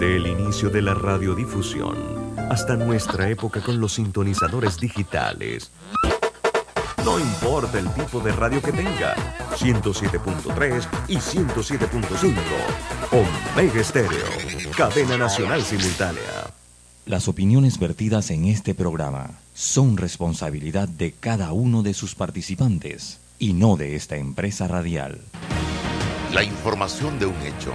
Del 0.00 0.26
inicio 0.26 0.70
de 0.70 0.80
la 0.80 0.94
radiodifusión 0.94 1.94
hasta 2.50 2.74
nuestra 2.74 3.28
época 3.28 3.60
con 3.60 3.78
los 3.80 3.92
sintonizadores 3.92 4.80
digitales. 4.80 5.70
No 7.04 7.20
importa 7.20 7.78
el 7.78 7.92
tipo 7.92 8.18
de 8.20 8.32
radio 8.32 8.62
que 8.62 8.72
tenga, 8.72 9.14
107.3 9.58 10.88
y 11.06 11.16
107.5. 11.16 12.34
Omega 13.12 13.78
Estéreo, 13.78 14.24
cadena 14.74 15.18
nacional 15.18 15.62
simultánea. 15.62 16.50
Las 17.04 17.28
opiniones 17.28 17.78
vertidas 17.78 18.30
en 18.30 18.46
este 18.46 18.74
programa 18.74 19.38
son 19.52 19.98
responsabilidad 19.98 20.88
de 20.88 21.12
cada 21.12 21.52
uno 21.52 21.82
de 21.82 21.92
sus 21.92 22.14
participantes 22.14 23.20
y 23.38 23.52
no 23.52 23.76
de 23.76 23.96
esta 23.96 24.16
empresa 24.16 24.66
radial. 24.66 25.20
La 26.32 26.42
información 26.42 27.18
de 27.18 27.26
un 27.26 27.36
hecho 27.42 27.74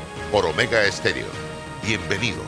por 0.31 0.45
Omega 0.45 0.87
Estéreo. 0.87 1.25
Bienvenidos. 1.85 2.45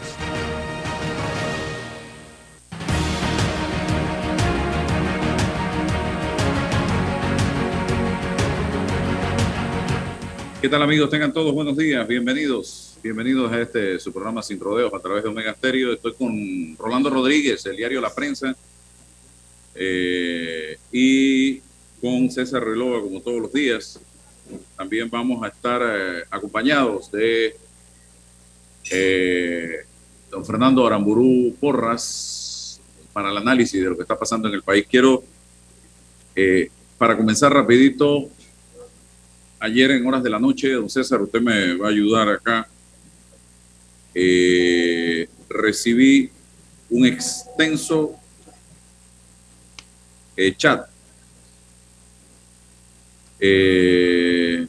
¿Qué 10.62 10.70
tal 10.70 10.82
amigos? 10.82 11.10
Tengan 11.10 11.34
todos 11.34 11.54
buenos 11.54 11.76
días, 11.76 12.08
bienvenidos. 12.08 12.98
Bienvenidos 13.04 13.52
a 13.52 13.60
este 13.60 14.00
su 14.00 14.14
programa 14.14 14.42
Sin 14.42 14.62
Rodeos 14.62 14.94
a 14.94 15.00
través 15.00 15.24
de 15.24 15.30
Omega 15.30 15.54
Stereo. 15.54 15.92
Estoy 15.92 16.14
con 16.14 16.78
Rolando 16.78 17.10
Rodríguez, 17.10 17.66
el 17.66 17.76
diario 17.76 18.00
La 18.00 18.16
Prensa, 18.16 18.56
eh, 19.76 20.78
y 20.90 21.60
con 22.00 22.32
César 22.32 22.64
Relova, 22.64 23.02
como 23.02 23.20
todos 23.20 23.42
los 23.42 23.52
días. 23.52 24.00
También 24.78 25.10
vamos 25.10 25.44
a 25.44 25.50
estar 25.50 25.82
eh, 25.84 26.24
acompañados 26.32 27.12
de 27.12 27.58
eh, 28.92 29.86
don 30.30 30.46
Fernando 30.46 30.86
Aramburú 30.86 31.56
Porras 31.60 32.82
para 33.12 33.30
el 33.30 33.38
análisis 33.38 33.82
de 33.82 33.90
lo 33.90 33.96
que 33.96 34.02
está 34.04 34.18
pasando 34.18 34.48
en 34.48 34.56
el 34.56 34.64
país. 34.64 34.86
Quiero, 34.90 35.24
para 36.98 37.16
comenzar 37.16 37.54
rapidito, 37.54 38.30
ayer 39.64 39.92
en 39.92 40.06
horas 40.06 40.22
de 40.22 40.30
la 40.30 40.40
noche, 40.40 40.74
don 40.74 40.90
César, 40.90 41.22
usted 41.22 41.40
me 41.40 41.76
va 41.76 41.88
a 41.88 41.90
ayudar 41.90 42.28
acá. 42.28 42.68
Eh, 44.14 45.28
recibí 45.50 46.30
un 46.90 47.06
extenso 47.06 48.14
eh, 50.36 50.54
chat. 50.58 50.86
Eh, 53.40 54.68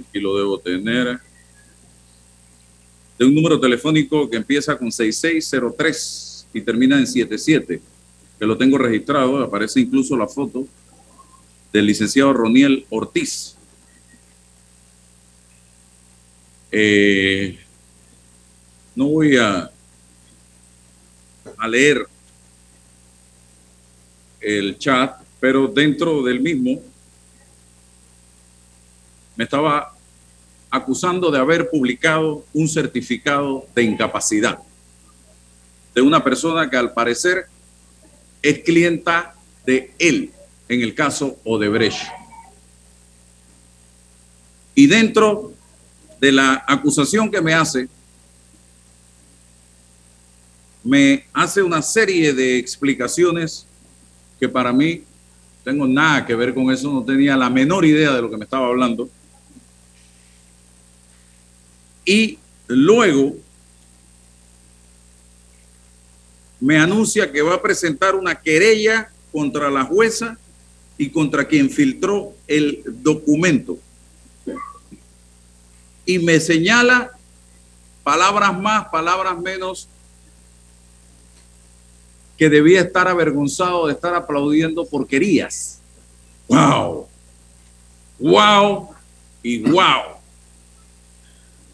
aquí 0.00 0.18
lo 0.18 0.38
debo 0.38 0.58
tener. 0.60 1.20
De 3.18 3.24
un 3.24 3.34
número 3.34 3.58
telefónico 3.58 4.28
que 4.28 4.36
empieza 4.36 4.76
con 4.76 4.92
6603 4.92 6.48
y 6.52 6.60
termina 6.60 6.98
en 6.98 7.06
77, 7.06 7.80
que 8.38 8.46
lo 8.46 8.56
tengo 8.56 8.78
registrado, 8.78 9.42
aparece 9.42 9.80
incluso 9.80 10.16
la 10.16 10.28
foto 10.28 10.66
del 11.72 11.86
licenciado 11.86 12.32
Roniel 12.32 12.86
Ortiz. 12.90 13.56
Eh, 16.70 17.58
no 18.94 19.08
voy 19.08 19.36
a, 19.36 19.70
a 21.58 21.68
leer 21.68 22.06
el 24.40 24.78
chat, 24.78 25.20
pero 25.40 25.66
dentro 25.68 26.22
del 26.22 26.40
mismo 26.40 26.82
me 29.36 29.44
estaba 29.44 29.95
acusando 30.70 31.30
de 31.30 31.38
haber 31.38 31.70
publicado 31.70 32.44
un 32.52 32.68
certificado 32.68 33.66
de 33.74 33.82
incapacidad 33.82 34.58
de 35.96 36.02
una 36.02 36.22
persona 36.22 36.68
que 36.68 36.76
al 36.76 36.92
parecer 36.92 37.46
es 38.42 38.58
clienta 38.58 39.34
de 39.64 39.94
él, 39.98 40.30
en 40.68 40.82
el 40.82 40.94
caso 40.94 41.38
Odebrecht. 41.42 42.06
Y 44.74 44.86
dentro 44.86 45.54
de 46.20 46.32
la 46.32 46.62
acusación 46.68 47.30
que 47.30 47.40
me 47.40 47.54
hace, 47.54 47.88
me 50.84 51.24
hace 51.32 51.62
una 51.62 51.80
serie 51.80 52.34
de 52.34 52.58
explicaciones 52.58 53.66
que 54.38 54.50
para 54.50 54.74
mí 54.74 55.02
tengo 55.64 55.86
nada 55.86 56.26
que 56.26 56.34
ver 56.34 56.52
con 56.52 56.70
eso, 56.70 56.92
no 56.92 57.02
tenía 57.02 57.38
la 57.38 57.48
menor 57.48 57.86
idea 57.86 58.12
de 58.12 58.20
lo 58.20 58.30
que 58.30 58.36
me 58.36 58.44
estaba 58.44 58.66
hablando. 58.66 59.08
Y 62.06 62.38
luego 62.66 63.36
me 66.58 66.78
anuncia 66.78 67.30
que 67.30 67.42
va 67.42 67.56
a 67.56 67.62
presentar 67.62 68.14
una 68.14 68.40
querella 68.40 69.10
contra 69.30 69.68
la 69.70 69.84
jueza 69.84 70.38
y 70.96 71.10
contra 71.10 71.46
quien 71.46 71.68
filtró 71.68 72.32
el 72.46 72.82
documento 72.86 73.78
y 76.06 76.20
me 76.20 76.38
señala 76.38 77.10
palabras 78.04 78.56
más, 78.58 78.86
palabras 78.88 79.36
menos, 79.38 79.88
que 82.38 82.48
debía 82.48 82.80
estar 82.82 83.08
avergonzado 83.08 83.88
de 83.88 83.94
estar 83.94 84.14
aplaudiendo 84.14 84.86
porquerías. 84.86 85.80
¡Wow! 86.48 87.08
¡Wow! 88.20 88.90
Y 89.42 89.58
wow. 89.58 90.15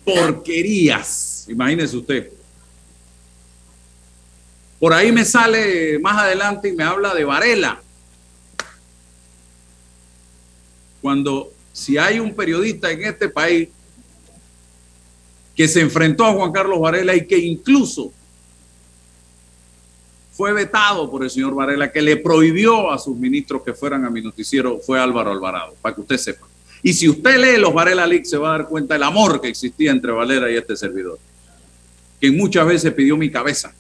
Porquerías. 0.05 1.47
Imagínese 1.49 1.97
usted. 1.97 2.33
Por 4.79 4.93
ahí 4.93 5.13
me 5.13 5.25
sale 5.25 5.99
más 6.01 6.19
adelante 6.19 6.69
y 6.69 6.73
me 6.73 6.83
habla 6.83 7.15
de 7.15 7.25
Varela. 7.25 7.81
Cuando 11.01 11.53
si 11.73 11.99
hay 11.99 12.19
un 12.19 12.35
periodista 12.35 12.91
en 12.91 13.05
este 13.05 13.29
país 13.29 13.69
que 15.55 15.69
se 15.69 15.81
enfrentó 15.81 16.25
a 16.25 16.33
Juan 16.33 16.53
Carlos 16.53 16.81
Varela 16.81 17.15
y 17.15 17.27
que 17.27 17.39
incluso 17.39 18.13
fue 20.33 20.53
vetado 20.53 21.11
por 21.11 21.23
el 21.23 21.31
señor 21.31 21.55
Varela, 21.55 21.93
que 21.93 22.03
le 22.03 22.17
prohibió 22.17 22.91
a 22.91 22.99
sus 22.99 23.17
ministros 23.17 23.63
que 23.63 23.75
fueran 23.75 24.05
a 24.05 24.11
mi 24.11 24.23
noticiero, 24.23 24.81
fue 24.81 24.99
Álvaro 24.99 25.31
Alvarado, 25.31 25.77
para 25.81 25.95
que 25.95 26.01
usted 26.01 26.17
sepa. 26.17 26.49
Y 26.83 26.93
si 26.93 27.09
usted 27.09 27.39
lee 27.39 27.61
los 27.61 27.73
Varela 27.73 28.07
Leaks, 28.07 28.31
se 28.31 28.37
va 28.37 28.55
a 28.55 28.59
dar 28.59 28.69
cuenta 28.69 28.95
del 28.95 29.05
amor 29.05 29.41
que 29.41 29.49
existía 29.49 29.93
entre 29.93 30.11
Valera 30.11 30.51
y 30.51 30.57
este 30.57 30.77
servidor, 30.77 31.19
que 32.21 32.31
muchas 32.33 32.67
veces 32.67 32.93
pidió 32.93 33.17
mi 33.17 33.31
cabeza 33.31 33.73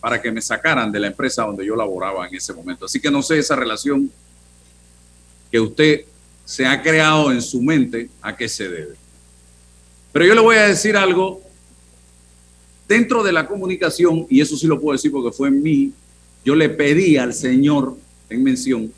para 0.00 0.20
que 0.20 0.32
me 0.32 0.40
sacaran 0.40 0.90
de 0.90 1.00
la 1.00 1.08
empresa 1.08 1.44
donde 1.44 1.64
yo 1.64 1.76
laboraba 1.76 2.26
en 2.26 2.34
ese 2.34 2.52
momento. 2.52 2.86
Así 2.86 3.00
que 3.00 3.10
no 3.10 3.22
sé 3.22 3.38
esa 3.38 3.54
relación 3.54 4.10
que 5.50 5.60
usted 5.60 6.02
se 6.44 6.66
ha 6.66 6.82
creado 6.82 7.30
en 7.30 7.42
su 7.42 7.62
mente, 7.62 8.10
a 8.22 8.36
qué 8.36 8.48
se 8.48 8.68
debe. 8.68 8.94
Pero 10.12 10.24
yo 10.24 10.34
le 10.34 10.40
voy 10.40 10.56
a 10.56 10.68
decir 10.68 10.96
algo 10.96 11.42
dentro 12.88 13.22
de 13.22 13.32
la 13.32 13.46
comunicación, 13.46 14.26
y 14.30 14.40
eso 14.40 14.56
sí 14.56 14.66
lo 14.66 14.80
puedo 14.80 14.96
decir 14.96 15.12
porque 15.12 15.36
fue 15.36 15.48
en 15.48 15.62
mí, 15.62 15.92
yo 16.44 16.54
le 16.54 16.70
pedí 16.70 17.16
al 17.18 17.34
señor 17.34 17.96
en 18.30 18.42
mención 18.42 18.92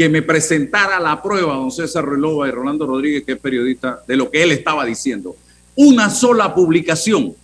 que 0.00 0.08
me 0.08 0.22
presentara 0.22 0.98
la 0.98 1.22
prueba, 1.22 1.56
don 1.56 1.70
César 1.70 2.08
Relova 2.08 2.48
y 2.48 2.50
Rolando 2.50 2.86
Rodríguez, 2.86 3.22
que 3.22 3.32
es 3.32 3.38
periodista, 3.38 4.02
de 4.08 4.16
lo 4.16 4.30
que 4.30 4.42
él 4.42 4.50
estaba 4.50 4.86
diciendo. 4.86 5.36
Una 5.76 6.08
sola 6.08 6.54
publicación 6.54 7.34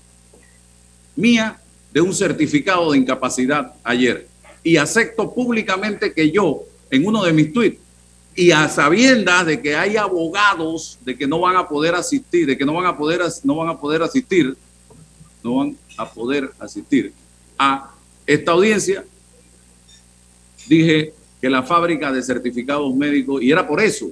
mía 1.17 1.61
de 1.93 2.00
un 2.00 2.14
certificado 2.14 2.93
de 2.93 2.97
incapacidad 2.97 3.75
ayer. 3.85 4.26
Y 4.62 4.79
acepto 4.79 5.35
públicamente 5.35 6.14
que 6.14 6.31
yo, 6.31 6.62
en 6.88 7.06
uno 7.06 7.25
de 7.25 7.35
mis 7.35 7.53
tweets, 7.53 7.79
y 8.35 8.53
a 8.53 8.70
sabiendas 8.70 9.44
de 9.44 9.61
que 9.61 9.76
hay 9.76 9.99
abogados 9.99 10.99
de 11.05 11.14
que 11.14 11.26
no 11.26 11.41
van 11.41 11.56
a 11.56 11.69
poder 11.69 11.94
asistir, 11.94 12.47
de 12.47 12.56
que 12.56 12.64
no 12.64 12.73
van 12.73 12.87
a 12.87 12.97
poder, 12.97 13.20
no 13.44 13.56
van 13.56 13.69
a 13.69 13.79
poder 13.79 14.02
asistir, 14.02 14.56
no 15.44 15.56
van 15.56 15.76
a 15.99 16.11
poder 16.11 16.50
asistir 16.59 17.12
a 17.59 17.91
esta 18.26 18.52
audiencia, 18.52 19.05
dije 20.67 21.12
que 21.41 21.50
la 21.50 21.62
fábrica 21.62 22.12
de 22.12 22.23
certificados 22.23 22.94
médicos, 22.94 23.43
y 23.43 23.50
era 23.50 23.67
por 23.67 23.81
eso, 23.81 24.11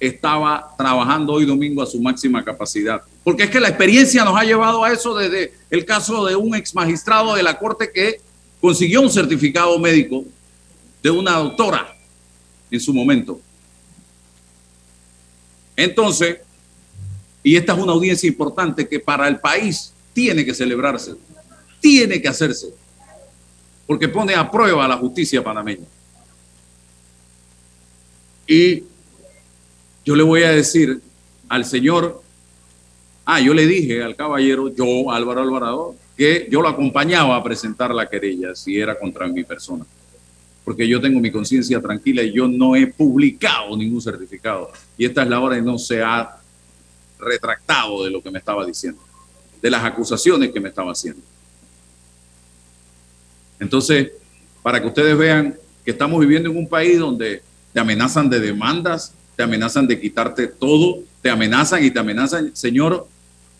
estaba 0.00 0.74
trabajando 0.78 1.34
hoy 1.34 1.44
domingo 1.44 1.82
a 1.82 1.86
su 1.86 2.00
máxima 2.00 2.42
capacidad. 2.42 3.02
Porque 3.22 3.44
es 3.44 3.50
que 3.50 3.60
la 3.60 3.68
experiencia 3.68 4.24
nos 4.24 4.36
ha 4.36 4.44
llevado 4.44 4.82
a 4.82 4.90
eso 4.90 5.14
desde 5.14 5.52
el 5.68 5.84
caso 5.84 6.24
de 6.24 6.34
un 6.34 6.54
ex 6.54 6.74
magistrado 6.74 7.34
de 7.34 7.42
la 7.42 7.58
Corte 7.58 7.90
que 7.92 8.20
consiguió 8.60 9.02
un 9.02 9.10
certificado 9.10 9.78
médico 9.78 10.24
de 11.02 11.10
una 11.10 11.32
doctora 11.32 11.94
en 12.70 12.80
su 12.80 12.94
momento. 12.94 13.40
Entonces, 15.76 16.38
y 17.42 17.56
esta 17.56 17.74
es 17.74 17.78
una 17.78 17.92
audiencia 17.92 18.28
importante 18.28 18.88
que 18.88 19.00
para 19.00 19.28
el 19.28 19.38
país 19.38 19.92
tiene 20.12 20.44
que 20.44 20.54
celebrarse, 20.54 21.14
tiene 21.80 22.20
que 22.20 22.28
hacerse, 22.28 22.68
porque 23.90 24.06
pone 24.06 24.36
a 24.36 24.48
prueba 24.48 24.86
la 24.86 24.96
justicia 24.96 25.42
panameña. 25.42 25.84
Y 28.46 28.84
yo 30.04 30.14
le 30.14 30.22
voy 30.22 30.44
a 30.44 30.52
decir 30.52 31.00
al 31.48 31.64
señor, 31.64 32.22
ah, 33.24 33.40
yo 33.40 33.52
le 33.52 33.66
dije 33.66 34.00
al 34.00 34.14
caballero, 34.14 34.72
yo, 34.72 35.10
Álvaro 35.10 35.40
Alvarado, 35.40 35.96
que 36.16 36.46
yo 36.48 36.62
lo 36.62 36.68
acompañaba 36.68 37.34
a 37.34 37.42
presentar 37.42 37.92
la 37.92 38.08
querella 38.08 38.54
si 38.54 38.78
era 38.78 38.96
contra 38.96 39.26
mi 39.26 39.42
persona. 39.42 39.84
Porque 40.64 40.86
yo 40.86 41.00
tengo 41.00 41.18
mi 41.18 41.32
conciencia 41.32 41.80
tranquila 41.80 42.22
y 42.22 42.32
yo 42.32 42.46
no 42.46 42.76
he 42.76 42.86
publicado 42.86 43.76
ningún 43.76 44.00
certificado. 44.00 44.70
Y 44.96 45.04
esta 45.04 45.24
es 45.24 45.28
la 45.28 45.40
hora 45.40 45.58
y 45.58 45.62
no 45.62 45.80
se 45.80 46.00
ha 46.00 46.38
retractado 47.18 48.04
de 48.04 48.10
lo 48.12 48.22
que 48.22 48.30
me 48.30 48.38
estaba 48.38 48.64
diciendo, 48.64 49.02
de 49.60 49.68
las 49.68 49.82
acusaciones 49.82 50.52
que 50.52 50.60
me 50.60 50.68
estaba 50.68 50.92
haciendo. 50.92 51.22
Entonces, 53.60 54.10
para 54.62 54.80
que 54.80 54.88
ustedes 54.88 55.16
vean 55.16 55.56
que 55.84 55.92
estamos 55.92 56.18
viviendo 56.20 56.50
en 56.50 56.56
un 56.56 56.68
país 56.68 56.98
donde 56.98 57.42
te 57.72 57.80
amenazan 57.80 58.28
de 58.28 58.40
demandas, 58.40 59.12
te 59.36 59.42
amenazan 59.42 59.86
de 59.86 60.00
quitarte 60.00 60.48
todo, 60.48 60.98
te 61.22 61.30
amenazan 61.30 61.84
y 61.84 61.90
te 61.90 61.98
amenazan, 61.98 62.54
Señor, 62.54 63.06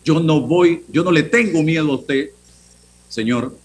yo 0.04 0.18
no 0.20 0.40
voy, 0.40 0.84
yo 0.88 1.04
no 1.04 1.12
le 1.12 1.22
tengo 1.22 1.62
miedo 1.62 1.92
a 1.92 1.96
usted, 1.96 2.30
Señor. 3.08 3.56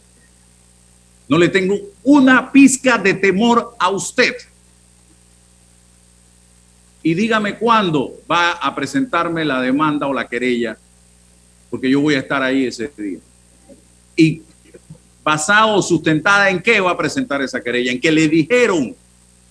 No 1.27 1.37
le 1.37 1.49
tengo 1.49 1.75
una 2.03 2.51
pizca 2.51 2.97
de 2.97 3.13
temor 3.15 3.75
a 3.79 3.89
usted. 3.89 4.35
Y 7.01 7.13
dígame 7.13 7.57
cuándo 7.57 8.13
va 8.29 8.51
a 8.51 8.75
presentarme 8.75 9.45
la 9.45 9.61
demanda 9.61 10.07
o 10.07 10.13
la 10.13 10.27
querella, 10.27 10.77
porque 11.69 11.89
yo 11.89 12.01
voy 12.01 12.15
a 12.15 12.19
estar 12.19 12.41
ahí 12.43 12.65
ese 12.65 12.91
día. 12.97 13.19
Y 14.15 14.41
basado 15.25 15.81
sustentada 15.81 16.49
en 16.49 16.61
qué 16.61 16.79
va 16.79 16.91
a 16.91 16.97
presentar 16.97 17.41
esa 17.41 17.59
querella, 17.59 17.91
en 17.91 17.99
qué 17.99 18.13
le 18.13 18.29
dijeron 18.29 18.95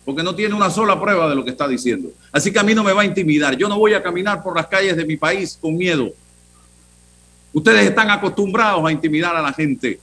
porque 0.04 0.22
no 0.22 0.34
tiene 0.34 0.54
una 0.54 0.70
sola 0.70 1.00
prueba 1.00 1.28
de 1.28 1.34
lo 1.34 1.44
que 1.44 1.50
está 1.50 1.66
diciendo. 1.66 2.12
Así 2.30 2.52
que 2.52 2.58
a 2.58 2.62
mí 2.62 2.74
no 2.74 2.84
me 2.84 2.92
va 2.92 3.02
a 3.02 3.06
intimidar. 3.06 3.56
Yo 3.56 3.68
no 3.68 3.78
voy 3.78 3.94
a 3.94 4.02
caminar 4.02 4.42
por 4.42 4.54
las 4.54 4.66
calles 4.66 4.96
de 4.96 5.06
mi 5.06 5.16
país 5.16 5.58
con 5.58 5.76
miedo. 5.76 6.12
Ustedes 7.52 7.86
están 7.86 8.10
acostumbrados 8.10 8.84
a 8.84 8.92
intimidar 8.92 9.34
a 9.34 9.40
la 9.40 9.52
gente. 9.52 9.98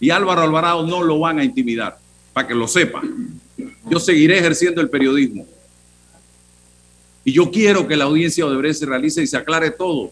Y 0.00 0.10
Álvaro 0.10 0.42
Alvarado 0.42 0.84
no 0.84 1.02
lo 1.02 1.20
van 1.20 1.38
a 1.38 1.44
intimidar, 1.44 1.98
para 2.32 2.48
que 2.48 2.54
lo 2.54 2.66
sepan. 2.66 3.40
Yo 3.88 4.00
seguiré 4.00 4.38
ejerciendo 4.38 4.80
el 4.80 4.90
periodismo. 4.90 5.46
Y 7.24 7.32
yo 7.32 7.48
quiero 7.52 7.86
que 7.86 7.96
la 7.96 8.04
audiencia 8.04 8.44
Odebrecht 8.44 8.80
se 8.80 8.86
realice 8.86 9.22
y 9.22 9.28
se 9.28 9.36
aclare 9.36 9.70
todo. 9.70 10.10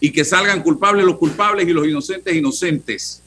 Y 0.00 0.10
que 0.10 0.24
salgan 0.24 0.62
culpables 0.64 1.04
los 1.04 1.16
culpables 1.16 1.68
y 1.68 1.72
los 1.72 1.86
inocentes 1.86 2.34
inocentes. 2.34 3.21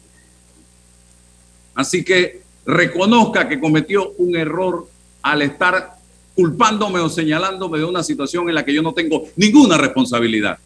Así 1.75 2.03
que 2.03 2.41
reconozca 2.65 3.47
que 3.47 3.59
cometió 3.59 4.11
un 4.17 4.35
error 4.35 4.87
al 5.21 5.41
estar 5.41 5.95
culpándome 6.33 6.99
o 6.99 7.09
señalándome 7.09 7.77
de 7.77 7.85
una 7.85 8.03
situación 8.03 8.49
en 8.49 8.55
la 8.55 8.65
que 8.65 8.73
yo 8.73 8.81
no 8.81 8.93
tengo 8.93 9.27
ninguna 9.35 9.77
responsabilidad. 9.77 10.57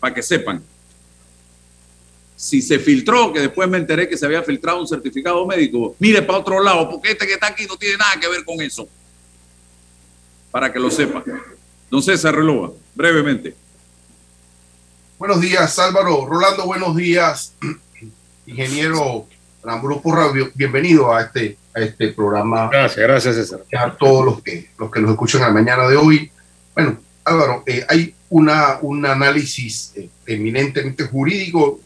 Para 0.00 0.14
que 0.14 0.22
sepan, 0.22 0.62
si 2.36 2.60
se 2.60 2.78
filtró, 2.78 3.32
que 3.32 3.40
después 3.40 3.68
me 3.68 3.78
enteré 3.78 4.08
que 4.08 4.16
se 4.16 4.26
había 4.26 4.42
filtrado 4.42 4.80
un 4.80 4.86
certificado 4.86 5.44
médico, 5.46 5.96
mire 5.98 6.22
para 6.22 6.38
otro 6.38 6.62
lado, 6.62 6.90
porque 6.90 7.12
este 7.12 7.26
que 7.26 7.34
está 7.34 7.48
aquí 7.48 7.66
no 7.66 7.76
tiene 7.76 7.96
nada 7.96 8.20
que 8.20 8.28
ver 8.28 8.44
con 8.44 8.60
eso. 8.60 8.88
Para 10.50 10.72
que 10.72 10.78
lo 10.78 10.90
sepan. 10.90 11.24
Don 11.90 12.02
César 12.02 12.34
Relova, 12.34 12.72
brevemente. 12.94 13.54
Buenos 15.18 15.40
días, 15.40 15.78
Álvaro. 15.78 16.26
Rolando, 16.26 16.66
buenos 16.66 16.94
días 16.94 17.54
ingeniero 18.46 19.26
Lambrú 19.64 20.02
Radio, 20.04 20.50
bienvenido 20.54 21.10
a 21.14 21.22
este, 21.22 21.56
a 21.74 21.80
este 21.80 22.08
programa. 22.08 22.68
Gracias, 22.70 23.02
gracias 23.02 23.34
César. 23.36 23.60
A 23.78 23.96
todos 23.96 24.26
los 24.26 24.42
que, 24.42 24.68
los 24.78 24.90
que 24.90 25.00
nos 25.00 25.12
escuchan 25.12 25.42
a 25.42 25.46
la 25.46 25.54
mañana 25.54 25.88
de 25.88 25.96
hoy. 25.96 26.30
Bueno, 26.74 26.98
Álvaro, 27.24 27.62
eh, 27.64 27.86
hay 27.88 28.14
una, 28.28 28.76
un 28.82 29.06
análisis 29.06 29.94
eh, 29.96 30.10
eminentemente 30.26 31.04
jurídico 31.04 31.80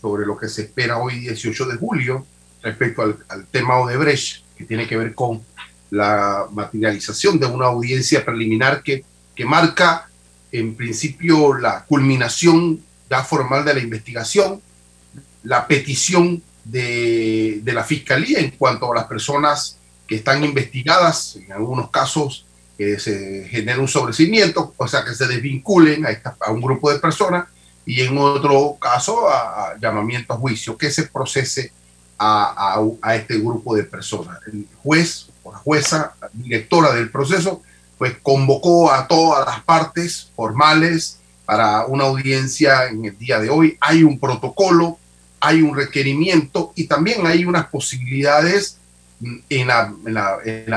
sobre 0.00 0.24
lo 0.24 0.36
que 0.36 0.48
se 0.48 0.62
espera 0.62 0.98
hoy 0.98 1.18
18 1.18 1.66
de 1.66 1.76
julio 1.78 2.24
respecto 2.62 3.02
al, 3.02 3.16
al 3.28 3.44
tema 3.46 3.78
Odebrecht, 3.78 4.44
que 4.56 4.64
tiene 4.66 4.86
que 4.86 4.96
ver 4.96 5.16
con 5.16 5.42
la 5.90 6.46
materialización 6.52 7.40
de 7.40 7.46
una 7.46 7.66
audiencia 7.66 8.24
preliminar 8.24 8.84
que, 8.84 9.04
que 9.34 9.44
marca 9.44 10.08
en 10.52 10.76
principio 10.76 11.54
la 11.54 11.84
culminación 11.84 12.80
ya 13.10 13.24
formal 13.24 13.64
de 13.64 13.74
la 13.74 13.80
investigación 13.80 14.60
la 15.42 15.66
petición 15.66 16.42
de, 16.64 17.62
la 17.64 17.84
Fiscalía 17.84 18.38
en 18.38 18.52
cuanto 18.52 18.92
a 18.92 18.94
las 18.94 19.06
personas 19.06 19.78
que 20.06 20.16
están 20.16 20.44
investigadas, 20.44 21.36
en 21.36 21.52
algunos 21.52 21.90
casos 21.90 22.46
se 22.78 23.46
genera 23.48 23.78
un 23.78 23.86
sobrecimiento, 23.86 24.74
o 24.76 24.88
sea, 24.88 25.04
que 25.04 25.14
se 25.14 25.28
desvinculen 25.28 26.04
a, 26.04 26.20
a 26.40 26.50
un 26.50 26.60
grupo 26.60 26.92
de 26.92 26.98
personas, 26.98 27.46
y 27.86 28.00
en 28.00 28.18
otro 28.18 28.76
caso 28.80 29.28
a, 29.28 29.76
llamamiento 29.80 30.32
a 30.32 30.36
juicio, 30.36 30.76
que 30.76 30.90
se 30.90 31.04
procese 31.04 31.72
a, 32.18 32.80
a, 33.00 33.14
este 33.14 33.38
grupo 33.38 33.76
de 33.76 33.84
personas. 33.84 34.38
El 34.46 34.66
juez 34.82 35.28
o 35.44 35.52
la 35.52 35.58
jueza, 35.58 36.14
directora 36.32 36.92
del 36.92 37.10
proceso, 37.10 37.62
pues 38.02 38.16
convocó 38.20 38.90
a 38.90 39.06
todas 39.06 39.46
las 39.46 39.62
partes 39.62 40.32
formales 40.34 41.20
para 41.44 41.86
una 41.86 42.02
audiencia 42.02 42.88
en 42.88 43.04
el 43.04 43.16
día 43.16 43.38
de 43.38 43.48
hoy. 43.48 43.78
Hay 43.80 44.02
un 44.02 44.18
protocolo 44.18 44.98
hay 45.38 45.62
un 45.62 45.76
requerimiento 45.76 46.72
y 46.74 46.88
también 46.88 47.24
hay 47.28 47.44
unas 47.44 47.66
posibilidades 47.66 48.78
en, 49.48 49.68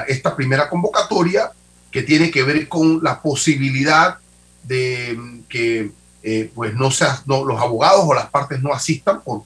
esta 0.07 0.35
primera 0.35 0.69
convocatoria 0.69 1.51
que 1.89 2.03
tiene 2.03 2.29
que 2.29 2.43
ver 2.43 2.67
con 2.67 3.03
la 3.03 3.23
posibilidad 3.23 4.19
de 4.61 5.19
que 5.49 5.89
eh, 6.21 6.51
pues 6.53 6.75
no, 6.75 6.91
sea, 6.91 7.23
los 7.25 7.59
abogados 7.59 8.05
o 8.05 8.13
las 8.13 8.29
partes 8.29 8.61
no 8.61 8.71
asistan 8.71 9.21
por 9.23 9.41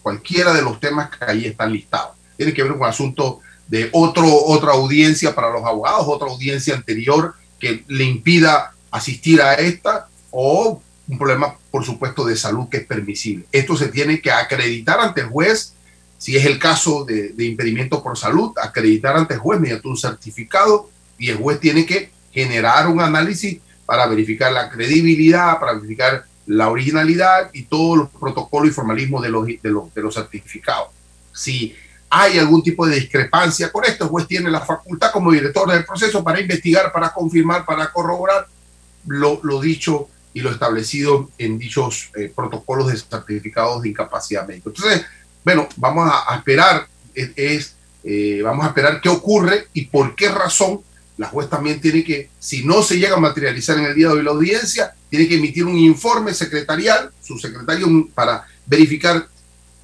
cualquiera 0.00 0.52
de 0.52 0.62
los 0.62 0.78
temas 0.78 1.10
que 1.10 1.24
ahí 1.24 1.46
están 1.46 1.72
listados. 1.72 2.16
Tiene 2.36 2.54
que 2.54 2.62
ver 2.62 2.70
con 2.70 2.82
un 2.82 2.86
asunto 2.86 3.40
de 3.70 3.88
otro, 3.92 4.26
otra 4.26 4.72
audiencia 4.72 5.34
para 5.34 5.50
los 5.50 5.64
abogados, 5.64 6.04
otra 6.06 6.28
audiencia 6.28 6.74
anterior 6.74 7.34
que 7.60 7.84
le 7.86 8.04
impida 8.04 8.74
asistir 8.90 9.40
a 9.40 9.54
esta 9.54 10.08
o 10.32 10.82
un 11.06 11.18
problema, 11.18 11.56
por 11.70 11.84
supuesto, 11.84 12.24
de 12.24 12.36
salud 12.36 12.68
que 12.68 12.78
es 12.78 12.86
permisible. 12.86 13.46
Esto 13.52 13.76
se 13.76 13.88
tiene 13.88 14.20
que 14.20 14.32
acreditar 14.32 14.98
ante 15.00 15.20
el 15.20 15.28
juez, 15.28 15.74
si 16.18 16.36
es 16.36 16.44
el 16.46 16.58
caso 16.58 17.04
de, 17.04 17.32
impedimento 17.38 18.02
por 18.02 18.18
salud, 18.18 18.52
acreditar 18.60 19.16
ante 19.16 19.34
el 19.34 19.40
juez 19.40 19.60
mediante 19.60 19.88
un 19.88 19.96
certificado 19.96 20.90
y 21.16 21.30
el 21.30 21.36
juez 21.36 21.60
tiene 21.60 21.86
que 21.86 22.10
generar 22.32 22.88
un 22.88 23.00
análisis 23.00 23.60
para 23.86 24.06
verificar 24.06 24.52
la 24.52 24.68
credibilidad, 24.68 25.58
para 25.60 25.74
verificar 25.74 26.24
la 26.46 26.68
originalidad 26.68 27.50
y 27.52 27.62
todos 27.62 27.98
los 27.98 28.08
protocolos 28.08 28.70
y 28.70 28.72
formalismos 28.72 29.22
de 29.22 29.28
los, 29.28 29.46
de 29.46 29.58
los, 29.62 29.94
de 29.94 30.02
los 30.02 30.14
certificados. 30.14 30.88
Si 31.32 31.74
hay 32.10 32.38
algún 32.38 32.62
tipo 32.62 32.86
de 32.86 32.96
discrepancia 32.96 33.70
con 33.70 33.84
esto, 33.84 34.08
juez 34.08 34.26
tiene 34.26 34.50
la 34.50 34.60
facultad 34.60 35.12
como 35.12 35.30
director 35.30 35.70
del 35.70 35.84
proceso 35.84 36.24
para 36.24 36.40
investigar, 36.40 36.92
para 36.92 37.12
confirmar, 37.12 37.64
para 37.64 37.92
corroborar 37.92 38.48
lo, 39.06 39.40
lo 39.44 39.60
dicho 39.60 40.08
y 40.34 40.40
lo 40.40 40.50
establecido 40.50 41.30
en 41.38 41.58
dichos 41.58 42.10
eh, 42.16 42.32
protocolos 42.34 42.88
de 42.88 42.98
certificados 42.98 43.82
de 43.82 43.90
incapacidad 43.90 44.46
médica. 44.46 44.70
Entonces, 44.70 45.04
bueno, 45.44 45.68
vamos 45.76 46.10
a, 46.12 46.36
esperar, 46.36 46.86
es, 47.14 47.76
eh, 48.04 48.40
vamos 48.42 48.64
a 48.64 48.68
esperar 48.68 49.00
qué 49.00 49.08
ocurre 49.08 49.68
y 49.72 49.86
por 49.86 50.14
qué 50.14 50.28
razón 50.28 50.82
la 51.16 51.28
juez 51.28 51.48
también 51.48 51.80
tiene 51.80 52.02
que, 52.02 52.30
si 52.38 52.64
no 52.64 52.82
se 52.82 52.98
llega 52.98 53.16
a 53.16 53.20
materializar 53.20 53.78
en 53.78 53.84
el 53.84 53.94
día 53.94 54.08
de 54.08 54.14
hoy 54.14 54.22
la 54.22 54.30
audiencia, 54.30 54.94
tiene 55.08 55.28
que 55.28 55.36
emitir 55.36 55.64
un 55.64 55.76
informe 55.76 56.32
secretarial, 56.32 57.10
su 57.20 57.38
secretario, 57.38 57.86
para 58.14 58.46
verificar 58.66 59.28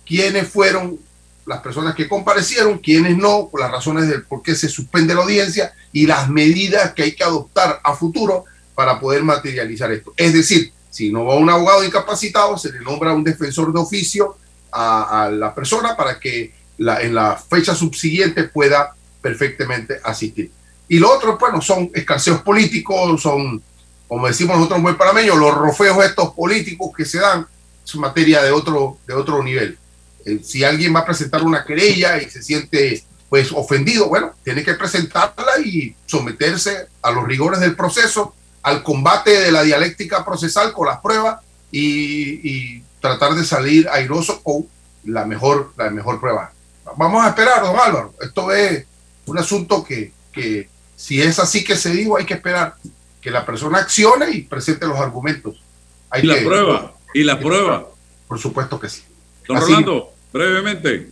quiénes 0.05 0.49
fueron 0.49 0.99
las 1.47 1.61
personas 1.61 1.95
que 1.95 2.09
comparecieron, 2.09 2.79
quiénes 2.79 3.17
no, 3.17 3.49
las 3.59 3.71
razones 3.71 4.09
del 4.09 4.25
por 4.25 4.43
qué 4.43 4.55
se 4.55 4.69
suspende 4.69 5.15
la 5.15 5.23
audiencia 5.23 5.73
y 5.93 6.07
las 6.07 6.29
medidas 6.29 6.93
que 6.93 7.05
hay 7.05 7.15
que 7.15 7.23
adoptar 7.23 7.81
a 7.85 7.95
futuro 7.95 8.45
para 8.75 8.99
poder 8.99 9.23
materializar 9.23 9.91
esto. 9.93 10.13
Es 10.17 10.35
decir, 10.35 10.73
si 10.91 11.13
no 11.13 11.25
va 11.25 11.37
un 11.37 11.49
abogado 11.49 11.85
incapacitado, 11.85 12.59
se 12.59 12.73
le 12.73 12.81
nombra 12.81 13.13
un 13.13 13.23
defensor 13.23 13.73
de 13.73 13.79
oficio 13.79 14.37
a, 14.73 15.31
la 15.33 15.55
persona 15.55 15.97
para 15.97 16.19
que 16.19 16.53
en 16.79 17.15
la 17.15 17.37
fecha 17.37 17.75
subsiguiente 17.75 18.45
pueda 18.45 18.95
perfectamente 19.23 20.01
asistir. 20.03 20.51
Y 20.89 20.99
lo 20.99 21.13
otro, 21.13 21.39
bueno, 21.39 21.61
son 21.63 21.91
escaseos 21.95 22.43
políticos, 22.43 23.23
son, 23.23 23.63
como 24.07 24.27
decimos 24.27 24.57
nosotros 24.57 24.79
en 24.79 24.83
buen 24.83 24.97
panameño, 24.97 25.37
los 25.37 25.55
rofeos 25.55 26.05
estos 26.05 26.33
políticos 26.35 26.91
que 26.97 27.05
se 27.05 27.19
dan, 27.19 27.47
es 27.85 27.95
materia 27.97 28.43
de 28.43 28.51
otro, 28.51 28.99
de 29.07 29.15
otro 29.15 29.43
nivel. 29.43 29.79
Eh, 30.27 30.41
si 30.43 30.65
alguien 30.65 30.95
va 30.95 31.01
a 31.01 31.05
presentar 31.05 31.43
una 31.45 31.65
querella 31.65 32.21
y 32.21 32.29
se 32.29 32.43
siente 32.43 33.05
pues 33.29 33.53
ofendido, 33.53 34.09
bueno, 34.09 34.33
tiene 34.43 34.65
que 34.65 34.75
presentarla 34.75 35.61
y 35.65 35.95
someterse 36.05 36.89
a 37.01 37.13
los 37.13 37.25
rigores 37.25 37.61
del 37.61 37.77
proceso, 37.77 38.35
al 38.63 38.83
combate 38.83 39.31
de 39.31 39.53
la 39.53 39.63
dialéctica 39.63 40.25
procesal 40.25 40.73
con 40.73 40.89
las 40.89 40.99
pruebas 40.99 41.41
y, 41.71 42.83
tratar 43.01 43.35
de 43.35 43.45
salir 43.45 43.89
airoso 43.89 44.43
con 44.43 44.67
la 45.05 45.25
mejor, 45.25 45.73
la 45.77 45.91
mejor 45.91 46.19
prueba. 46.19 46.51
Vamos 46.97 47.25
a 47.25 47.29
esperar, 47.29 47.63
don 47.63 47.79
Álvaro. 47.79 48.15
Esto 48.21 48.51
es 48.51 48.85
un 49.27 49.39
asunto 49.39 49.85
que, 49.85 50.13
que 50.33 50.69
si 50.97 51.23
es 51.23 51.39
así 51.39 51.63
que 51.63 51.77
se 51.77 51.91
dijo, 51.91 52.17
hay 52.17 52.25
que 52.25 52.35
esperar 52.35 52.75
que 53.21 53.31
la 53.31 53.47
persona 53.47 53.79
accione 53.79 54.31
y 54.31 54.43
presente 54.43 54.87
los 54.87 54.99
argumentos. 54.99 55.63
Hay 56.11 56.23
y 56.23 56.27
la 56.27 56.37
prueba, 56.43 56.95
y 57.15 57.23
la 57.23 57.39
prueba. 57.39 57.87
Por 58.27 58.41
supuesto 58.41 58.81
que 58.81 58.89
sí. 58.89 59.03
Don 59.47 59.61
Rolando, 59.61 60.16
brevemente. 60.33 61.11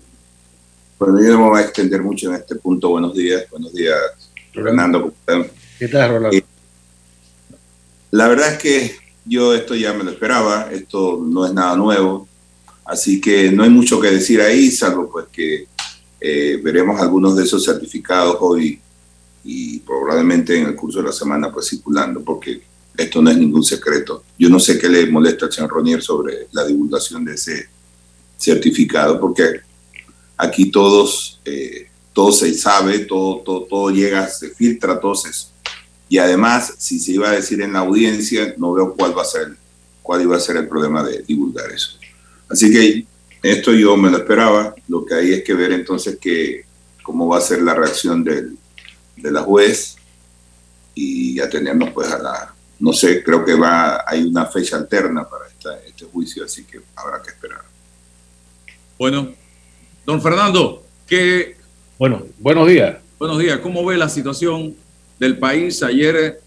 Bueno, 0.99 1.23
yo 1.23 1.33
no 1.33 1.39
me 1.39 1.49
voy 1.51 1.61
a 1.61 1.65
extender 1.65 2.03
mucho 2.03 2.29
en 2.29 2.37
este 2.37 2.57
punto. 2.57 2.91
Buenos 2.91 3.15
días, 3.15 3.45
buenos 3.51 3.73
días, 3.73 3.99
Fernando. 4.53 5.13
¿Qué 5.79 5.89
tal, 5.89 6.11
Rolando? 6.11 6.37
Eh, 6.37 6.45
la 8.11 8.29
verdad 8.29 8.53
es 8.53 8.59
que 8.59 8.97
yo 9.25 9.55
esto 9.55 9.75
ya 9.75 9.93
me 9.93 10.05
lo 10.05 10.11
esperaba, 10.11 10.69
esto 10.71 11.21
no 11.21 11.47
es 11.47 11.53
nada 11.53 11.77
nuevo, 11.77 12.29
así 12.85 13.21
que 13.21 13.51
no 13.51 13.65
hay 13.65 13.71
mucho 13.71 14.01
que 14.01 14.11
decir 14.11 14.41
ahí, 14.41 14.71
salvo 14.71 15.11
pues 15.11 15.27
que 15.33 15.67
eh, 16.21 16.61
veremos 16.63 17.01
algunos 17.01 17.37
de 17.37 17.45
esos 17.45 17.65
certificados 17.65 18.37
hoy 18.41 18.81
y 19.43 19.81
probablemente 19.81 20.59
en 20.59 20.67
el 20.67 20.75
curso 20.75 21.01
de 21.01 21.07
la 21.07 21.13
semana 21.13 21.53
pues 21.53 21.69
circulando, 21.69 22.23
porque 22.23 22.63
esto 22.97 23.21
no 23.21 23.31
es 23.31 23.37
ningún 23.37 23.65
secreto. 23.65 24.23
Yo 24.39 24.49
no 24.49 24.61
sé 24.61 24.79
qué 24.79 24.89
le 24.89 25.07
molesta 25.07 25.47
al 25.47 25.53
señor 25.53 25.71
Ronier 25.71 26.01
sobre 26.01 26.47
la 26.53 26.65
divulgación 26.65 27.25
de 27.25 27.35
ese 27.35 27.69
certificado, 28.45 29.21
porque 29.21 29.61
aquí 30.37 30.71
todos, 30.71 31.41
eh, 31.45 31.89
todo 32.13 32.33
se 32.33 32.53
sabe, 32.55 33.01
todo, 33.01 33.39
todo, 33.39 33.63
todo 33.65 33.91
llega, 33.91 34.29
se 34.29 34.51
filtra, 34.51 35.01
todo 35.01 35.15
eso. 35.15 35.49
Y 36.09 36.19
además, 36.19 36.75
si 36.79 36.99
se 36.99 37.13
iba 37.13 37.31
a 37.31 37.33
decir 37.33 37.61
en 37.63 37.73
la 37.73 37.81
audiencia, 37.81 38.55
no 38.59 38.73
veo 38.75 38.95
cuál 38.95 39.17
va 39.17 39.23
a 39.23 39.27
ser, 39.27 39.57
cuál 40.03 40.23
iba 40.23 40.37
a 40.37 40.41
ser 40.41 40.57
el 40.57 40.69
problema 40.69 41.03
de 41.03 41.23
divulgar 41.23 41.71
eso. 41.73 41.99
Así 42.49 42.71
que 42.71 43.07
esto 43.43 43.73
yo 43.73 43.97
me 43.97 44.11
lo 44.11 44.19
esperaba. 44.19 44.75
Lo 44.89 45.05
que 45.05 45.15
hay 45.15 45.33
es 45.33 45.45
que 45.45 45.55
ver 45.55 45.73
entonces 45.73 46.19
que, 46.21 46.65
cómo 47.03 47.29
va 47.29 47.39
a 47.39 47.41
ser 47.41 47.63
la 47.63 47.75
reacción 47.75 48.23
del, 48.23 48.57
de 49.17 49.31
la 49.31 49.43
juez 49.43 49.97
y 50.95 51.41
atendernos 51.41 51.91
pues 51.91 52.11
a 52.13 52.19
la, 52.19 52.55
no 52.79 52.93
sé, 52.93 53.23
creo 53.23 53.45
que 53.45 53.55
va, 53.55 54.05
hay 54.07 54.23
una 54.25 54.47
fecha 54.47 54.77
alterna 54.77 55.29
para 55.29 55.47
este 55.87 56.05
juicio, 56.07 56.45
así 56.45 56.65
que 56.65 56.81
habrá 56.95 57.23
que 57.23 57.31
esperar. 57.31 57.74
Bueno, 58.99 59.33
don 60.07 60.23
Fernando, 60.23 60.85
que... 61.07 61.57
Bueno, 61.99 62.25
buenos 62.39 62.69
días. 62.69 62.97
Buenos 63.19 63.39
días, 63.39 63.59
¿cómo 63.59 63.85
ve 63.85 63.97
la 63.97 64.09
situación 64.09 64.77
del 65.19 65.39
país. 65.39 65.83
Ayer 65.83 66.41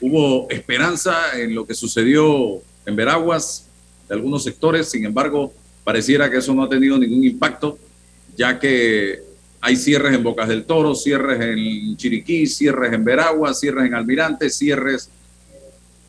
hubo 0.00 0.48
esperanza 0.50 1.38
en 1.38 1.54
lo 1.54 1.66
que 1.66 1.74
sucedió 1.74 2.60
en 2.86 2.96
Veraguas 2.96 3.68
de 4.08 4.14
algunos 4.14 4.42
sectores, 4.42 4.88
sin 4.88 5.04
embargo, 5.04 5.52
pareciera 5.84 6.30
que 6.30 6.38
eso 6.38 6.54
no 6.54 6.64
ha 6.64 6.68
tenido 6.68 6.98
ningún 6.98 7.24
impacto, 7.24 7.78
ya 8.36 8.58
que 8.58 9.20
hay 9.60 9.76
cierres 9.76 10.14
en 10.14 10.22
Bocas 10.22 10.48
del 10.48 10.64
Toro, 10.64 10.94
cierres 10.94 11.40
en 11.40 11.96
Chiriquí, 11.96 12.46
cierres 12.46 12.92
en 12.92 13.04
Veraguas, 13.04 13.60
cierres 13.60 13.86
en 13.86 13.94
Almirante, 13.94 14.50
cierres 14.50 15.10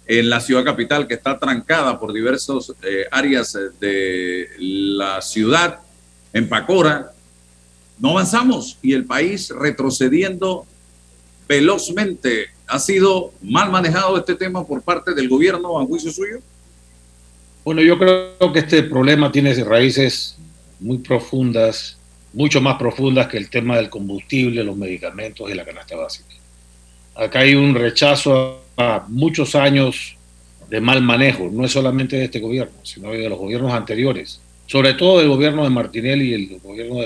en 0.06 0.30
la 0.30 0.40
ciudad 0.42 0.64
capital 0.64 1.08
que 1.08 1.14
está 1.14 1.40
trancada 1.40 2.00
por 2.00 2.14
diversas 2.14 2.74
eh, 2.84 3.06
áreas 3.12 3.58
de 3.80 4.50
la 4.60 5.22
ciudad, 5.22 5.80
en 6.34 6.50
Pacora. 6.50 7.12
No 8.00 8.12
avanzamos 8.12 8.78
y 8.82 8.94
el 8.94 9.06
país 9.06 9.50
retrocediendo 9.50 10.66
velozmente. 11.48 12.48
¿Ha 12.68 12.80
sido 12.80 13.34
mal 13.42 13.72
manejado 13.72 14.18
este 14.18 14.36
tema 14.36 14.66
por 14.66 14.82
parte 14.82 15.14
del 15.14 15.30
gobierno 15.30 15.80
a 15.80 15.86
juicio 15.86 16.12
suyo? 16.12 16.40
Bueno, 17.64 17.82
yo 17.82 17.98
creo 17.98 18.52
que 18.52 18.60
este 18.60 18.84
problema 18.84 19.32
tiene 19.32 19.54
raíces 19.64 20.38
muy 20.80 20.98
profundas, 20.98 21.98
mucho 22.34 22.60
más 22.60 22.78
profundas 22.78 23.28
que 23.28 23.38
el 23.38 23.50
tema 23.50 23.78
del 23.78 23.90
combustible, 23.90 24.64
los 24.64 24.76
medicamentos 24.76 25.50
y 25.50 25.54
la 25.54 25.64
canasta 25.64 25.96
básica. 25.96 26.36
Acá 27.16 27.40
hay 27.40 27.56
un 27.56 27.76
rechazo 27.76 28.63
a 28.78 29.06
muchos 29.08 29.56
años 29.56 30.16
de 30.70 30.82
mal 30.82 31.02
manejo, 31.02 31.50
no 31.52 31.66
es 31.66 31.72
solamente 31.72 32.16
de 32.16 32.26
este 32.26 32.40
gobierno, 32.40 32.74
sino 32.84 33.12
de 33.12 33.30
los 33.30 33.38
gobiernos 33.38 33.74
anteriores, 33.74 34.42
sobre 34.66 34.94
todo 34.94 35.20
del 35.20 35.30
gobierno 35.30 35.64
de 35.64 35.70
Martinelli 35.70 36.32
y 36.32 36.34
el 36.34 36.60
gobierno 36.60 37.02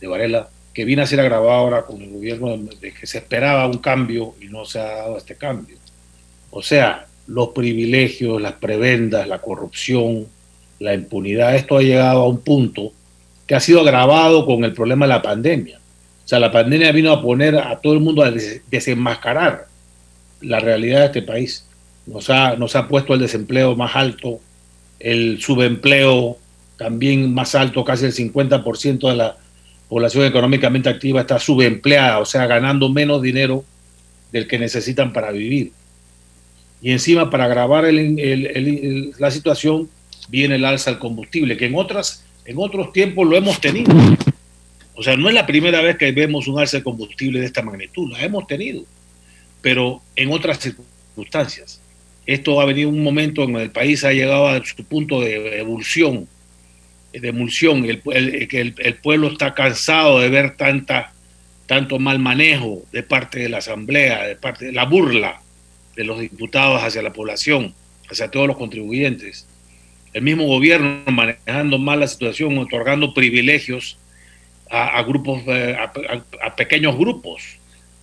de 0.00 0.06
Varela, 0.06 0.48
que 0.74 0.84
viene 0.84 1.02
a 1.02 1.06
ser 1.06 1.20
agravado 1.20 1.50
ahora 1.50 1.82
con 1.82 2.00
el 2.02 2.10
gobierno 2.10 2.56
de 2.56 2.92
que 2.92 3.06
se 3.06 3.18
esperaba 3.18 3.66
un 3.66 3.78
cambio 3.78 4.34
y 4.40 4.46
no 4.46 4.64
se 4.64 4.78
ha 4.78 4.84
dado 4.84 5.16
este 5.16 5.36
cambio. 5.36 5.76
O 6.50 6.62
sea, 6.62 7.06
los 7.26 7.48
privilegios, 7.48 8.40
las 8.40 8.54
prebendas, 8.54 9.26
la 9.26 9.38
corrupción, 9.38 10.26
la 10.78 10.94
impunidad, 10.94 11.56
esto 11.56 11.76
ha 11.76 11.82
llegado 11.82 12.22
a 12.22 12.28
un 12.28 12.40
punto 12.40 12.92
que 13.46 13.54
ha 13.54 13.60
sido 13.60 13.80
agravado 13.80 14.44
con 14.44 14.64
el 14.64 14.72
problema 14.72 15.06
de 15.06 15.14
la 15.14 15.22
pandemia. 15.22 15.78
O 15.78 16.28
sea, 16.28 16.38
la 16.38 16.52
pandemia 16.52 16.92
vino 16.92 17.10
a 17.10 17.22
poner 17.22 17.56
a 17.56 17.80
todo 17.80 17.94
el 17.94 18.00
mundo 18.00 18.22
a 18.22 18.30
desenmascarar 18.70 19.67
la 20.40 20.60
realidad 20.60 21.00
de 21.00 21.06
este 21.06 21.22
país. 21.22 21.66
Nos 22.06 22.30
ha, 22.30 22.56
nos 22.56 22.76
ha 22.76 22.88
puesto 22.88 23.14
el 23.14 23.20
desempleo 23.20 23.76
más 23.76 23.94
alto, 23.94 24.40
el 24.98 25.40
subempleo 25.40 26.38
también 26.76 27.34
más 27.34 27.54
alto, 27.54 27.84
casi 27.84 28.06
el 28.06 28.14
50% 28.14 29.10
de 29.10 29.16
la 29.16 29.36
población 29.88 30.24
económicamente 30.24 30.88
activa 30.88 31.22
está 31.22 31.38
subempleada, 31.38 32.18
o 32.20 32.24
sea, 32.24 32.46
ganando 32.46 32.88
menos 32.88 33.20
dinero 33.20 33.64
del 34.32 34.46
que 34.46 34.58
necesitan 34.58 35.12
para 35.12 35.32
vivir. 35.32 35.72
Y 36.80 36.92
encima, 36.92 37.30
para 37.30 37.44
agravar 37.44 37.84
la 37.92 39.30
situación, 39.30 39.88
viene 40.28 40.56
el 40.56 40.64
alza 40.64 40.90
del 40.90 41.00
combustible, 41.00 41.56
que 41.56 41.66
en, 41.66 41.74
otras, 41.74 42.24
en 42.44 42.56
otros 42.58 42.92
tiempos 42.92 43.26
lo 43.26 43.36
hemos 43.36 43.60
tenido. 43.60 43.92
O 44.94 45.02
sea, 45.02 45.16
no 45.16 45.28
es 45.28 45.34
la 45.34 45.46
primera 45.46 45.80
vez 45.80 45.96
que 45.96 46.12
vemos 46.12 46.46
un 46.46 46.58
alza 46.58 46.78
de 46.78 46.82
combustible 46.84 47.40
de 47.40 47.46
esta 47.46 47.62
magnitud, 47.62 48.12
la 48.12 48.22
hemos 48.22 48.46
tenido, 48.46 48.84
pero 49.62 50.02
en 50.16 50.32
otras 50.32 50.58
circunstancias. 50.58 51.80
Esto 52.26 52.60
ha 52.60 52.66
venido 52.66 52.90
un 52.90 53.02
momento 53.02 53.42
en 53.44 53.56
el, 53.56 53.62
el 53.62 53.70
país 53.70 54.04
ha 54.04 54.12
llegado 54.12 54.48
a 54.48 54.64
su 54.64 54.84
punto 54.84 55.20
de 55.20 55.58
evolución 55.58 56.28
de 57.12 57.28
emulsión, 57.28 57.84
el, 57.84 58.48
que 58.48 58.60
el, 58.76 58.94
pueblo 58.96 59.28
está 59.28 59.54
cansado 59.54 60.20
de 60.20 60.28
ver 60.28 60.56
tanta, 60.56 61.12
tanto 61.66 61.98
mal 61.98 62.18
manejo 62.18 62.82
de 62.92 63.02
parte 63.02 63.40
de 63.40 63.48
la 63.48 63.58
Asamblea, 63.58 64.24
de 64.24 64.36
parte 64.36 64.66
de 64.66 64.72
la 64.72 64.84
burla 64.84 65.40
de 65.96 66.04
los 66.04 66.20
diputados 66.20 66.82
hacia 66.82 67.02
la 67.02 67.12
población, 67.12 67.74
hacia 68.10 68.30
todos 68.30 68.46
los 68.46 68.56
contribuyentes. 68.56 69.48
El 70.12 70.22
mismo 70.22 70.46
gobierno 70.46 71.02
manejando 71.10 71.78
mal 71.78 72.00
la 72.00 72.08
situación, 72.08 72.56
otorgando 72.58 73.14
privilegios 73.14 73.98
a, 74.70 75.02
grupos, 75.02 75.42
eh, 75.46 75.76
a, 75.78 76.56
pequeños 76.56 76.96
grupos 76.96 77.57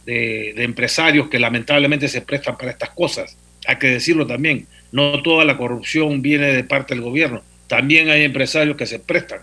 de, 0.05 0.63
empresarios 0.63 1.29
que 1.29 1.39
lamentablemente 1.39 2.07
se 2.07 2.21
prestan 2.21 2.57
para 2.57 2.71
estas 2.71 2.91
cosas. 2.91 3.37
Hay 3.67 3.77
que 3.77 3.87
decirlo 3.87 4.27
también, 4.27 4.67
no 4.91 5.21
toda 5.23 5.43
la 5.45 5.57
corrupción 5.57 6.21
viene 6.21 6.53
de 6.53 6.63
parte 6.63 6.93
del 6.93 7.03
gobierno 7.03 7.41
también 7.67 8.09
hay 8.09 8.23
empresarios 8.23 8.77
que 8.77 8.85
se 8.85 8.99
prestan 8.99 9.41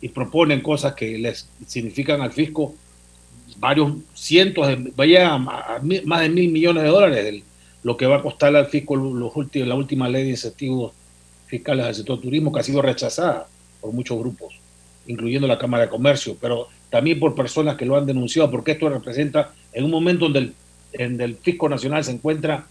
y 0.00 0.08
proponen 0.08 0.60
cosas 0.60 0.94
que 0.94 1.18
les 1.18 1.48
significan 1.66 2.20
al 2.20 2.32
fisco 2.32 2.74
varios 3.56 3.92
cientos, 4.14 4.66
de, 4.68 4.92
vaya 4.94 5.38
más 5.38 5.80
de 6.20 6.28
mil 6.28 6.50
millones 6.50 6.82
de 6.82 6.88
dólares, 6.88 7.42
lo 7.82 7.96
que 7.96 8.06
va 8.06 8.16
a 8.16 8.22
costar 8.22 8.54
al 8.56 8.66
fisco 8.66 8.96
los 8.96 9.34
últimos, 9.36 9.68
la 9.68 9.74
última 9.74 10.08
ley 10.08 10.24
de 10.24 10.30
incentivos 10.30 10.92
fiscales 11.46 11.86
del 11.86 11.94
sector 11.94 12.20
turismo, 12.20 12.52
que 12.52 12.60
ha 12.60 12.64
sido 12.64 12.82
rechazada 12.82 13.46
por 13.80 13.92
muchos 13.92 14.18
grupos, 14.18 14.54
incluyendo 15.06 15.46
la 15.46 15.58
Cámara 15.58 15.84
de 15.84 15.90
Comercio, 15.90 16.36
pero 16.40 16.68
también 16.94 17.18
por 17.18 17.34
personas 17.34 17.74
que 17.74 17.84
lo 17.84 17.96
han 17.96 18.06
denunciado, 18.06 18.48
porque 18.52 18.70
esto 18.70 18.88
representa 18.88 19.52
en 19.72 19.82
un 19.82 19.90
momento 19.90 20.26
donde 20.26 20.52
el, 20.92 21.20
el 21.20 21.36
fisco 21.38 21.68
nacional 21.68 22.04
se 22.04 22.12
encuentra 22.12 22.66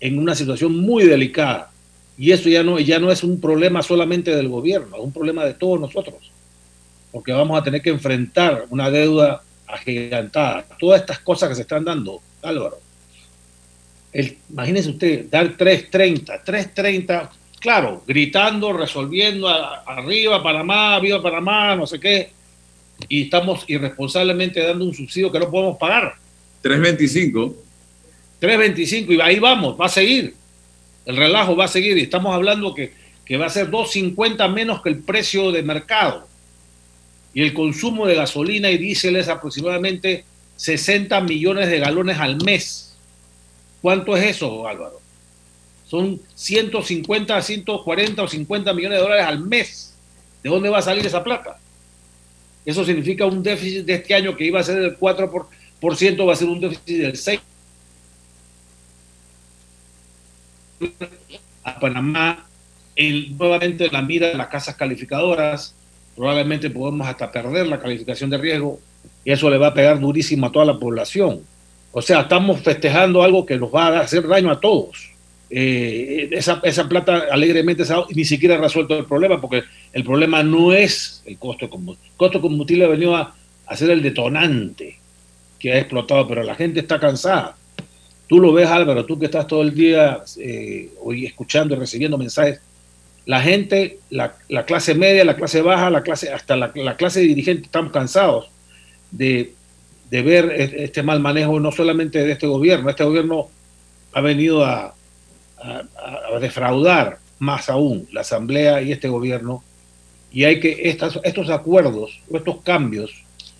en 0.00 0.18
una 0.18 0.34
situación 0.34 0.78
muy 0.78 1.04
delicada 1.04 1.70
y 2.18 2.32
eso 2.32 2.50
ya 2.50 2.62
no, 2.62 2.78
ya 2.78 2.98
no 2.98 3.10
es 3.10 3.24
un 3.24 3.40
problema 3.40 3.82
solamente 3.82 4.36
del 4.36 4.48
gobierno, 4.48 4.98
es 4.98 5.02
un 5.02 5.12
problema 5.14 5.46
de 5.46 5.54
todos 5.54 5.80
nosotros, 5.80 6.30
porque 7.10 7.32
vamos 7.32 7.58
a 7.58 7.64
tener 7.64 7.80
que 7.80 7.88
enfrentar 7.88 8.66
una 8.68 8.90
deuda 8.90 9.40
agigantada. 9.66 10.66
Todas 10.78 11.00
estas 11.00 11.20
cosas 11.20 11.48
que 11.48 11.54
se 11.54 11.62
están 11.62 11.86
dando, 11.86 12.20
Álvaro. 12.42 12.76
El, 14.12 14.36
imagínese 14.50 14.90
usted, 14.90 15.30
dar 15.30 15.56
3.30, 15.56 16.44
3.30, 16.44 17.30
claro, 17.60 18.02
gritando, 18.06 18.74
resolviendo, 18.74 19.48
arriba 19.48 20.42
Panamá, 20.42 21.00
viva 21.00 21.22
Panamá, 21.22 21.74
no 21.74 21.86
sé 21.86 21.98
qué, 21.98 22.43
y 23.08 23.24
estamos 23.24 23.64
irresponsablemente 23.66 24.60
dando 24.60 24.84
un 24.84 24.94
subsidio 24.94 25.30
que 25.30 25.38
no 25.38 25.50
podemos 25.50 25.76
pagar. 25.76 26.14
325. 26.62 27.54
325 28.40 29.12
y 29.12 29.20
ahí 29.20 29.38
vamos, 29.38 29.78
va 29.80 29.86
a 29.86 29.90
seguir. 29.90 30.34
El 31.04 31.16
relajo 31.16 31.56
va 31.56 31.66
a 31.66 31.68
seguir 31.68 31.98
y 31.98 32.02
estamos 32.02 32.34
hablando 32.34 32.74
que, 32.74 32.92
que 33.24 33.36
va 33.36 33.46
a 33.46 33.50
ser 33.50 33.70
2.50 33.70 34.52
menos 34.52 34.82
que 34.82 34.88
el 34.88 34.98
precio 35.02 35.52
de 35.52 35.62
mercado. 35.62 36.26
Y 37.34 37.42
el 37.42 37.52
consumo 37.52 38.06
de 38.06 38.14
gasolina 38.14 38.70
y 38.70 38.78
diésel 38.78 39.16
es 39.16 39.28
aproximadamente 39.28 40.24
60 40.56 41.20
millones 41.22 41.68
de 41.68 41.80
galones 41.80 42.18
al 42.18 42.42
mes. 42.44 42.96
¿Cuánto 43.82 44.16
es 44.16 44.36
eso, 44.36 44.66
Álvaro? 44.66 45.00
Son 45.86 46.20
150, 46.34 47.42
140 47.42 48.22
o 48.22 48.28
50 48.28 48.72
millones 48.72 48.98
de 48.98 49.02
dólares 49.02 49.26
al 49.26 49.40
mes. 49.40 49.94
¿De 50.42 50.50
dónde 50.50 50.68
va 50.68 50.78
a 50.78 50.82
salir 50.82 51.04
esa 51.04 51.22
plata? 51.22 51.58
Eso 52.64 52.84
significa 52.84 53.26
un 53.26 53.42
déficit 53.42 53.84
de 53.84 53.94
este 53.94 54.14
año 54.14 54.36
que 54.36 54.44
iba 54.44 54.60
a 54.60 54.62
ser 54.62 54.80
del 54.80 54.98
4%, 54.98 55.46
por, 55.80 55.96
ciento, 55.96 56.26
va 56.26 56.32
a 56.32 56.36
ser 56.36 56.48
un 56.48 56.60
déficit 56.60 56.98
del 56.98 57.12
6%. 57.12 57.40
A 61.64 61.80
Panamá, 61.80 62.46
el, 62.96 63.36
nuevamente 63.36 63.88
la 63.90 64.02
mira 64.02 64.28
de 64.28 64.34
las 64.34 64.48
casas 64.48 64.76
calificadoras, 64.76 65.74
probablemente 66.16 66.70
podemos 66.70 67.06
hasta 67.06 67.30
perder 67.30 67.66
la 67.66 67.80
calificación 67.80 68.30
de 68.30 68.38
riesgo 68.38 68.80
y 69.24 69.32
eso 69.32 69.50
le 69.50 69.58
va 69.58 69.68
a 69.68 69.74
pegar 69.74 69.98
durísimo 69.98 70.46
a 70.46 70.52
toda 70.52 70.64
la 70.64 70.78
población. 70.78 71.42
O 71.92 72.02
sea, 72.02 72.22
estamos 72.22 72.60
festejando 72.60 73.22
algo 73.22 73.46
que 73.46 73.58
nos 73.58 73.72
va 73.74 73.86
a 73.88 74.00
hacer 74.00 74.26
daño 74.26 74.50
a 74.50 74.60
todos. 74.60 75.13
Eh, 75.50 76.28
esa, 76.32 76.60
esa, 76.64 76.88
plata 76.88 77.26
alegremente 77.30 77.84
ni 78.14 78.24
siquiera 78.24 78.56
ha 78.56 78.58
resuelto 78.58 78.98
el 78.98 79.04
problema, 79.04 79.40
porque 79.40 79.62
el 79.92 80.02
problema 80.02 80.42
no 80.42 80.72
es 80.72 81.22
el 81.26 81.38
costo 81.38 81.66
de. 81.66 81.74
El 81.74 81.96
costo 82.16 82.38
de 82.38 82.42
combustible 82.42 82.84
ha 82.84 82.88
venido 82.88 83.14
a, 83.14 83.34
a 83.66 83.76
ser 83.76 83.90
el 83.90 84.02
detonante 84.02 84.98
que 85.58 85.72
ha 85.72 85.78
explotado, 85.78 86.26
pero 86.26 86.42
la 86.42 86.54
gente 86.54 86.80
está 86.80 86.98
cansada. 86.98 87.56
Tú 88.26 88.40
lo 88.40 88.52
ves, 88.52 88.68
Álvaro, 88.68 89.04
tú 89.04 89.18
que 89.18 89.26
estás 89.26 89.46
todo 89.46 89.62
el 89.62 89.74
día 89.74 90.22
eh, 90.38 90.90
hoy 91.02 91.26
escuchando 91.26 91.74
y 91.74 91.78
recibiendo 91.78 92.18
mensajes. 92.18 92.60
La 93.26 93.40
gente, 93.40 93.98
la, 94.10 94.34
la, 94.48 94.64
clase 94.64 94.94
media, 94.94 95.24
la 95.24 95.36
clase 95.36 95.62
baja, 95.62 95.88
la 95.90 96.02
clase, 96.02 96.32
hasta 96.32 96.56
la, 96.56 96.72
la 96.74 96.96
clase 96.96 97.20
dirigente 97.20 97.64
están 97.64 97.88
cansados 97.90 98.50
de, 99.10 99.54
de 100.10 100.22
ver 100.22 100.50
este 100.52 101.02
mal 101.02 101.20
manejo 101.20 101.58
no 101.60 101.72
solamente 101.72 102.24
de 102.24 102.32
este 102.32 102.46
gobierno. 102.46 102.90
Este 102.90 103.04
gobierno 103.04 103.48
ha 104.12 104.20
venido 104.20 104.64
a, 104.64 104.94
a, 105.64 106.38
defraudar 106.40 107.18
más 107.38 107.68
aún 107.68 108.06
la 108.12 108.20
Asamblea 108.20 108.82
y 108.82 108.92
este 108.92 109.08
gobierno. 109.08 109.62
Y 110.30 110.44
hay 110.44 110.60
que, 110.60 110.88
estos 110.88 111.50
acuerdos 111.50 112.20
o 112.30 112.36
estos 112.36 112.62
cambios 112.62 113.12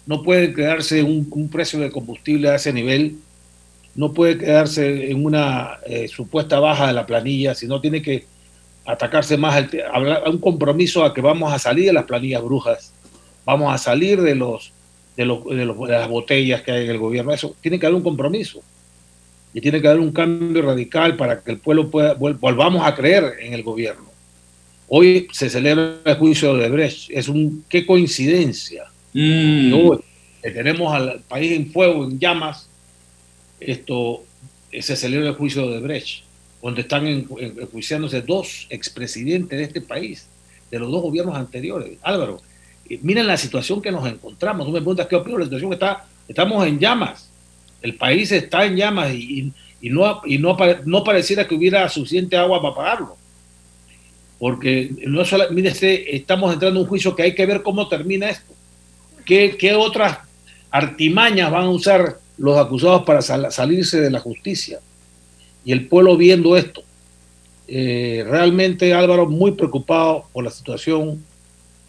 no 0.07 0.23
pueden 0.23 0.55
quedarse 0.55 1.03
un, 1.03 1.27
un, 1.31 1.49
precio 1.49 1.79
de 1.81 1.91
combustible 1.91 2.51
a 2.51 2.57
ese 2.57 2.73
nivel, 2.73 3.17
no 3.95 4.13
puede 4.13 4.37
quedarse 4.37 5.11
en 5.11 5.25
una 5.25 5.79
eh, 5.87 6.09
supuesta 6.09 6.59
baja 6.59 6.89
de 6.89 6.93
la 6.93 7.07
planilla, 7.07 7.55
sino 7.55 7.81
tiene 7.81 8.03
que 8.03 8.27
atacarse 8.85 9.37
más 9.37 9.55
al, 9.55 10.13
a 10.13 10.29
un 10.29 10.39
compromiso 10.39 11.05
a 11.05 11.15
que 11.15 11.21
vamos 11.21 11.53
a 11.53 11.59
salir 11.59 11.87
de 11.87 11.93
las 11.93 12.05
planillas 12.05 12.43
brujas, 12.43 12.93
vamos 13.47 13.73
a 13.73 13.79
salir 13.79 14.21
de 14.21 14.35
los 14.35 14.73
de, 15.17 15.25
los, 15.25 15.45
de, 15.45 15.57
de 15.57 15.67
las 15.67 16.09
botellas 16.09 16.63
que 16.63 16.73
hay 16.73 16.85
en 16.85 16.91
el 16.91 16.99
gobierno. 16.99 17.33
Eso 17.33 17.55
tiene 17.61 17.79
que 17.79 17.87
haber 17.87 17.97
un 17.97 18.03
compromiso 18.03 18.63
y 19.55 19.61
tiene 19.61 19.81
que 19.81 19.87
haber 19.87 20.01
un 20.01 20.11
cambio 20.11 20.63
radical 20.63 21.17
para 21.17 21.41
que 21.41 21.53
el 21.53 21.59
pueblo 21.59 21.89
pueda, 21.89 22.15
volvamos 22.15 22.85
a 22.85 22.93
creer 22.93 23.37
en 23.41 23.55
el 23.55 23.63
gobierno. 23.63 24.07
Hoy 24.89 25.29
se 25.31 25.49
celebra 25.49 26.01
el 26.05 26.17
juicio 26.17 26.57
de 26.57 26.69
Brecht. 26.69 27.09
Es 27.11 27.29
un 27.29 27.65
qué 27.69 27.87
coincidencia. 27.87 28.87
Mm. 29.13 29.73
Hoy, 29.73 30.01
tenemos 30.43 30.93
al 30.93 31.21
país 31.29 31.53
en 31.53 31.71
fuego, 31.71 32.05
en 32.05 32.19
llamas, 32.19 32.69
esto 33.61 34.25
se 34.73 34.97
celebra 34.97 35.29
el 35.29 35.35
juicio 35.37 35.71
de 35.71 35.79
Brecht, 35.79 36.25
donde 36.61 36.81
están 36.81 37.07
enjuiciándose 37.07 38.23
dos 38.23 38.67
expresidentes 38.71 39.57
de 39.57 39.65
este 39.65 39.81
país, 39.81 40.27
de 40.69 40.81
los 40.81 40.91
dos 40.91 41.01
gobiernos 41.01 41.37
anteriores. 41.37 41.97
Álvaro, 42.03 42.43
eh, 42.91 42.99
miren 43.03 43.29
la 43.29 43.37
situación 43.37 43.81
que 43.81 43.93
nos 43.93 44.07
encontramos. 44.09 44.67
Tú 44.67 44.73
me 44.73 44.81
preguntas 44.81 45.07
qué 45.07 45.15
opino, 45.15 45.39
la 45.39 45.45
situación 45.45 45.71
que 45.71 45.75
está, 45.75 46.05
estamos 46.27 46.67
en 46.67 46.81
llamas 46.81 47.31
el 47.85 47.97
país 47.97 48.33
está 48.33 48.65
en 48.65 48.77
llamas 48.77 49.13
y, 49.13 49.53
no, 49.83 50.23
no, 50.87 51.05
pareciera 51.05 51.47
que 51.47 51.55
hubiera 51.55 51.87
suficiente 51.91 52.35
agua 52.35 52.63
para 52.63 52.75
pagarlo. 52.75 53.17
Porque 54.39 54.91
no 55.07 55.23
solamente 55.27 55.69
este, 55.69 56.17
estamos 56.17 56.55
entrando 56.55 56.81
en 56.81 56.85
un 56.85 56.89
juicio 56.89 57.15
que 57.15 57.25
hay 57.25 57.35
que 57.35 57.45
ver 57.45 57.63
cómo 57.63 57.87
termina 57.87 58.31
esto. 58.31 58.55
¿Qué, 59.27 59.59
qué 59.59 59.75
otras 59.75 60.17
artimañas 60.71 61.51
van 61.51 61.65
a 61.65 61.71
usar 61.71 62.17
los 62.39 62.57
acusados 62.57 63.03
para 63.03 63.21
sal, 63.21 63.53
salirse 63.53 64.01
de 64.01 64.11
la 64.11 64.21
justicia? 64.21 64.81
Y 65.63 65.73
el 65.73 65.87
pueblo 65.87 66.17
viendo 66.17 66.57
esto. 66.57 66.83
Eh, 67.69 68.25
realmente 68.27 68.95
Álvaro 68.95 69.27
muy 69.27 69.53
preocupado 69.53 70.25
por 70.33 70.43
la 70.43 70.51
situación. 70.51 71.23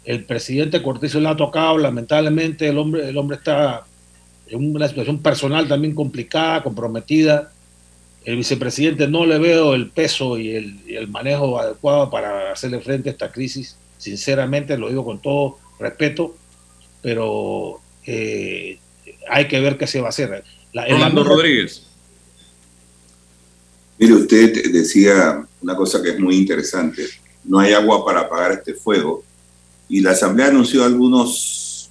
El 0.04 0.24
presidente 0.24 0.82
Cortés 0.82 1.14
le 1.14 1.26
ha 1.26 1.36
tocado, 1.36 1.78
lamentablemente 1.78 2.68
el 2.68 2.76
hombre, 2.76 3.08
el 3.08 3.16
hombre 3.16 3.38
está 3.38 3.86
en 4.48 4.74
una 4.74 4.88
situación 4.88 5.20
personal 5.20 5.68
también 5.68 5.94
complicada, 5.94 6.62
comprometida. 6.62 7.52
El 8.24 8.36
vicepresidente 8.36 9.06
no 9.06 9.24
le 9.24 9.38
veo 9.38 9.74
el 9.74 9.90
peso 9.90 10.38
y 10.38 10.54
el, 10.54 10.80
y 10.86 10.96
el, 10.96 11.08
manejo 11.08 11.58
adecuado 11.60 12.10
para 12.10 12.52
hacerle 12.52 12.80
frente 12.80 13.08
a 13.08 13.12
esta 13.12 13.30
crisis. 13.30 13.76
Sinceramente, 13.98 14.76
lo 14.76 14.88
digo 14.88 15.04
con 15.04 15.20
todo 15.20 15.58
respeto, 15.78 16.36
pero 17.02 17.80
eh, 18.04 18.78
hay 19.28 19.48
que 19.48 19.60
ver 19.60 19.78
qué 19.78 19.86
se 19.86 20.00
va 20.00 20.06
a 20.06 20.10
hacer. 20.10 20.44
La, 20.72 20.86
Rolando 20.86 21.24
Rodríguez. 21.24 21.84
Mire, 23.98 24.12
usted 24.14 24.72
decía 24.72 25.46
una 25.62 25.76
cosa 25.76 26.02
que 26.02 26.10
es 26.10 26.18
muy 26.18 26.36
interesante. 26.36 27.06
No 27.44 27.60
hay 27.60 27.72
agua 27.72 28.04
para 28.04 28.20
apagar 28.20 28.52
este 28.52 28.74
fuego. 28.74 29.24
Y 29.88 30.00
la 30.00 30.10
Asamblea 30.10 30.48
anunció 30.48 30.84
algunos 30.84 31.90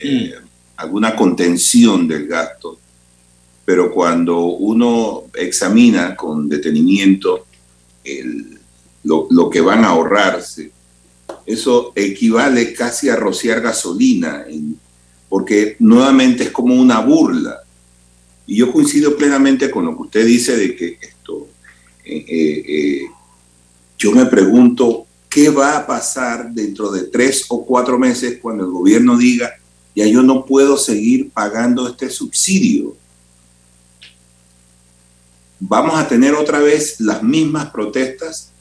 eh, 0.00 0.34
mm 0.42 0.47
alguna 0.78 1.16
contención 1.16 2.06
del 2.06 2.28
gasto, 2.28 2.78
pero 3.64 3.92
cuando 3.92 4.44
uno 4.44 5.24
examina 5.34 6.14
con 6.14 6.48
detenimiento 6.48 7.46
el, 8.04 8.58
lo, 9.02 9.26
lo, 9.30 9.50
que 9.50 9.60
van 9.60 9.84
a 9.84 9.88
ahorrarse, 9.88 10.70
eso 11.44 11.92
equivale 11.96 12.72
casi 12.72 13.08
a 13.08 13.16
rociar 13.16 13.60
gasolina, 13.60 14.44
en, 14.48 14.78
porque 15.28 15.76
nuevamente 15.80 16.44
es 16.44 16.50
como 16.50 16.74
una 16.74 17.00
burla. 17.00 17.58
Y 18.46 18.56
yo 18.56 18.72
coincido 18.72 19.16
plenamente 19.16 19.70
con 19.70 19.84
lo 19.84 19.96
que 19.96 20.02
usted 20.02 20.26
dice 20.26 20.56
de 20.56 20.76
que 20.76 20.98
esto, 21.02 21.48
eh, 22.04 22.24
eh, 22.28 22.64
eh, 22.68 23.02
yo 23.98 24.12
me 24.12 24.26
pregunto, 24.26 25.06
¿qué 25.28 25.50
va 25.50 25.76
a 25.76 25.86
pasar 25.86 26.52
dentro 26.52 26.90
de 26.92 27.08
tres 27.08 27.46
o 27.48 27.66
cuatro 27.66 27.98
meses 27.98 28.38
cuando 28.40 28.64
el 28.64 28.70
gobierno 28.70 29.18
diga, 29.18 29.57
ya 29.98 30.06
yo 30.06 30.22
no 30.22 30.46
puedo 30.46 30.76
seguir 30.76 31.30
pagando 31.30 31.88
este 31.88 32.08
subsidio. 32.08 32.96
Vamos 35.58 35.98
a 35.98 36.06
tener 36.06 36.34
otra 36.34 36.60
vez 36.60 37.00
las 37.00 37.20
mismas 37.20 37.70
protestas 37.70 38.52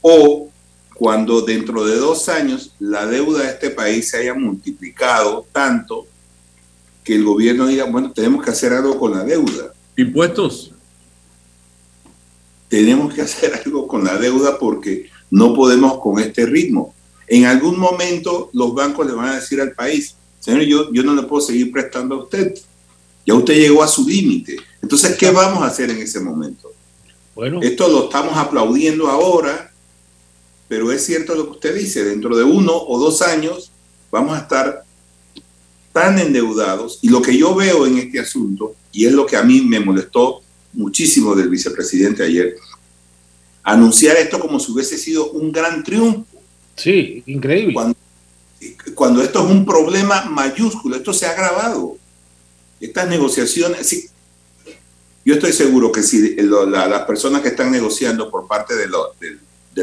o 0.00 0.48
cuando 0.94 1.42
dentro 1.42 1.84
de 1.84 1.96
dos 1.96 2.30
años 2.30 2.74
la 2.78 3.04
deuda 3.04 3.42
de 3.42 3.50
este 3.50 3.68
país 3.68 4.08
se 4.08 4.20
haya 4.20 4.32
multiplicado 4.32 5.44
tanto 5.52 6.06
que 7.04 7.14
el 7.14 7.24
gobierno 7.24 7.66
diga, 7.66 7.84
bueno, 7.84 8.12
tenemos 8.12 8.42
que 8.42 8.50
hacer 8.50 8.72
algo 8.72 8.98
con 8.98 9.10
la 9.12 9.22
deuda. 9.22 9.74
¿Impuestos? 9.98 10.72
Tenemos 12.70 13.12
que 13.12 13.20
hacer 13.20 13.52
algo 13.66 13.86
con 13.86 14.02
la 14.02 14.16
deuda 14.16 14.58
porque 14.58 15.10
no 15.30 15.52
podemos 15.52 15.98
con 15.98 16.18
este 16.20 16.46
ritmo. 16.46 16.94
En 17.26 17.44
algún 17.44 17.78
momento 17.78 18.48
los 18.54 18.72
bancos 18.72 19.06
le 19.06 19.12
van 19.12 19.28
a 19.28 19.34
decir 19.34 19.60
al 19.60 19.72
país, 19.72 20.16
Señor, 20.40 20.62
yo, 20.62 20.92
yo 20.92 21.02
no 21.04 21.14
le 21.14 21.22
puedo 21.22 21.40
seguir 21.40 21.70
prestando 21.70 22.16
a 22.16 22.22
usted. 22.24 22.54
Ya 23.26 23.34
usted 23.34 23.54
llegó 23.54 23.82
a 23.82 23.88
su 23.88 24.06
límite. 24.06 24.56
Entonces, 24.82 25.16
¿qué 25.16 25.30
vamos 25.30 25.62
a 25.62 25.66
hacer 25.66 25.90
en 25.90 25.98
ese 25.98 26.18
momento? 26.20 26.72
Bueno. 27.34 27.60
Esto 27.62 27.88
lo 27.88 28.04
estamos 28.04 28.36
aplaudiendo 28.36 29.08
ahora, 29.08 29.72
pero 30.68 30.90
es 30.90 31.04
cierto 31.04 31.34
lo 31.34 31.44
que 31.44 31.50
usted 31.52 31.74
dice, 31.74 32.04
dentro 32.04 32.36
de 32.36 32.42
uno 32.42 32.72
o 32.74 32.98
dos 32.98 33.22
años 33.22 33.70
vamos 34.10 34.36
a 34.36 34.40
estar 34.40 34.84
tan 35.92 36.18
endeudados. 36.18 36.98
Y 37.02 37.08
lo 37.08 37.22
que 37.22 37.36
yo 37.36 37.54
veo 37.54 37.86
en 37.86 37.98
este 37.98 38.18
asunto, 38.18 38.74
y 38.92 39.06
es 39.06 39.12
lo 39.12 39.26
que 39.26 39.36
a 39.36 39.42
mí 39.42 39.60
me 39.60 39.80
molestó 39.80 40.42
muchísimo 40.72 41.34
del 41.34 41.48
vicepresidente 41.48 42.22
ayer, 42.22 42.56
anunciar 43.62 44.16
esto 44.16 44.40
como 44.40 44.58
si 44.58 44.72
hubiese 44.72 44.96
sido 44.96 45.30
un 45.32 45.52
gran 45.52 45.84
triunfo. 45.84 46.26
Sí, 46.76 47.22
increíble. 47.26 47.74
Cuando 47.74 47.96
cuando 48.94 49.22
esto 49.22 49.44
es 49.44 49.50
un 49.50 49.64
problema 49.64 50.24
mayúsculo, 50.24 50.96
esto 50.96 51.12
se 51.12 51.26
ha 51.26 51.30
agravado. 51.30 51.96
Estas 52.80 53.08
negociaciones, 53.08 53.86
sí, 53.86 54.08
yo 55.24 55.34
estoy 55.34 55.52
seguro 55.52 55.92
que 55.92 56.02
si 56.02 56.36
las 56.36 57.02
personas 57.02 57.42
que 57.42 57.48
están 57.48 57.70
negociando 57.70 58.30
por 58.30 58.46
parte 58.46 58.74
de, 58.74 58.88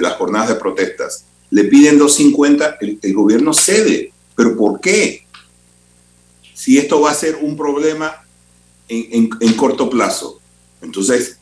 las 0.01 0.13
jornadas 0.13 0.49
de 0.49 0.55
protestas 0.55 1.25
le 1.49 1.63
piden 1.65 1.97
250, 1.97 2.77
el, 2.81 2.99
el 3.01 3.13
gobierno 3.13 3.53
cede. 3.53 4.11
¿Pero 4.35 4.55
por 4.55 4.79
qué? 4.79 5.27
si 6.57 6.79
esto 6.79 6.99
va 6.99 7.11
a 7.11 7.13
ser 7.13 7.37
un 7.39 7.55
problema 7.55 8.25
en, 8.89 9.53
corto 9.53 9.87
plazo. 9.91 10.41
Entonces, 10.81 11.37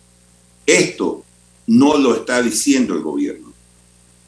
esto 0.65 1.23
no 1.67 1.97
lo 1.97 2.15
está 2.15 2.41
diciendo 2.41 2.93
el 2.93 3.01
gobierno. 3.01 3.53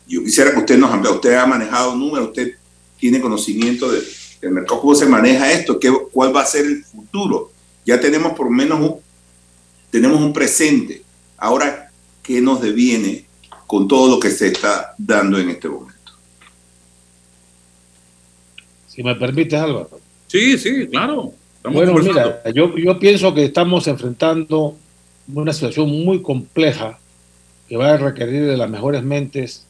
Yo 0.08 0.24
quisiera 0.24 0.52
que 0.54 0.60
usted 0.60 0.78
nos. 0.78 0.90
Usted 1.12 1.34
ha 1.34 1.46
manejado 1.46 1.94
números, 1.94 2.30
usted 2.30 2.54
tiene 2.98 3.22
conocimiento 3.22 3.92
de, 3.92 4.02
del 4.42 4.52
mercado, 4.52 4.82
cómo 4.82 4.96
se 4.96 5.06
maneja 5.06 5.52
esto, 5.52 5.80
qué, 5.80 5.92
cuál 6.12 6.36
va 6.36 6.42
a 6.42 6.46
ser 6.46 6.66
el 6.66 6.84
futuro. 6.84 7.52
Ya 7.86 8.00
tenemos 8.00 8.34
por 8.34 8.48
lo 8.48 8.52
menos 8.52 8.80
un, 8.80 8.96
tenemos 9.90 10.20
un 10.20 10.34
presente. 10.34 11.04
Ahora, 11.38 11.92
¿qué 12.24 12.42
nos 12.42 12.62
deviene 12.62 13.26
con 13.66 13.88
todo 13.88 14.16
lo 14.16 14.20
que 14.20 14.30
se 14.30 14.48
está 14.48 14.94
dando 14.98 15.38
en 15.40 15.50
este 15.50 15.70
momento? 15.70 15.98
Si 18.88 19.04
me 19.04 19.16
permites, 19.16 19.60
Álvaro. 19.60 20.00
Sí, 20.28 20.58
sí, 20.58 20.88
claro. 20.88 21.34
bueno, 21.64 21.94
mira, 21.94 22.42
yo, 22.52 22.76
yo 22.76 23.00
pienso 23.00 23.34
que 23.34 23.46
estamos 23.46 23.88
enfrentando 23.88 24.76
una 25.34 25.54
situación 25.54 25.90
muy 26.04 26.22
compleja 26.22 27.00
que 27.68 27.78
va 27.78 27.94
a 27.94 27.98
requerir 27.98 28.46
de 28.46 28.58
las 28.58 28.70
mejores 28.70 29.04
mentes, 29.04 29.67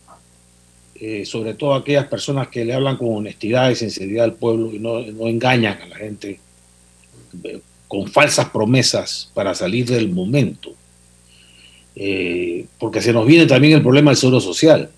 eh, 0.99 1.25
sobre 1.25 1.53
todo 1.53 1.75
aquellas 1.75 2.07
personas 2.07 2.47
que 2.47 2.65
le 2.65 2.73
hablan 2.73 2.97
con 2.97 3.15
honestidad 3.15 3.69
y 3.69 3.75
sinceridad 3.75 4.25
al 4.25 4.33
pueblo 4.33 4.73
y 4.73 4.79
no, 4.79 4.99
no 5.01 5.27
engañan 5.27 5.79
a 5.79 5.85
la 5.85 5.95
gente 5.95 6.39
eh, 7.43 7.59
con 7.87 8.07
falsas 8.07 8.49
promesas 8.49 9.29
para 9.35 9.53
salir 9.53 9.85
del 9.85 10.09
momento. 10.09 10.73
Eh, 11.95 12.65
porque 12.79 13.01
se 13.01 13.13
nos 13.13 13.27
viene 13.27 13.45
también 13.45 13.73
el 13.73 13.83
problema 13.83 14.09
del 14.09 14.17
seguro 14.17 14.39
social, 14.39 14.89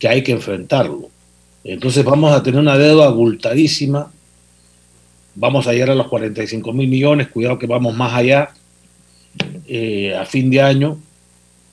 que 0.00 0.08
hay 0.08 0.22
que 0.24 0.32
enfrentarlo. 0.32 1.08
Entonces 1.62 2.04
vamos 2.04 2.32
a 2.32 2.42
tener 2.42 2.60
una 2.60 2.76
deuda 2.76 3.06
abultadísima, 3.06 4.12
vamos 5.36 5.68
a 5.68 5.72
llegar 5.72 5.90
a 5.90 5.94
los 5.94 6.08
45 6.08 6.72
mil 6.72 6.88
millones, 6.88 7.28
cuidado 7.28 7.58
que 7.58 7.66
vamos 7.66 7.94
más 7.94 8.14
allá 8.14 8.52
a 10.18 10.24
fin 10.26 10.50
de 10.50 10.60
año, 10.60 10.98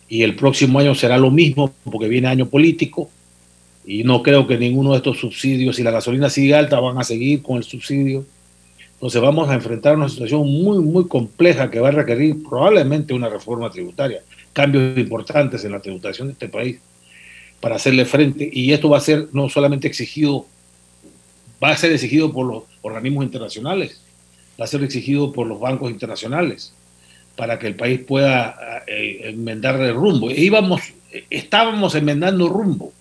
y 0.08 0.22
el 0.22 0.36
próximo 0.36 0.80
año 0.80 0.94
será 0.94 1.18
lo 1.18 1.32
mismo 1.32 1.74
porque 1.84 2.08
viene 2.08 2.28
año 2.28 2.48
político 2.48 3.10
y 3.86 4.04
no 4.04 4.22
creo 4.22 4.48
que 4.48 4.58
ninguno 4.58 4.92
de 4.92 4.98
estos 4.98 5.20
subsidios, 5.20 5.76
si 5.76 5.84
la 5.84 5.92
gasolina 5.92 6.30
sigue 6.30 6.56
alta, 6.56 6.80
van 6.80 6.98
a 6.98 7.04
seguir 7.04 7.42
con 7.42 7.58
el 7.58 7.64
subsidio. 7.64 8.26
Entonces 8.94 9.22
vamos 9.22 9.50
a 9.50 9.56
enfrentar 9.56 9.96
una 9.96 10.08
situación 10.08 10.42
muy, 10.42 10.78
muy 10.80 11.08
compleja 11.08 11.72
que 11.72 11.80
va 11.80 11.88
a 11.88 11.92
requerir 11.92 12.44
probablemente 12.44 13.14
una 13.14 13.30
reforma 13.30 13.72
tributaria, 13.72 14.22
cambios 14.54 14.98
importantes 14.98 15.66
en 15.66 15.72
la 15.72 15.82
tributación 15.82 16.28
de 16.28 16.34
este 16.34 16.50
país 16.50 16.80
para 17.60 17.76
hacerle 17.76 18.06
frente. 18.06 18.50
Y 18.52 18.74
esto 18.74 18.90
va 18.90 18.98
a 18.98 19.02
ser 19.02 19.30
no 19.34 19.50
solamente 19.50 19.88
exigido, 19.88 20.46
va 21.64 21.70
a 21.70 21.78
ser 21.78 21.92
exigido 21.92 22.32
por 22.32 22.46
los 22.46 22.64
organismos 22.84 23.24
internacionales, 23.24 24.02
va 24.60 24.66
a 24.66 24.68
ser 24.68 24.84
exigido 24.84 25.32
por 25.32 25.48
los 25.48 25.60
bancos 25.60 25.90
internacionales, 25.90 26.74
para 27.36 27.58
que 27.58 27.68
el 27.68 27.76
país 27.76 28.02
pueda 28.02 28.84
eh, 28.86 29.30
enmendar 29.30 29.82
el 29.82 29.96
rumbo. 29.96 30.30
E 30.30 30.40
íbamos, 30.42 30.82
estábamos 31.30 31.96
enmendando 31.96 32.48
rumbo. 32.48 32.94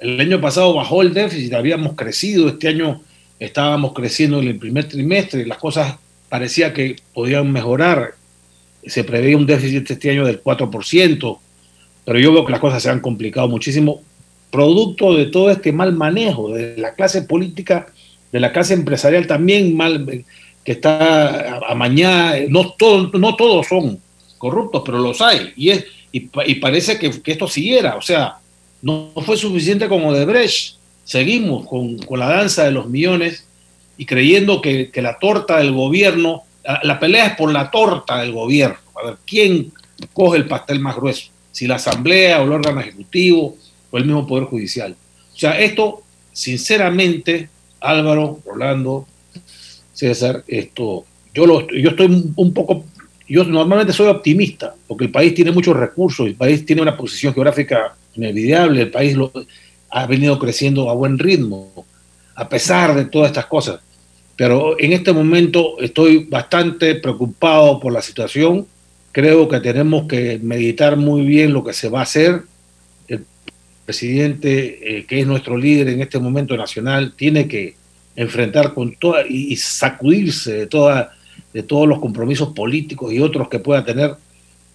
El 0.00 0.20
año 0.20 0.40
pasado 0.40 0.74
bajó 0.74 1.02
el 1.02 1.12
déficit, 1.12 1.52
habíamos 1.52 1.94
crecido, 1.94 2.48
este 2.48 2.68
año 2.68 3.02
estábamos 3.38 3.92
creciendo 3.92 4.40
en 4.40 4.48
el 4.48 4.58
primer 4.58 4.88
trimestre, 4.88 5.46
las 5.46 5.58
cosas 5.58 5.96
parecía 6.28 6.72
que 6.72 6.96
podían 7.12 7.52
mejorar. 7.52 8.14
Se 8.86 9.04
preveía 9.04 9.36
un 9.36 9.46
déficit 9.46 9.90
este 9.90 10.10
año 10.10 10.24
del 10.24 10.42
4%, 10.42 11.38
pero 12.04 12.18
yo 12.18 12.32
veo 12.32 12.46
que 12.46 12.52
las 12.52 12.60
cosas 12.60 12.82
se 12.82 12.90
han 12.90 13.00
complicado 13.00 13.48
muchísimo, 13.48 14.00
producto 14.50 15.14
de 15.14 15.26
todo 15.26 15.50
este 15.50 15.72
mal 15.72 15.92
manejo 15.92 16.50
de 16.52 16.76
la 16.78 16.94
clase 16.94 17.22
política, 17.22 17.86
de 18.32 18.40
la 18.40 18.52
clase 18.52 18.74
empresarial 18.74 19.26
también 19.26 19.76
mal 19.76 20.24
que 20.64 20.72
está 20.72 21.58
amañada, 21.68 22.36
no, 22.48 22.70
todo, 22.72 23.10
no 23.18 23.36
todos 23.36 23.66
son 23.66 23.98
corruptos, 24.38 24.82
pero 24.84 24.98
los 24.98 25.20
hay, 25.20 25.52
y, 25.56 25.70
es, 25.70 25.84
y, 26.12 26.20
parece 26.56 26.98
que, 26.98 27.12
esto 27.24 27.46
siguiera, 27.46 27.96
o 27.96 28.02
sea, 28.02 28.36
no 28.82 29.12
fue 29.24 29.36
suficiente 29.36 29.88
como 29.88 30.12
de 30.12 30.24
Brecht, 30.24 30.76
seguimos 31.04 31.66
con, 31.66 31.98
la 32.18 32.28
danza 32.28 32.64
de 32.64 32.72
los 32.72 32.88
millones 32.88 33.44
y 33.96 34.06
creyendo 34.06 34.60
que, 34.60 34.90
la 34.96 35.18
torta 35.18 35.58
del 35.58 35.72
gobierno, 35.72 36.44
la, 36.82 36.98
pelea 36.98 37.26
es 37.26 37.36
por 37.36 37.52
la 37.52 37.70
torta 37.70 38.20
del 38.20 38.32
gobierno, 38.32 38.78
a 38.94 39.06
ver, 39.06 39.16
¿quién 39.26 39.72
coge 40.12 40.38
el 40.38 40.46
pastel 40.46 40.80
más 40.80 40.96
grueso? 40.96 41.30
Si 41.52 41.66
la 41.66 41.76
asamblea 41.76 42.40
o 42.40 42.44
el 42.44 42.52
órgano 42.52 42.80
ejecutivo 42.80 43.56
o 43.90 43.98
el 43.98 44.04
mismo 44.04 44.26
poder 44.26 44.44
judicial. 44.44 44.94
O 45.34 45.38
sea, 45.38 45.58
esto, 45.58 46.02
sinceramente, 46.32 47.48
Álvaro, 47.80 48.40
Rolando, 48.46 49.06
César, 49.92 50.44
esto, 50.46 51.04
yo, 51.34 51.46
lo, 51.46 51.68
yo 51.70 51.90
estoy 51.90 52.32
un 52.36 52.54
poco, 52.54 52.84
yo 53.28 53.44
normalmente 53.44 53.92
soy 53.92 54.08
optimista, 54.08 54.74
porque 54.86 55.04
el 55.04 55.10
país 55.10 55.34
tiene 55.34 55.50
muchos 55.50 55.76
recursos, 55.76 56.26
el 56.26 56.36
país 56.36 56.64
tiene 56.64 56.82
una 56.82 56.96
posición 56.96 57.34
geográfica 57.34 57.96
inevitable, 58.20 58.82
el 58.82 58.90
país 58.90 59.16
lo, 59.16 59.32
ha 59.90 60.06
venido 60.06 60.38
creciendo 60.38 60.88
a 60.88 60.94
buen 60.94 61.18
ritmo, 61.18 61.84
a 62.34 62.48
pesar 62.48 62.94
de 62.94 63.04
todas 63.06 63.28
estas 63.28 63.46
cosas. 63.46 63.80
Pero 64.36 64.78
en 64.78 64.92
este 64.92 65.12
momento 65.12 65.78
estoy 65.80 66.24
bastante 66.24 66.94
preocupado 66.94 67.78
por 67.80 67.92
la 67.92 68.00
situación. 68.00 68.66
Creo 69.12 69.48
que 69.48 69.60
tenemos 69.60 70.06
que 70.06 70.38
meditar 70.42 70.96
muy 70.96 71.26
bien 71.26 71.52
lo 71.52 71.64
que 71.64 71.72
se 71.72 71.88
va 71.88 72.00
a 72.00 72.04
hacer. 72.04 72.42
El 73.08 73.24
presidente, 73.84 74.98
eh, 74.98 75.04
que 75.04 75.20
es 75.20 75.26
nuestro 75.26 75.58
líder 75.58 75.88
en 75.88 76.00
este 76.00 76.18
momento 76.18 76.56
nacional, 76.56 77.12
tiene 77.16 77.48
que 77.48 77.74
enfrentar 78.16 78.72
con 78.72 78.94
toda 78.94 79.26
y, 79.28 79.54
sacudirse 79.56 80.52
de, 80.52 80.66
toda, 80.66 81.12
de 81.52 81.62
todos 81.62 81.86
los 81.86 82.00
compromisos 82.00 82.54
políticos 82.54 83.12
y 83.12 83.18
otros 83.18 83.48
que 83.48 83.58
pueda 83.58 83.84
tener 83.84 84.14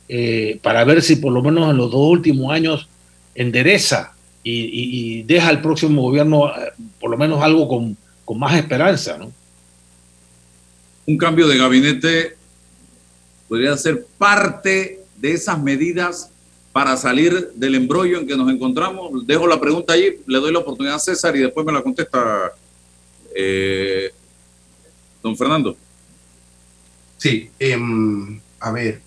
eh, 0.08 0.60
para 0.62 0.84
ver 0.84 1.02
si 1.02 1.16
por 1.16 1.34
lo 1.34 1.42
menos 1.42 1.72
en 1.72 1.78
los 1.78 1.90
dos 1.90 2.08
últimos 2.08 2.54
años 2.54 2.88
endereza 3.36 4.14
y, 4.44 5.24
deja 5.24 5.50
al 5.50 5.62
próximo 5.62 6.02
gobierno 6.02 6.50
eh, 6.50 6.72
por 7.00 7.10
lo 7.10 7.18
menos 7.18 7.42
algo 7.42 7.68
con, 7.68 7.98
con 8.24 8.40
más 8.40 8.56
esperanza. 8.56 9.18
¿no? 9.18 9.32
Un 11.06 11.18
cambio 11.18 11.48
de 11.48 11.58
gabinete 11.58 12.36
podría 13.48 13.76
ser 13.78 14.06
parte 14.18 15.02
de 15.18 15.32
esas 15.34 15.62
medidas 15.62 16.32
para 16.72 16.98
salir 16.98 17.52
del 17.56 17.76
embrollo 17.76 18.20
en 18.20 18.28
que 18.28 18.36
nos 18.36 18.52
encontramos. 18.52 19.26
Dejo 19.26 19.48
la 19.48 19.60
pregunta 19.60 19.94
allí, 19.94 20.18
le 20.28 20.40
doy 20.40 20.52
la 20.52 20.60
oportunidad 20.60 20.96
a 20.96 21.00
César 21.00 21.36
y 21.36 21.40
después 21.40 21.66
me 21.66 21.72
la 21.72 21.82
contesta 21.82 22.52
eh, 23.34 24.12
don 25.24 25.38
Fernando. 25.38 25.78
Sí, 27.18 27.50
em, 27.60 28.40
a 28.60 28.72
ver. 28.72 29.05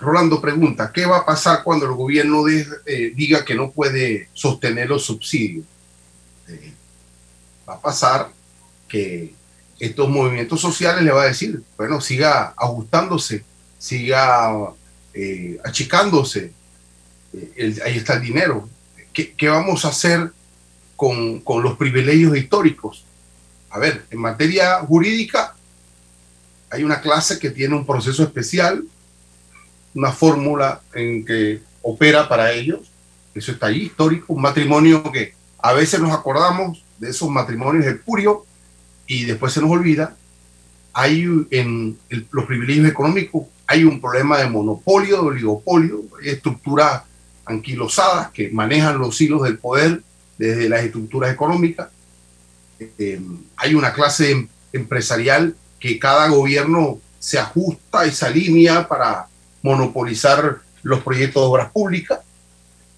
Rolando 0.00 0.40
pregunta, 0.40 0.90
¿qué 0.92 1.04
va 1.06 1.18
a 1.18 1.26
pasar 1.26 1.62
cuando 1.62 1.86
el 1.86 1.92
gobierno 1.92 2.48
eh, 2.48 3.12
diga 3.14 3.44
que 3.44 3.54
no 3.54 3.70
puede 3.70 4.28
sostener 4.32 4.88
los 4.88 5.04
subsidios? 5.04 5.66
Eh, 6.48 6.72
va 7.68 7.74
a 7.74 7.80
pasar 7.80 8.30
que 8.88 9.34
estos 9.78 10.08
movimientos 10.08 10.60
sociales 10.60 11.04
le 11.04 11.12
va 11.12 11.22
a 11.22 11.26
decir, 11.26 11.62
bueno, 11.76 12.00
siga 12.00 12.54
ajustándose, 12.56 13.44
siga 13.78 14.72
achicándose, 15.64 16.52
ahí 17.84 17.96
está 17.96 18.14
el 18.14 18.22
dinero. 18.22 18.68
¿Qué, 19.12 19.34
¿Qué, 19.34 19.48
vamos 19.48 19.84
a 19.84 19.88
hacer 19.88 20.32
con, 21.00 21.62
los 21.62 21.78
privilegios 21.78 22.36
históricos. 22.36 23.06
A 23.70 23.78
ver, 23.78 24.04
en 24.10 24.18
materia 24.18 24.80
jurídica 24.80 25.54
hay 26.68 26.84
una 26.84 27.00
clase 27.00 27.38
que 27.38 27.48
tiene 27.48 27.74
un 27.74 27.86
proceso 27.86 28.22
especial, 28.22 28.84
una 29.94 30.12
fórmula 30.12 30.80
en 30.94 31.24
que 31.24 31.60
opera 31.82 32.28
para 32.28 32.52
ellos. 32.52 32.80
Eso 33.34 33.52
está 33.52 33.66
ahí, 33.66 33.82
histórico, 33.82 34.32
un 34.32 34.42
matrimonio 34.42 35.02
que 35.12 35.34
a 35.58 35.72
veces 35.72 36.00
nos 36.00 36.12
acordamos 36.12 36.82
de 36.98 37.10
esos 37.10 37.30
matrimonios 37.30 37.86
Purio 38.04 38.44
y 39.06 39.24
después 39.24 39.52
se 39.52 39.60
nos 39.60 39.70
olvida. 39.70 40.16
Hay 40.92 41.24
en 41.50 41.98
los 42.30 42.44
privilegios 42.46 42.88
económicos, 42.88 43.44
hay 43.66 43.84
un 43.84 44.00
problema 44.00 44.38
de 44.38 44.48
monopolio, 44.48 45.22
de 45.22 45.28
oligopolio, 45.28 46.02
estructuras 46.22 47.02
anquilosadas 47.44 48.30
que 48.30 48.50
manejan 48.50 48.98
los 48.98 49.20
hilos 49.20 49.42
del 49.42 49.58
poder 49.58 50.02
desde 50.38 50.68
las 50.68 50.82
estructuras 50.82 51.32
económicas. 51.32 51.88
Eh, 52.78 53.20
hay 53.56 53.74
una 53.74 53.92
clase 53.92 54.30
em, 54.32 54.48
empresarial 54.72 55.54
que 55.78 55.98
cada 55.98 56.28
gobierno 56.28 56.98
se 57.18 57.38
ajusta 57.38 58.06
y 58.06 58.12
se 58.12 58.26
alinea 58.26 58.88
para 58.88 59.28
monopolizar 59.62 60.60
los 60.82 61.02
proyectos 61.02 61.42
de 61.42 61.48
obras 61.48 61.70
públicas. 61.70 62.20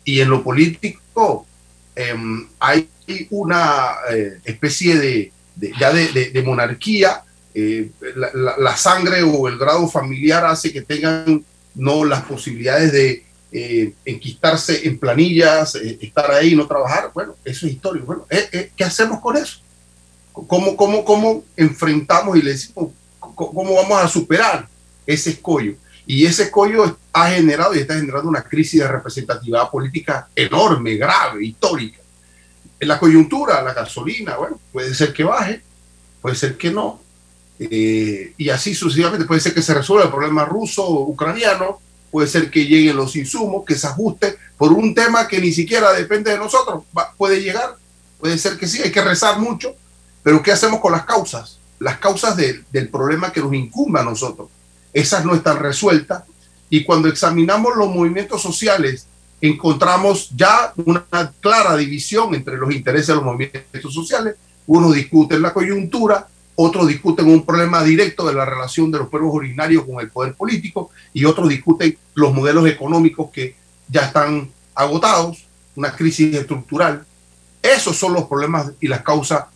Y 0.05 0.21
en 0.21 0.31
lo 0.31 0.43
político 0.43 1.47
em, 1.95 2.49
hay 2.59 2.89
una 3.31 3.97
eh, 4.11 4.39
especie 4.45 4.97
de, 4.97 5.33
ya 5.79 5.93
de, 5.93 6.43
monarquía. 6.45 7.23
Eh, 7.55 7.91
la, 8.37 8.77
sangre 8.77 9.23
o 9.23 9.47
el 9.47 9.59
grado 9.59 9.87
familiar 9.87 10.45
hace 10.47 10.73
que 10.73 10.81
tengan 10.81 11.45
no 11.75 12.05
las 12.05 12.23
posibilidades 12.23 12.93
de 12.93 13.25
eh, 13.53 13.93
enquistarse 14.07 14.89
en 14.89 14.99
planillas, 14.99 15.75
estar 15.75 16.31
ahí, 16.31 16.55
no 16.55 16.67
trabajar, 16.67 17.11
bueno, 17.13 17.37
eso 17.45 17.67
es 17.67 17.75
histórico. 17.75 18.07
Bueno, 18.07 18.27
¿qué 18.75 18.85
hacemos 18.85 19.21
con 19.21 19.37
eso? 19.37 19.61
¿Cómo, 20.33 20.77
cómo, 20.77 21.05
cómo 21.05 21.45
enfrentamos 21.57 22.39
y 22.39 22.43
le 22.43 22.53
decimos 22.53 22.91
cómo 23.21 23.75
vamos 23.75 24.03
a 24.03 24.09
superar 24.09 24.67
ese 25.07 25.31
escollo? 25.31 25.75
Y 26.07 26.27
ese 26.27 26.45
escollo 26.45 26.97
ha 27.13 27.31
generado 27.31 27.75
y 27.75 27.79
está 27.79 27.95
generando 27.95 28.29
una 28.29 28.43
crisis 28.43 28.81
de 28.81 28.89
representatividad 28.89 29.71
política 29.71 30.29
enorme, 30.35 30.97
grave, 30.97 31.45
histórica. 31.45 32.01
En 32.81 32.89
la 32.89 32.99
coyuntura, 32.99 33.63
la 33.63 33.73
gasolina, 33.73 34.37
bueno, 34.37 34.61
puede 34.73 34.95
ser 34.95 35.13
que 35.13 35.23
baje, 35.23 35.63
puede 36.21 36.35
ser 36.35 36.57
que 36.57 36.71
no. 36.71 37.01
Eh, 37.59 38.35
y 38.37 38.49
así 38.49 38.75
sucesivamente, 38.75 39.27
puede 39.27 39.41
ser 39.41 39.55
que 39.55 39.63
se 39.63 39.75
resuelva 39.75 40.07
el 40.07 40.11
problema 40.11 40.45
ruso-ucraniano, 40.45 41.81
puede 42.11 42.27
ser 42.27 42.51
que 42.51 42.67
lleguen 42.67 42.97
los 42.97 43.15
insumos, 43.15 43.65
que 43.65 43.77
se 43.77 43.87
ajuste 43.87 44.37
por 44.57 44.73
un 44.73 44.95
tema 44.95 45.29
que 45.29 45.41
ni 45.41 45.53
siquiera 45.53 45.93
depende 45.93 46.33
de 46.33 46.39
nosotros. 46.39 46.85
puede 47.17 47.41
llegar, 47.41 47.77
puede 48.19 48.37
ser 48.39 48.59
que 48.59 48.67
sí, 48.67 48.83
hay 48.83 48.91
que 48.91 49.03
rezar 49.03 49.39
mucho, 49.39 49.75
pero 50.23 50.43
¿qué 50.43 50.51
hacemos 50.51 50.81
con 50.81 50.93
las 50.93 51.05
causas? 51.05 51.59
Las 51.79 51.99
causas 51.99 52.37
del 52.37 52.89
problema 52.89 53.33
que 53.33 53.41
nos 53.41 53.55
incumbe 53.55 54.01
a 54.01 54.05
nosotros. 54.05 54.49
Esas 54.93 55.25
no 55.25 55.35
están 55.35 55.59
resueltas. 55.59 56.25
Y 56.71 56.85
cuando 56.85 57.09
examinamos 57.09 57.77
los 57.77 57.89
movimientos 57.89 58.43
sociales 58.43 59.07
encontramos 59.43 60.31
ya 60.37 60.73
una 60.77 61.05
clara 61.41 61.77
división 61.77 62.35
entre 62.35 62.57
los 62.57 62.73
intereses 62.73 63.09
de 63.09 63.15
los 63.17 63.25
movimientos 63.25 63.93
sociales. 63.93 64.37
Unos 64.67 64.95
discuten 64.95 65.43
la 65.43 65.53
coyuntura, 65.53 66.29
otros 66.55 66.87
discuten 66.87 67.27
un 67.27 67.45
problema 67.45 67.83
directo 67.83 68.25
de 68.25 68.35
la 68.35 68.45
relación 68.45 68.93
de 68.93 68.99
los 68.99 69.09
pueblos 69.09 69.33
originarios 69.35 69.85
con 69.85 70.01
el 70.01 70.11
poder 70.11 70.35
político 70.35 70.91
y 71.13 71.25
otros 71.25 71.49
discuten 71.49 71.99
los 72.15 72.33
modelos 72.33 72.69
económicos 72.69 73.31
que 73.33 73.57
ya 73.89 74.03
están 74.03 74.49
agotados, 74.77 75.45
una 75.75 75.91
crisis 75.91 76.37
estructural. 76.37 77.05
Esos 77.61 77.97
son 77.97 78.13
los 78.15 78.25
problemas 78.27 78.71
y 78.81 78.87
las 78.87 79.03
causas 79.03 79.47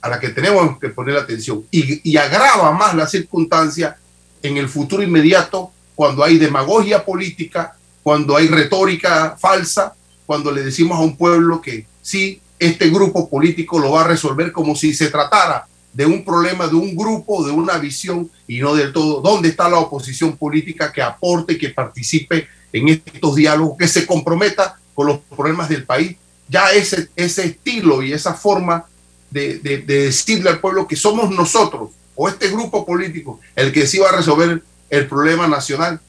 a 0.00 0.08
las 0.08 0.18
que 0.18 0.30
tenemos 0.30 0.80
que 0.80 0.88
poner 0.88 1.16
atención. 1.16 1.64
Y, 1.70 2.10
y 2.10 2.16
agrava 2.16 2.72
más 2.72 2.94
la 2.96 3.06
circunstancia 3.06 3.96
en 4.42 4.56
el 4.56 4.68
futuro 4.68 5.02
inmediato 5.02 5.70
cuando 5.94 6.24
hay 6.24 6.38
demagogia 6.38 7.04
política 7.04 7.76
cuando 8.02 8.36
hay 8.36 8.48
retórica 8.48 9.36
falsa, 9.38 9.94
cuando 10.26 10.50
le 10.50 10.62
decimos 10.62 10.98
a 10.98 11.02
un 11.02 11.16
pueblo 11.16 11.60
que 11.60 11.86
sí, 12.00 12.40
este 12.58 12.90
grupo 12.90 13.28
político 13.28 13.78
lo 13.78 13.92
va 13.92 14.02
a 14.02 14.08
resolver 14.08 14.52
como 14.52 14.74
si 14.74 14.94
se 14.94 15.08
tratara 15.08 15.66
de 15.92 16.06
un 16.06 16.24
problema 16.24 16.66
de 16.66 16.74
un 16.74 16.96
grupo, 16.96 17.44
de 17.44 17.52
una 17.52 17.78
visión 17.78 18.30
y 18.46 18.60
no 18.60 18.74
del 18.74 18.92
todo. 18.92 19.20
¿Dónde 19.20 19.50
está 19.50 19.68
la 19.68 19.78
oposición 19.78 20.36
política 20.36 20.92
que 20.92 21.02
aporte, 21.02 21.58
que 21.58 21.68
participe 21.68 22.48
en 22.72 22.88
estos 22.88 23.36
diálogos, 23.36 23.76
que 23.78 23.88
se 23.88 24.06
comprometa 24.06 24.78
con 24.94 25.06
los 25.06 25.18
problemas 25.18 25.68
del 25.68 25.84
país? 25.84 26.16
Ya 26.48 26.72
ese, 26.72 27.08
ese 27.14 27.46
estilo 27.46 28.02
y 28.02 28.12
esa 28.12 28.34
forma 28.34 28.86
de, 29.30 29.58
de, 29.58 29.78
decirle 29.78 30.50
al 30.50 30.60
pueblo 30.60 30.86
que 30.86 30.96
somos 30.96 31.30
nosotros 31.30 31.90
o 32.14 32.28
este 32.28 32.48
grupo 32.48 32.84
político 32.84 33.40
el 33.56 33.72
que 33.72 33.86
sí 33.86 33.98
va 33.98 34.10
a 34.10 34.16
resolver 34.16 34.62
el 34.90 35.06
problema 35.06 35.48
nacional, 35.48 36.00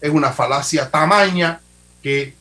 es 0.00 0.10
una 0.10 0.32
falacia 0.32 0.90
tamaña 0.90 1.60
que 2.02 2.34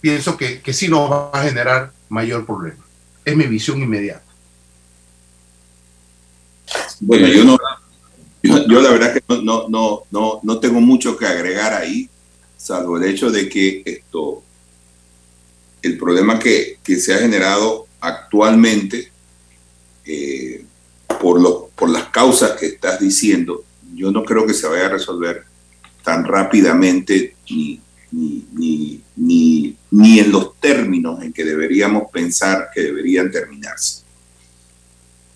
pienso 0.00 0.36
que, 0.36 0.60
que 0.60 0.72
sí 0.72 0.88
nos 0.88 1.10
va 1.10 1.30
a 1.32 1.42
generar 1.42 1.92
mayor 2.08 2.46
problema. 2.46 2.84
Es 3.24 3.36
mi 3.36 3.46
visión 3.46 3.82
inmediata. 3.82 4.22
Bueno, 7.00 7.26
yo 7.26 7.44
no, 7.44 7.58
yo, 8.42 8.80
la 8.80 8.90
verdad 8.90 9.14
que 9.14 9.22
no, 9.28 9.68
no, 9.68 10.02
no, 10.10 10.40
no, 10.42 10.60
tengo 10.60 10.80
mucho 10.80 11.16
que 11.16 11.26
agregar 11.26 11.74
ahí, 11.74 12.08
salvo 12.56 12.96
el 12.96 13.04
hecho 13.04 13.30
de 13.30 13.48
que 13.48 13.82
esto, 13.84 14.42
el 15.82 15.98
problema 15.98 16.38
que, 16.38 16.78
que 16.82 16.96
se 16.96 17.14
ha 17.14 17.18
generado 17.18 17.86
actualmente 18.00 19.10
eh, 20.04 20.64
por, 21.20 21.40
lo, 21.40 21.70
por 21.74 21.90
las 21.90 22.08
causas 22.08 22.52
que 22.52 22.66
estás 22.66 23.00
diciendo, 23.00 23.64
yo 23.94 24.10
no 24.10 24.24
creo 24.24 24.46
que 24.46 24.54
se 24.54 24.68
vaya 24.68 24.86
a 24.86 24.90
resolver 24.90 25.44
tan 26.02 26.24
rápidamente 26.24 27.36
ni, 27.50 27.80
ni, 28.12 29.02
ni, 29.16 29.76
ni, 29.90 30.18
en 30.20 30.30
los 30.30 30.58
términos 30.60 31.22
en 31.22 31.32
que 31.32 31.44
deberíamos 31.44 32.04
pensar 32.12 32.68
que 32.72 32.82
deberían 32.82 33.30
terminarse. 33.30 34.02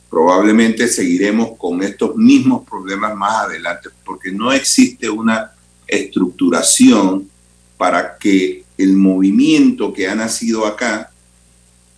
Probablemente 0.08 0.88
seguiremos 0.88 1.56
con 1.56 1.82
estos 1.82 2.16
mismos 2.16 2.68
problemas 2.68 3.16
más 3.16 3.46
adelante 3.46 3.88
porque 4.04 4.30
no 4.32 4.52
existe 4.52 5.08
una 5.08 5.52
estructuración 5.86 7.28
para 7.76 8.16
que 8.16 8.64
el 8.76 8.96
movimiento 8.96 9.92
que 9.92 10.08
ha 10.08 10.14
nacido 10.14 10.66
acá 10.66 11.10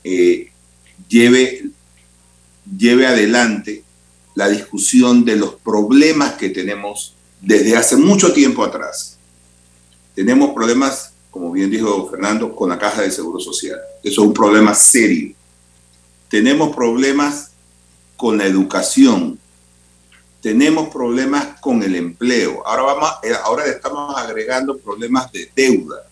eh, 0.05 0.51
lleve, 1.09 1.65
lleve 2.65 3.07
adelante 3.07 3.85
la 4.35 4.49
discusión 4.49 5.25
de 5.25 5.37
los 5.37 5.55
problemas 5.55 6.35
que 6.35 6.49
tenemos 6.49 7.15
desde 7.41 7.77
hace 7.77 7.97
mucho 7.97 8.33
tiempo 8.33 8.65
atrás. 8.65 9.19
Tenemos 10.15 10.53
problemas, 10.55 11.13
como 11.31 11.51
bien 11.53 11.71
dijo 11.71 12.09
Fernando, 12.11 12.55
con 12.55 12.69
la 12.69 12.79
caja 12.79 13.03
de 13.03 13.11
seguro 13.11 13.41
social. 13.41 13.79
Eso 14.03 14.23
es 14.23 14.27
un 14.29 14.35
problema 14.35 14.75
serio. 14.75 15.35
Tenemos 16.29 16.75
problemas 16.75 17.51
con 18.17 18.39
la 18.39 18.47
educación. 18.47 19.39
Tenemos 20.41 20.89
problemas 20.89 21.61
con 21.61 21.83
el 21.83 21.95
empleo. 21.95 22.67
Ahora, 22.67 22.83
vamos, 22.83 23.11
eh, 23.23 23.33
ahora 23.45 23.67
le 23.67 23.73
estamos 23.73 24.17
agregando 24.17 24.79
problemas 24.79 25.31
de 25.33 25.51
deuda. 25.55 26.07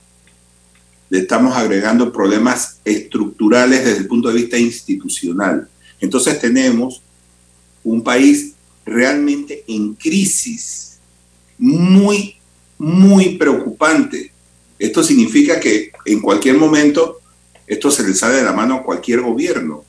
Le 1.09 1.21
estamos 1.21 1.57
agregando 1.57 2.13
problemas 2.13 2.81
estructurales 2.85 3.85
desde 3.85 3.99
el 3.99 4.07
punto 4.07 4.29
de 4.29 4.35
vista 4.35 4.57
institucional. 4.59 5.69
Entonces 6.01 6.41
tenemos 6.41 7.03
un 7.85 8.03
país 8.03 8.55
realmente 8.85 9.65
en 9.69 9.95
crisis 9.95 10.99
muy, 11.59 12.37
muy 12.79 13.37
preocupante. 13.37 14.33
Esto 14.79 15.03
significa 15.03 15.61
que 15.61 15.93
en 16.07 16.21
cualquier 16.21 16.57
momento 16.57 17.21
esto 17.67 17.91
se 17.91 18.03
le 18.03 18.15
sale 18.15 18.37
de 18.37 18.43
la 18.43 18.53
mano 18.53 18.77
a 18.77 18.83
cualquier 18.83 19.21
gobierno, 19.21 19.85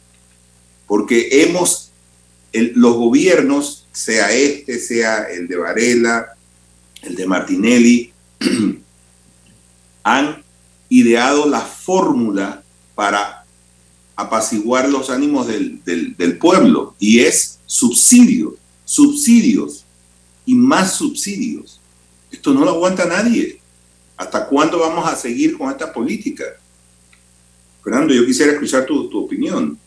porque 0.86 1.44
hemos, 1.44 1.92
los 2.52 2.96
gobiernos, 2.96 3.88
sea 3.92 4.32
este, 4.34 4.80
sea 4.80 5.24
el 5.24 5.48
de 5.48 5.58
Varela, 5.58 6.28
el 7.02 7.16
de 7.16 7.26
Martinelli, 7.26 8.14
han 10.04 10.44
ideado 10.90 11.48
la 11.48 11.62
fórmula 11.62 12.64
para 12.94 13.41
apaciguar 14.16 14.90
los 14.90 15.10
ánimos 15.10 15.48
del, 15.48 15.82
del 15.84 16.38
pueblo 16.38 16.96
y 17.00 17.20
es 17.20 17.60
subsidios, 17.66 18.54
subsidios 18.86 19.86
y 20.46 20.56
más 20.56 20.96
subsidios. 20.96 21.80
Esto 22.32 22.54
no 22.54 22.66
lo 22.66 22.72
aguanta 22.72 23.06
nadie. 23.06 23.60
¿Hasta 24.18 24.48
cuándo 24.48 24.80
vamos 24.80 25.12
a 25.12 25.16
seguir 25.16 25.58
con 25.58 25.72
esta 25.72 25.92
política? 25.92 26.44
Fernando, 27.84 28.14
yo 28.14 28.26
quisiera 28.26 28.52
escuchar 28.52 28.86
tu, 28.86 29.10
tu 29.10 29.24
opinión. 29.26 29.78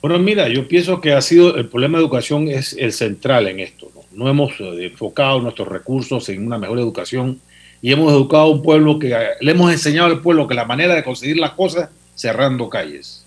Bueno, 0.00 0.18
mira, 0.18 0.48
yo 0.48 0.68
pienso 0.68 1.00
que 1.00 1.12
ha 1.12 1.22
sido 1.22 1.56
el 1.56 1.68
problema 1.68 1.98
de 1.98 2.04
educación 2.04 2.48
es 2.48 2.74
el 2.78 2.92
central 2.92 3.48
en 3.48 3.60
esto. 3.60 3.90
No, 3.94 4.02
no 4.12 4.30
hemos 4.30 4.52
eh, 4.60 4.86
enfocado 4.86 5.40
nuestros 5.40 5.68
recursos 5.68 6.28
en 6.28 6.46
una 6.46 6.58
mejor 6.58 6.78
educación 6.78 7.40
y 7.80 7.92
hemos 7.92 8.12
educado 8.12 8.44
a 8.44 8.50
un 8.50 8.62
pueblo 8.62 8.98
que 8.98 9.16
le 9.40 9.50
hemos 9.50 9.72
enseñado 9.72 10.06
al 10.08 10.20
pueblo 10.20 10.46
que 10.46 10.54
la 10.54 10.66
manera 10.66 10.94
de 10.94 11.04
conseguir 11.04 11.38
las 11.38 11.52
cosas 11.52 11.90
cerrando 12.18 12.68
calles. 12.68 13.24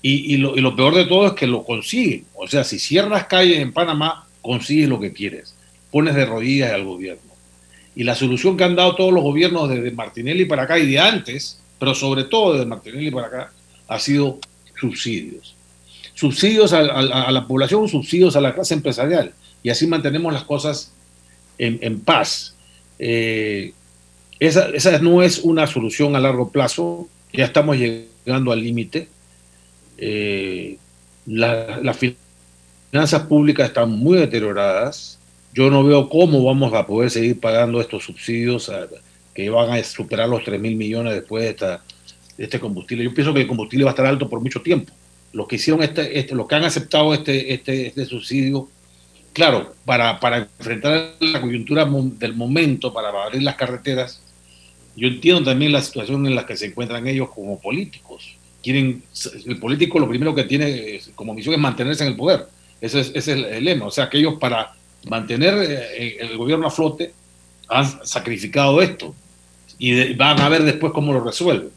Y, 0.00 0.34
y, 0.34 0.36
lo, 0.36 0.56
y 0.56 0.60
lo 0.60 0.74
peor 0.74 0.94
de 0.94 1.04
todo 1.04 1.26
es 1.26 1.32
que 1.32 1.46
lo 1.46 1.64
consiguen. 1.64 2.24
O 2.34 2.46
sea, 2.46 2.64
si 2.64 2.78
cierras 2.78 3.26
calles 3.26 3.58
en 3.58 3.72
Panamá, 3.72 4.26
consigues 4.40 4.88
lo 4.88 5.00
que 5.00 5.12
quieres, 5.12 5.54
pones 5.90 6.14
de 6.14 6.24
rodillas 6.24 6.72
al 6.72 6.84
gobierno. 6.84 7.32
Y 7.94 8.04
la 8.04 8.14
solución 8.14 8.56
que 8.56 8.64
han 8.64 8.76
dado 8.76 8.94
todos 8.94 9.12
los 9.12 9.22
gobiernos 9.22 9.68
desde 9.68 9.90
Martinelli 9.90 10.44
para 10.44 10.62
acá 10.62 10.78
y 10.78 10.90
de 10.90 10.98
antes, 10.98 11.60
pero 11.78 11.94
sobre 11.94 12.24
todo 12.24 12.54
desde 12.54 12.66
Martinelli 12.66 13.10
para 13.10 13.26
acá, 13.26 13.52
ha 13.88 13.98
sido 13.98 14.38
subsidios. 14.80 15.54
Subsidios 16.14 16.72
a, 16.72 16.82
la 16.82 17.46
población, 17.46 17.88
subsidios 17.88 18.36
a 18.36 18.40
la 18.40 18.54
clase 18.54 18.74
empresarial. 18.74 19.32
Y 19.62 19.70
así 19.70 19.86
mantenemos 19.86 20.32
las 20.32 20.44
cosas 20.44 20.92
en, 21.58 22.00
paz. 22.00 22.54
Eh, 22.98 23.72
esa, 24.40 24.68
esa, 24.70 24.98
no 24.98 25.22
es 25.22 25.38
una 25.38 25.66
solución 25.66 26.16
a 26.16 26.20
largo 26.20 26.50
plazo. 26.50 27.08
Ya 27.32 27.44
estamos 27.44 27.76
llegando 27.76 28.52
al 28.52 28.60
límite. 28.60 29.08
Eh, 29.96 30.78
la, 31.26 31.80
la, 31.82 31.94
finanzas 31.94 33.22
públicas 33.22 33.68
están 33.68 33.90
muy 33.90 34.18
deterioradas. 34.18 35.18
Yo 35.54 35.70
no 35.70 35.84
veo 35.84 36.08
cómo 36.08 36.44
vamos 36.44 36.72
a 36.74 36.86
poder 36.86 37.10
seguir 37.10 37.40
pagando 37.40 37.80
estos 37.80 38.04
subsidios 38.04 38.70
que 39.34 39.50
van 39.50 39.70
a 39.70 39.82
superar 39.82 40.28
los 40.28 40.44
3 40.44 40.60
mil 40.60 40.76
millones 40.76 41.14
después 41.14 41.44
de, 41.44 41.50
esta, 41.50 41.82
este 42.36 42.60
combustible. 42.60 43.04
Yo 43.04 43.14
pienso 43.14 43.32
que 43.32 43.40
el 43.40 43.46
combustible 43.46 43.84
va 43.84 43.90
a 43.90 43.92
estar 43.92 44.06
alto 44.06 44.28
por 44.28 44.40
mucho 44.40 44.60
tiempo. 44.60 44.92
Los 45.32 45.48
que 45.48 45.56
hicieron 45.56 45.82
este, 45.82 46.18
este 46.18 46.34
los 46.34 46.46
que 46.46 46.54
han 46.54 46.64
aceptado 46.64 47.14
este, 47.14 47.54
este, 47.54 47.86
este 47.86 48.04
subsidio, 48.04 48.68
claro, 49.32 49.74
para, 49.84 50.20
para 50.20 50.38
enfrentar 50.38 51.14
la 51.20 51.40
coyuntura 51.40 51.86
del 51.86 52.34
momento, 52.34 52.92
para 52.92 53.08
abrir 53.08 53.42
las 53.42 53.56
carreteras, 53.56 54.22
yo 54.96 55.08
entiendo 55.08 55.42
también 55.42 55.72
la 55.72 55.82
situación 55.82 56.26
en 56.26 56.34
la 56.34 56.46
que 56.46 56.56
se 56.56 56.66
encuentran 56.66 57.06
ellos 57.06 57.30
como 57.30 57.58
políticos, 57.58 58.36
quieren, 58.62 59.02
el 59.46 59.58
político 59.58 59.98
lo 59.98 60.08
primero 60.08 60.34
que 60.34 60.44
tiene 60.44 61.00
como 61.14 61.34
misión 61.34 61.54
es 61.54 61.60
mantenerse 61.60 62.04
en 62.04 62.10
el 62.10 62.16
poder. 62.16 62.46
Ese 62.80 63.00
es, 63.00 63.28
el, 63.28 63.64
lema. 63.64 63.86
O 63.86 63.90
sea, 63.90 64.10
que 64.10 64.18
ellos 64.18 64.34
para 64.40 64.74
mantener 65.08 65.54
eh, 65.58 66.16
el 66.20 66.36
gobierno 66.36 66.66
a 66.66 66.70
flote 66.70 67.12
han 67.68 68.06
sacrificado 68.06 68.82
esto 68.82 69.14
y 69.78 70.14
van 70.14 70.40
a 70.40 70.48
ver 70.48 70.62
después 70.62 70.92
cómo 70.92 71.12
lo 71.12 71.24
resuelven. 71.24 71.70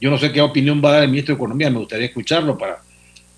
Yo 0.00 0.10
no 0.10 0.18
sé 0.18 0.32
qué 0.32 0.40
opinión 0.40 0.80
va 0.84 0.90
a 0.90 0.92
dar 0.92 1.02
el 1.04 1.10
ministro 1.10 1.34
de 1.34 1.38
Economía, 1.38 1.70
me 1.70 1.78
gustaría 1.78 2.06
escucharlo 2.06 2.56
para, 2.56 2.82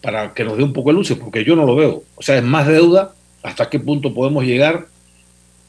para 0.00 0.32
que 0.32 0.44
nos 0.44 0.56
dé 0.56 0.62
un 0.62 0.72
poco 0.72 0.90
de 0.90 0.94
luz, 0.94 1.12
porque 1.18 1.44
yo 1.44 1.56
no 1.56 1.66
lo 1.66 1.74
veo. 1.74 2.04
O 2.14 2.22
sea, 2.22 2.36
es 2.36 2.42
más 2.42 2.66
deuda, 2.66 3.14
hasta 3.42 3.68
qué 3.68 3.80
punto 3.80 4.14
podemos 4.14 4.44
llegar, 4.44 4.86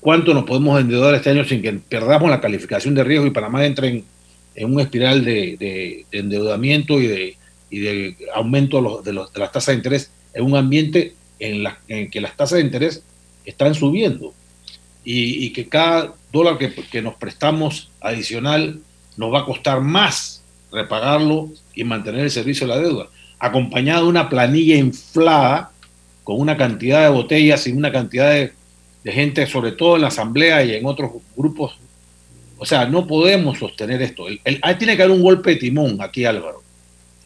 cuánto 0.03 0.33
nos 0.33 0.43
podemos 0.43 0.79
endeudar 0.79 1.15
este 1.15 1.29
año 1.29 1.45
sin 1.45 1.61
que 1.61 1.71
perdamos 1.71 2.29
la 2.29 2.41
calificación 2.41 2.93
de 2.93 3.05
riesgo 3.05 3.25
y 3.25 3.31
Panamá 3.31 3.65
entre 3.65 3.87
en, 3.87 4.05
en 4.53 4.73
un 4.73 4.81
espiral 4.81 5.23
de, 5.23 6.05
endeudamiento 6.11 6.99
y 6.99 7.07
de, 7.07 7.37
y 7.69 7.79
de 7.79 8.17
aumento 8.35 9.01
de, 9.01 9.13
los, 9.13 9.31
de, 9.33 9.39
las 9.39 9.51
tasas 9.51 9.67
de 9.67 9.75
interés 9.75 10.11
en 10.33 10.43
un 10.43 10.57
ambiente 10.57 11.15
en, 11.39 11.63
la, 11.63 11.79
en 11.87 12.11
que 12.11 12.19
las 12.19 12.35
tasas 12.35 12.57
de 12.57 12.65
interés 12.65 13.01
están 13.45 13.73
subiendo. 13.73 14.33
Y, 15.05 15.49
que 15.51 15.67
cada 15.67 16.13
dólar 16.31 16.57
que, 16.57 16.73
que, 16.73 17.01
nos 17.01 17.15
prestamos 17.15 17.89
adicional 17.99 18.79
nos 19.17 19.33
va 19.33 19.41
a 19.41 19.45
costar 19.45 19.81
más 19.81 20.43
repagarlo 20.71 21.49
y 21.73 21.83
mantener 21.83 22.21
el 22.21 22.31
servicio 22.31 22.67
de 22.67 22.73
la 22.73 22.81
deuda, 22.81 23.07
acompañado 23.37 24.03
de 24.03 24.09
una 24.09 24.29
planilla 24.29 24.75
inflada 24.75 25.71
con 26.23 26.39
una 26.39 26.55
cantidad 26.55 27.03
de 27.03 27.09
botellas 27.09 27.67
y 27.67 27.73
una 27.73 27.91
cantidad 27.91 28.31
de, 28.31 28.53
de 29.03 29.11
gente, 29.11 29.45
sobre 29.47 29.73
todo 29.73 29.95
en 29.95 30.01
la 30.03 30.07
asamblea 30.07 30.63
y 30.63 30.75
en 30.75 30.85
otros 30.85 31.11
grupos 31.35 31.77
o 32.63 32.65
sea, 32.65 32.85
no 32.85 33.05
podemos 33.05 33.59
sostener 33.59 34.01
esto. 34.01 34.25
tiene 34.79 34.95
que 34.95 35.03
haber 35.03 35.13
un 35.13 35.21
golpe 35.21 35.49
de 35.49 35.55
timón 35.57 35.97
aquí, 35.99 36.23
Álvaro. 36.23 36.63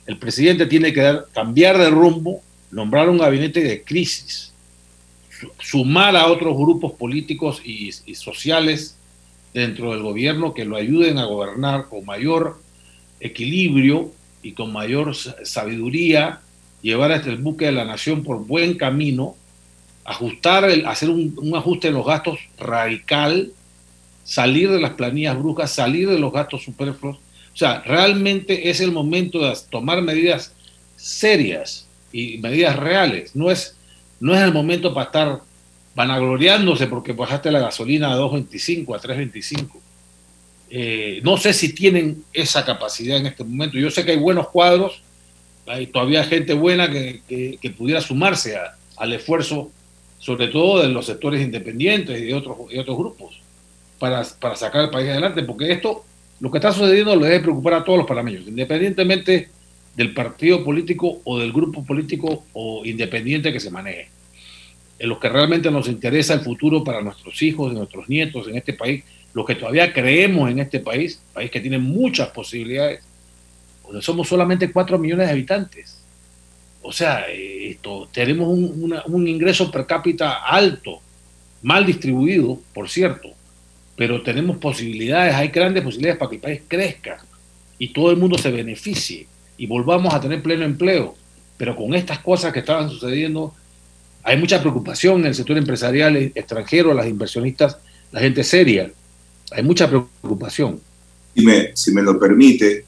El 0.07 0.17
presidente 0.17 0.65
tiene 0.65 0.91
que 0.91 1.01
dar, 1.01 1.27
cambiar 1.31 1.77
de 1.77 1.91
rumbo, 1.91 2.41
nombrar 2.71 3.07
un 3.07 3.19
gabinete 3.19 3.61
de 3.61 3.83
crisis, 3.83 4.51
sumar 5.59 6.15
a 6.15 6.25
otros 6.25 6.57
grupos 6.57 6.93
políticos 6.93 7.61
y, 7.63 7.91
sociales 8.15 8.97
dentro 9.53 9.91
del 9.91 10.01
gobierno 10.01 10.55
que 10.55 10.65
lo 10.65 10.75
ayuden 10.75 11.19
a 11.19 11.25
gobernar 11.25 11.87
con 11.87 12.03
mayor 12.03 12.59
equilibrio 13.19 14.11
y 14.41 14.53
con 14.53 14.73
mayor 14.73 15.15
sabiduría, 15.15 16.41
llevar 16.81 17.11
hasta 17.11 17.29
el 17.29 17.37
buque 17.37 17.65
de 17.65 17.73
la 17.73 17.85
nación 17.85 18.23
por 18.23 18.43
buen 18.43 18.75
camino, 18.75 19.35
ajustar, 20.07 20.65
hacer 20.87 21.09
un 21.09 21.53
ajuste 21.55 21.89
en 21.89 21.93
los 21.93 22.05
gastos 22.05 22.39
radical 22.57 23.51
salir 24.27 24.69
de 24.69 24.81
las 24.81 24.91
planillas 24.91 25.39
brujas, 25.39 25.71
salir 25.71 26.09
de 26.09 26.19
los 26.19 26.33
gastos 26.33 26.61
superfluos. 26.61 27.15
O 27.15 27.57
sea, 27.57 27.81
realmente 27.85 28.69
es 28.69 28.81
el 28.81 28.91
momento 28.91 29.39
de 29.39 29.57
tomar 29.69 30.01
medidas 30.01 30.51
serias 30.97 31.87
y 32.11 32.37
medidas 32.39 32.75
reales. 32.75 33.37
No 33.37 33.49
es, 33.49 33.77
no 34.19 34.35
es 34.35 34.41
el 34.41 34.51
momento 34.51 34.93
para 34.93 35.05
estar 35.05 35.41
vanagloriándose 35.95 36.87
porque 36.87 37.13
bajaste 37.13 37.51
la 37.51 37.59
gasolina 37.59 38.11
a 38.11 38.17
2.25, 38.17 38.95
a 38.97 39.01
3.25. 39.01 39.69
Eh, 40.69 41.21
no 41.23 41.37
sé 41.37 41.53
si 41.53 41.71
tienen 41.71 42.25
esa 42.33 42.65
capacidad 42.65 43.17
en 43.17 43.27
este 43.27 43.45
momento. 43.45 43.77
Yo 43.77 43.89
sé 43.89 44.03
que 44.03 44.11
hay 44.11 44.17
buenos 44.17 44.49
cuadros, 44.49 45.01
hay 45.65 45.87
todavía 45.87 46.25
gente 46.25 46.53
buena 46.53 46.91
que, 46.91 47.21
que, 47.61 47.69
pudiera 47.71 48.01
sumarse 48.01 48.57
al 48.97 49.13
esfuerzo, 49.13 49.71
sobre 50.19 50.47
todo 50.47 50.81
de 50.81 50.89
los 50.89 51.05
sectores 51.05 51.41
independientes 51.41 52.19
y 52.19 52.25
de 52.25 52.33
otros, 52.33 52.57
y 52.71 52.77
otros 52.77 52.97
grupos 52.97 53.39
para, 53.99 54.23
para 54.39 54.55
sacar 54.55 54.85
el 54.85 54.89
país 54.89 55.09
adelante, 55.09 55.43
porque 55.43 55.71
esto, 55.71 56.03
lo 56.39 56.51
que 56.51 56.57
está 56.57 56.71
sucediendo, 56.71 57.15
le 57.15 57.27
debe 57.27 57.39
preocupar 57.41 57.75
a 57.75 57.83
todos 57.83 57.99
los 57.99 58.07
panameños, 58.07 58.47
independientemente 58.47 59.49
del 59.95 60.13
partido 60.13 60.63
político 60.63 61.21
o 61.23 61.39
del 61.39 61.51
grupo 61.51 61.83
político 61.83 62.45
o 62.53 62.85
independiente 62.85 63.51
que 63.51 63.59
se 63.59 63.71
maneje. 63.71 64.09
En 64.99 65.09
los 65.09 65.19
que 65.19 65.29
realmente 65.29 65.71
nos 65.71 65.87
interesa 65.87 66.35
el 66.35 66.41
futuro 66.41 66.83
para 66.83 67.01
nuestros 67.01 67.41
hijos, 67.41 67.73
nuestros 67.73 68.07
nietos 68.07 68.47
en 68.47 68.57
este 68.57 68.73
país, 68.73 69.03
los 69.33 69.45
que 69.45 69.55
todavía 69.55 69.91
creemos 69.93 70.49
en 70.49 70.59
este 70.59 70.79
país, 70.79 71.21
país 71.33 71.49
que 71.51 71.59
tiene 71.59 71.79
muchas 71.79 72.29
posibilidades, 72.29 73.03
donde 73.83 74.01
somos 74.01 74.27
solamente 74.27 74.71
4 74.71 74.97
millones 74.99 75.27
de 75.27 75.33
habitantes. 75.33 75.96
O 76.87 76.93
sea, 76.93 77.25
esto, 77.27 78.07
tenemos 78.13 78.47
un, 78.47 78.95
un 79.07 79.27
ingreso 79.27 79.69
per 79.69 79.85
cápita 79.85 80.45
alto, 80.45 81.01
mal 81.61 81.85
distribuido, 81.85 82.61
por 82.73 82.87
cierto, 82.87 83.27
pero 83.97 84.21
tenemos 84.21 84.55
posibilidades, 84.55 85.35
hay 85.35 85.49
grandes 85.49 85.83
posibilidades 85.83 86.17
para 86.17 86.29
que 86.29 86.35
el 86.37 86.41
país 86.41 86.61
crezca 86.65 87.17
y 87.77 87.91
todo 87.91 88.09
el 88.09 88.15
mundo 88.15 88.37
se 88.37 88.51
beneficie 88.51 89.27
y 89.57 89.67
volvamos 89.67 90.13
a 90.13 90.21
tener 90.21 90.41
pleno 90.41 90.63
empleo. 90.63 91.13
Pero 91.57 91.75
con 91.75 91.93
estas 91.93 92.19
cosas 92.19 92.53
que 92.53 92.59
estaban 92.59 92.89
sucediendo, 92.89 93.53
hay 94.23 94.37
mucha 94.37 94.61
preocupación 94.61 95.19
en 95.19 95.25
el 95.25 95.35
sector 95.35 95.57
empresarial 95.57 96.15
extranjero, 96.15 96.93
las 96.93 97.07
inversionistas, 97.07 97.79
la 98.13 98.21
gente 98.21 98.45
seria. 98.45 98.89
Hay 99.51 99.61
mucha 99.61 99.89
preocupación. 99.89 100.79
Y 101.35 101.41
me, 101.41 101.75
si 101.75 101.91
me 101.91 102.01
lo 102.01 102.17
permite, 102.17 102.85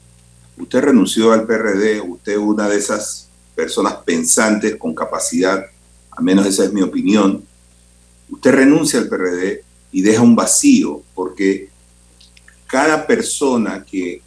usted 0.58 0.80
renunció 0.80 1.34
al 1.34 1.46
PRD, 1.46 2.00
usted 2.00 2.38
una 2.38 2.70
de 2.70 2.78
esas 2.78 3.29
personas 3.60 3.96
pensantes 4.06 4.78
con 4.78 4.96
capacidad, 4.96 5.66
a 6.12 6.22
menos 6.22 6.46
esa 6.46 6.64
es 6.64 6.72
mi 6.72 6.82
opinión. 6.82 7.44
Usted 8.30 8.52
renuncia 8.54 9.00
al 9.00 9.10
PRD 9.10 9.66
y 9.92 10.02
deja 10.02 10.22
un 10.22 10.34
vacío, 10.34 11.04
porque 11.14 11.68
cada 12.68 13.06
persona 13.06 13.84
que 13.84 14.22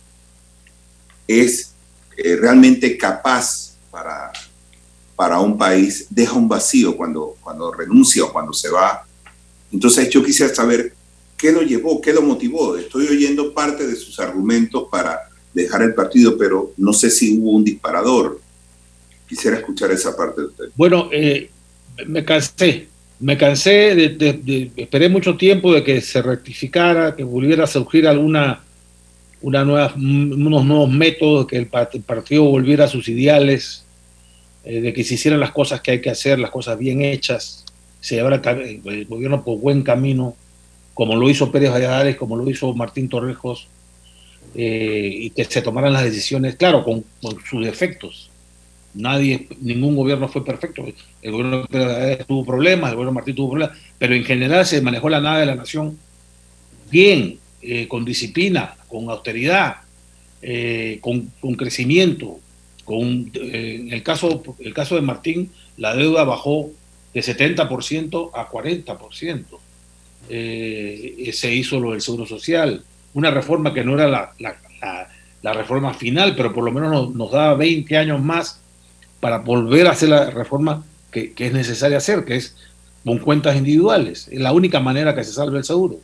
es 1.27 1.73
eh, 2.15 2.37
realmente 2.37 2.99
capaz 2.99 3.73
para, 3.91 4.31
para 5.17 5.41
un 5.41 5.57
país 5.57 6.09
deja 6.11 6.35
un 6.35 6.47
vacío 6.47 6.95
cuando, 6.95 7.35
cuando 7.41 7.73
renuncia 7.73 8.25
o 8.25 8.33
cuando 8.35 8.53
se 8.53 8.69
va. 8.69 9.07
Entonces 9.73 10.11
yo 10.11 10.23
quisiera 10.23 10.55
saber 10.55 10.95
qué 11.39 11.53
lo 11.53 11.63
llevó, 11.63 12.03
qué 12.03 12.13
lo 12.13 12.21
motivó. 12.21 12.77
Estoy 12.77 13.07
oyendo 13.07 13.55
parte 13.55 13.87
de 13.87 13.97
sus 13.97 14.21
argumentos 14.21 14.89
para 14.91 15.21
dejar 15.55 15.81
el 15.81 15.95
partido, 15.95 16.37
pero 16.37 16.75
no 16.77 16.93
sé 16.93 17.11
si 17.11 17.39
hubo 17.39 17.53
un 17.53 17.65
disparador. 17.65 18.42
Quisiera 19.33 19.57
escuchar 19.57 19.91
esa 19.91 20.15
parte 20.15 20.43
de 20.43 20.47
usted. 20.49 20.65
Bueno, 20.77 21.09
eh, 21.11 21.51
me 22.07 22.23
cansé 22.23 22.89
me 23.23 23.39
cansé 23.39 23.95
de, 23.95 24.73
esperé 24.77 25.09
mucho 25.09 25.37
tiempo 25.37 25.73
de 25.73 25.85
que 25.85 26.01
se 26.01 26.21
rectificara, 26.21 27.15
que 27.15 27.23
volviera 27.23 27.65
a 27.65 27.69
surgir 27.69 28.09
alguna 28.09 28.65
una 29.41 29.65
nueva, 29.65 29.95
unos 29.97 30.65
nuevos 30.65 30.91
métodos, 30.91 31.47
que 31.47 31.57
el, 31.57 31.67
partido 31.69 32.43
volviera 32.43 32.87
a 32.87 32.89
sus 32.89 33.09
ideales, 33.09 33.85
eh, 34.65 34.81
de 34.81 34.93
que 34.93 35.05
se 35.05 35.15
hicieran 35.15 35.39
las 35.39 35.53
cosas 35.53 35.81
que 35.81 35.93
hay 35.93 36.01
que 36.01 36.11
hacer, 36.11 36.41
las 36.41 36.51
cosas 36.51 36.77
bien 36.77 37.03
hechas, 37.03 37.65
se 38.01 38.17
llevara 38.17 38.43
el 38.45 39.07
gobierno 39.07 39.45
por 39.45 39.59
buen 39.59 39.83
camino, 39.83 40.35
como 40.93 41.15
lo 41.15 41.31
hizo 41.31 41.53
Pérez 41.53 41.71
Valladares, 41.71 42.17
como 42.17 42.37
lo 42.37 42.49
hizo 42.51 42.75
Martín 42.75 43.09
Torrejos, 43.09 43.69
eh, 44.57 45.11
y 45.13 45.31
que 45.31 45.45
se 45.45 45.63
tomaran 45.63 45.93
las 45.93 46.05
decisiones, 46.05 46.57
claro, 46.57 46.85
con 46.85 47.05
sus 47.49 47.65
defectos, 47.65 48.32
Nadie, 48.95 49.49
ningún 49.61 49.97
gobierno 49.97 50.29
fue 50.29 50.45
perfecto. 50.45 50.85
El 51.23 51.33
gobierno 51.33 51.67
tuvo 52.27 52.45
problemas, 52.45 52.91
el 52.91 52.97
gobierno 52.97 53.13
Martín 53.13 53.35
tuvo 53.35 53.51
problemas, 53.53 53.79
pero 53.99 54.15
en 54.15 54.25
general 54.25 54.67
se 54.67 54.83
manejó 54.83 55.09
la 55.09 55.21
nada 55.21 55.39
de 55.39 55.47
la 55.47 55.55
nación 55.55 55.99
bien, 56.91 57.39
eh, 57.63 57.89
con 57.89 58.05
disciplina, 58.05 58.77
con 58.89 59.09
austeridad, 59.09 59.77
eh, 60.43 60.99
con, 61.01 61.33
crecimiento. 61.57 62.39
Con, 62.85 63.31
eh, 63.35 63.79
en 63.81 63.93
el 63.93 64.03
caso, 64.03 64.43
el 64.59 64.75
caso 64.75 64.97
de 64.97 65.01
Martín, 65.01 65.51
la 65.79 65.97
deuda 65.97 66.25
bajó 66.25 66.71
de 67.15 67.21
70% 67.23 68.31
a 68.35 68.49
40%. 68.49 69.59
se 71.33 71.55
hizo 71.55 71.81
lo 71.81 71.93
del 71.93 72.03
Seguro 72.03 72.27
Social, 72.27 72.85
una 73.15 73.31
reforma 73.31 73.73
que 73.73 73.85
no 73.85 73.95
era 73.95 74.09
la, 74.09 74.33
la, 75.43 75.53
reforma 75.53 75.95
final, 75.95 76.35
pero 76.37 76.53
por 76.53 76.65
lo 76.65 76.73
menos 76.73 76.91
nos, 76.91 77.15
nos 77.15 77.31
daba 77.31 77.55
20 77.55 77.97
años 77.97 78.21
más 78.21 78.61
para 79.23 79.39
volver 79.39 79.87
a 79.87 79.93
hacer 79.93 80.09
la 80.09 80.31
reforma 80.31 80.85
que, 81.13 81.33
es 81.39 81.53
necesaria 81.53 81.99
hacer, 81.99 82.25
que 82.25 82.35
es 82.35 82.57
con 83.05 83.19
cuentas 83.19 83.55
individuales. 83.55 84.27
Es 84.33 84.41
la 84.41 84.53
única 84.53 84.81
manera 84.81 85.15
que 85.15 85.23
se 85.23 85.33
salve 85.33 85.59
el 85.59 85.65
seguro. 85.65 86.01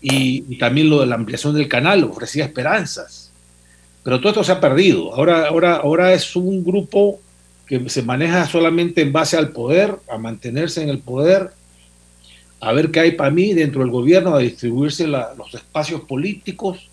Y, 0.00 0.58
también 0.58 0.90
lo 0.90 0.98
de 0.98 1.06
la 1.06 1.14
ampliación 1.14 1.54
del 1.54 1.68
canal 1.68 2.02
ofrecía 2.02 2.44
esperanzas. 2.44 3.30
Pero 4.02 4.18
todo 4.18 4.30
esto 4.30 4.42
se 4.42 4.50
ha 4.50 4.58
perdido. 4.58 5.14
Ahora, 5.14 5.46
ahora, 5.46 5.76
ahora 5.76 6.12
es 6.12 6.34
un 6.34 6.64
grupo 6.64 7.20
que 7.68 7.88
se 7.88 8.02
maneja 8.02 8.48
solamente 8.48 9.00
en 9.00 9.12
base 9.12 9.36
al 9.36 9.50
poder, 9.50 9.94
a 10.10 10.18
mantenerse 10.18 10.82
en 10.82 10.88
el 10.88 10.98
poder, 10.98 11.50
a 12.58 12.72
ver 12.72 12.90
qué 12.90 12.98
hay 12.98 13.10
para 13.12 13.30
mí 13.30 13.54
dentro 13.54 13.80
del 13.82 13.92
gobierno, 13.92 14.34
a 14.34 14.40
distribuirse 14.40 15.06
los 15.06 15.54
espacios 15.54 16.00
políticos, 16.00 16.90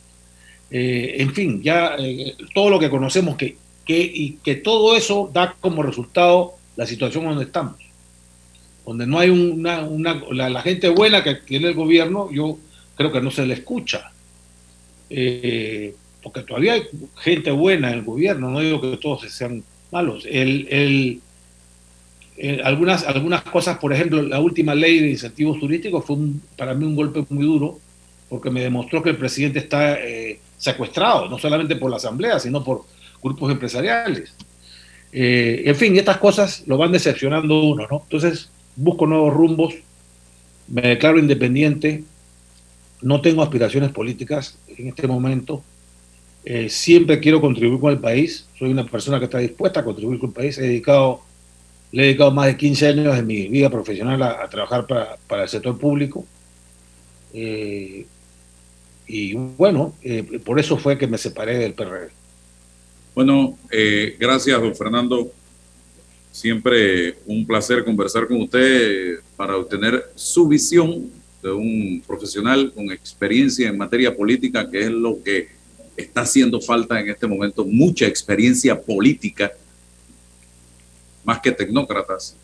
eh, 0.70 1.16
en 1.18 1.34
fin, 1.34 1.64
ya 1.64 1.96
eh, 1.98 2.36
todo 2.54 2.70
lo 2.70 2.80
que 2.80 2.92
conocemos 2.92 3.38
que 3.38 3.65
que, 3.86 4.00
y 4.00 4.40
que 4.44 4.56
todo 4.56 4.96
eso 4.96 5.30
da 5.34 5.56
como 5.60 5.84
resultado 5.84 6.56
la 6.76 6.86
situación 6.86 7.26
donde 7.26 7.46
estamos. 7.46 7.78
Donde 8.86 9.08
no 9.08 9.20
hay 9.20 9.30
una, 9.30 9.82
una 9.82 10.22
la, 10.32 10.62
gente 10.62 10.90
buena 10.90 11.24
que 11.24 11.36
tiene 11.36 11.70
el 11.70 11.74
gobierno, 11.74 12.30
yo 12.32 12.58
creo 12.96 13.12
que 13.12 13.22
no 13.22 13.32
se 13.32 13.46
le 13.46 13.54
escucha. 13.54 14.12
Eh, 15.10 15.96
porque 16.22 16.42
todavía 16.42 16.74
hay 16.74 16.84
gente 17.18 17.52
buena 17.52 17.90
en 17.90 18.00
el 18.00 18.04
gobierno, 18.04 18.50
no 18.50 18.60
digo 18.60 18.82
que 18.82 18.98
todos 18.98 19.22
sean 19.32 19.64
malos. 19.92 20.26
El, 20.30 20.68
el, 22.38 22.62
algunas, 22.64 23.04
algunas 23.06 23.44
cosas, 23.44 23.78
por 23.78 23.94
ejemplo, 23.94 24.22
la 24.22 24.40
última 24.40 24.76
ley 24.76 25.00
de 25.00 25.12
incentivos 25.12 25.60
turísticos 25.60 26.04
fue 26.04 26.18
para 26.58 26.74
mí 26.74 26.84
un 26.86 26.96
golpe 26.96 27.24
muy 27.30 27.46
duro, 27.46 27.80
porque 28.28 28.50
me 28.50 28.62
demostró 28.62 29.02
que 29.02 29.12
el 29.12 29.18
presidente 29.18 29.60
está 29.60 30.00
eh, 30.00 30.40
secuestrado, 30.58 31.30
no 31.30 31.38
solamente 31.38 31.76
por 31.76 31.92
la 31.92 31.98
Asamblea, 31.98 32.40
sino 32.40 32.64
por 32.64 32.86
grupos 33.26 33.52
empresariales. 33.52 34.34
Eh, 35.12 35.64
en 35.66 35.76
fin, 35.76 35.98
estas 35.98 36.18
cosas 36.18 36.64
lo 36.68 36.78
van 36.78 36.92
decepcionando 36.92 37.64
uno, 37.64 37.88
¿no? 37.90 38.02
Entonces, 38.04 38.50
busco 38.76 39.08
nuevos 39.08 39.34
rumbos, 39.34 39.74
me 40.68 40.82
declaro 40.82 41.18
independiente, 41.18 42.04
no 43.02 43.22
tengo 43.22 43.42
aspiraciones 43.42 43.92
políticas 43.92 44.58
en 44.78 44.90
este 44.90 45.08
momento, 45.08 45.64
eh, 46.44 46.70
siempre 46.70 47.20
quiero 47.20 47.42
contribuir 47.42 47.80
con 47.80 47.92
el 47.94 48.00
país, 48.00 48.46
soy 48.60 48.70
una 48.70 48.86
persona 48.86 49.18
que 49.18 49.26
está 49.26 49.40
dispuesta 49.40 49.80
a 49.80 49.84
contribuir 49.84 50.20
con 50.20 50.30
el 50.30 50.36
país, 50.36 50.58
he 50.60 50.64
dedicado, 50.64 51.22
he 51.92 52.02
dedicado 52.02 52.32
más 52.32 52.46
de 52.46 52.58
15 52.58 52.88
años 52.88 53.16
de 53.16 53.24
mi 53.24 53.48
vida 53.48 53.70
profesional 53.72 54.22
a, 54.22 54.48
trabajar 54.50 54.86
para, 54.86 55.44
el 55.44 55.50
sector 55.50 55.78
público. 55.80 56.26
Eh, 57.34 58.06
y 59.08 59.34
bueno, 59.34 59.94
por 60.44 60.60
eso 60.60 60.78
fue 60.78 60.98
que 60.98 61.08
me 61.08 61.18
separé 61.18 61.58
del 61.58 61.74
PRD. 61.74 62.25
Bueno, 63.16 63.58
gracias, 64.20 64.62
don 64.62 64.76
Fernando. 64.76 65.32
Siempre 66.34 67.16
un 67.26 67.48
placer 67.48 67.86
conversar 67.86 68.28
con 68.28 68.42
usted 68.42 69.20
para 69.38 69.56
obtener 69.56 70.12
su 70.16 70.50
visión 70.50 71.10
de 71.42 71.50
un 71.50 72.04
profesional 72.06 72.74
con 72.74 72.92
experiencia 72.92 73.70
en 73.70 73.78
materia 73.78 74.14
política, 74.14 74.70
que 74.70 74.82
es 74.82 74.90
lo 74.90 75.24
que 75.24 75.48
está 75.96 76.22
haciendo 76.22 76.60
falta 76.60 77.00
en 77.00 77.10
este 77.10 77.26
momento, 77.26 77.64
mucha 77.64 78.06
experiencia 78.06 78.82
política, 78.82 79.54
más 81.24 81.40
que 81.40 81.54
tecnócratas, 81.54 82.36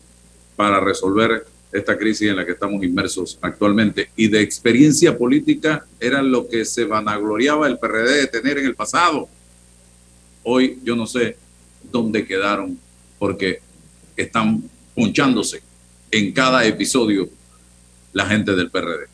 para 0.56 0.80
resolver 0.80 1.44
esta 1.70 1.98
crisis 1.98 2.30
en 2.30 2.36
la 2.36 2.46
que 2.46 2.52
estamos 2.52 2.82
inmersos 2.82 3.38
actualmente. 3.42 4.08
Y 4.16 4.28
de 4.28 4.40
experiencia 4.40 5.18
política 5.18 5.84
era 6.00 6.22
lo 6.22 6.48
que 6.48 6.64
se 6.64 6.86
vanagloriaba 6.86 7.66
el 7.66 7.78
PRD 7.78 8.22
de 8.22 8.26
tener 8.26 8.56
en 8.56 8.64
el 8.64 8.74
pasado. 8.74 9.28
Hoy 10.44 10.80
yo 10.82 10.96
no 10.96 11.06
sé 11.06 11.36
dónde 11.90 12.26
quedaron, 12.26 12.78
porque 13.18 13.60
están 14.16 14.62
ponchándose 14.94 15.62
en 16.10 16.32
cada 16.32 16.64
episodio 16.64 17.28
la 18.12 18.26
gente 18.26 18.54
del 18.54 18.70
PRD 18.70 19.06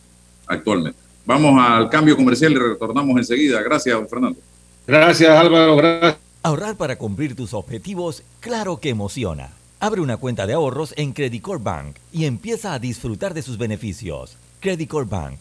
actualmente. 0.47 0.99
Vamos 1.25 1.61
al 1.61 1.91
cambio 1.91 2.17
comercial 2.17 2.53
y 2.53 2.57
retornamos 2.57 3.17
enseguida. 3.19 3.61
Gracias, 3.63 3.95
don 3.95 4.09
Fernando. 4.09 4.41
Gracias, 4.87 5.31
Álvaro. 5.31 5.77
Gracias. 5.77 6.17
Ahorrar 6.43 6.77
para 6.77 6.97
cumplir 6.97 7.37
tus 7.37 7.53
objetivos, 7.53 8.23
claro 8.41 8.79
que 8.79 8.89
emociona. 8.89 9.51
Abre 9.81 10.01
una 10.01 10.17
cuenta 10.17 10.47
de 10.47 10.55
ahorros 10.55 10.95
en 10.97 11.13
Credit 11.13 11.45
Bank 11.61 11.97
y 12.13 12.25
empieza 12.25 12.73
a 12.73 12.79
disfrutar 12.79 13.35
de 13.35 13.43
sus 13.43 13.59
beneficios. 13.59 14.37
Credit 14.61 14.91
Bank, 15.07 15.41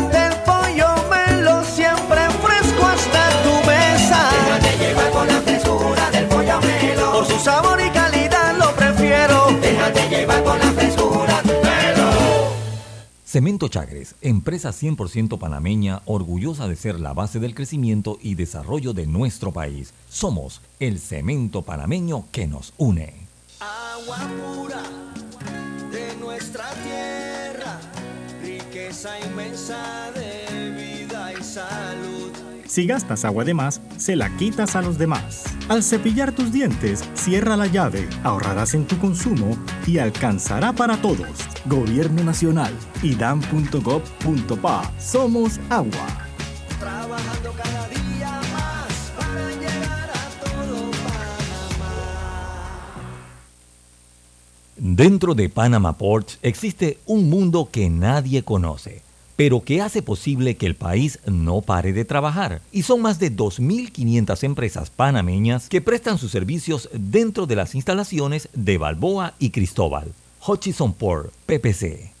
Cemento 13.31 13.69
Chagres, 13.69 14.15
empresa 14.19 14.71
100% 14.71 15.39
panameña, 15.39 16.01
orgullosa 16.03 16.67
de 16.67 16.75
ser 16.75 16.99
la 16.99 17.13
base 17.13 17.39
del 17.39 17.55
crecimiento 17.55 18.17
y 18.21 18.35
desarrollo 18.35 18.91
de 18.91 19.07
nuestro 19.07 19.53
país. 19.53 19.93
Somos 20.09 20.59
el 20.81 20.99
cemento 20.99 21.61
panameño 21.61 22.25
que 22.33 22.45
nos 22.45 22.73
une. 22.77 23.13
Agua 23.61 24.17
pura 24.35 24.83
de 25.93 26.13
nuestra 26.17 26.65
tierra, 26.83 27.79
riqueza 28.43 29.17
inmensa 29.21 30.11
de 30.11 30.71
vida 30.71 31.31
y 31.31 31.41
salud. 31.41 32.30
Si 32.71 32.87
gastas 32.87 33.25
agua 33.25 33.43
de 33.43 33.53
más, 33.53 33.81
se 33.97 34.15
la 34.15 34.33
quitas 34.37 34.77
a 34.77 34.81
los 34.81 34.97
demás. 34.97 35.43
Al 35.67 35.83
cepillar 35.83 36.31
tus 36.31 36.53
dientes, 36.53 37.03
cierra 37.15 37.57
la 37.57 37.67
llave, 37.67 38.07
ahorrarás 38.23 38.75
en 38.75 38.85
tu 38.85 38.97
consumo 38.97 39.57
y 39.85 39.97
alcanzará 39.97 40.71
para 40.71 40.95
todos. 41.01 41.27
Gobierno 41.65 42.23
Nacional, 42.23 42.73
idam.gov.pa. 43.03 44.89
Somos 44.97 45.59
agua. 45.69 46.07
Trabajando 46.79 47.51
cada 47.61 47.89
día 47.89 48.39
más 48.53 49.11
para 49.17 49.49
llegar 49.49 50.09
a 50.09 50.29
todo 50.45 50.91
Panamá. 50.91 51.91
Dentro 54.77 55.35
de 55.35 55.49
Panama 55.49 55.97
Ports 55.97 56.39
existe 56.41 56.99
un 57.05 57.29
mundo 57.29 57.67
que 57.69 57.89
nadie 57.89 58.43
conoce, 58.43 59.03
pero 59.35 59.61
que 59.61 59.81
hace 59.81 60.01
posible 60.01 60.55
que 60.55 60.65
el 60.65 60.75
país 60.75 61.19
no 61.25 61.61
pare 61.61 61.93
de 61.93 62.05
trabajar. 62.05 62.61
Y 62.71 62.83
son 62.83 63.01
más 63.01 63.19
de 63.19 63.35
2.500 63.35 64.43
empresas 64.43 64.89
panameñas 64.89 65.69
que 65.69 65.81
prestan 65.81 66.17
sus 66.17 66.31
servicios 66.31 66.89
dentro 66.93 67.45
de 67.45 67.55
las 67.55 67.75
instalaciones 67.75 68.49
de 68.53 68.77
Balboa 68.77 69.33
y 69.39 69.49
Cristóbal. 69.49 70.13
Hutchison 70.45 70.93
Port, 70.93 71.31
PPC. 71.45 72.20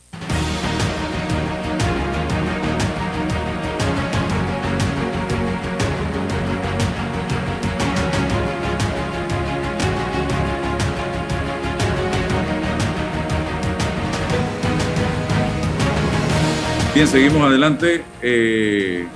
Bien, 16.93 17.07
seguimos 17.07 17.41
adelante. 17.43 18.03
Eh, 18.21 19.07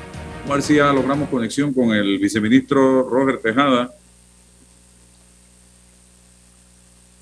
a 0.49 0.59
ya 0.59 0.93
logramos 0.93 1.27
conexión 1.27 1.73
con 1.73 1.91
el 1.91 2.17
viceministro 2.19 3.03
Roger 3.03 3.41
Tejada. 3.41 3.93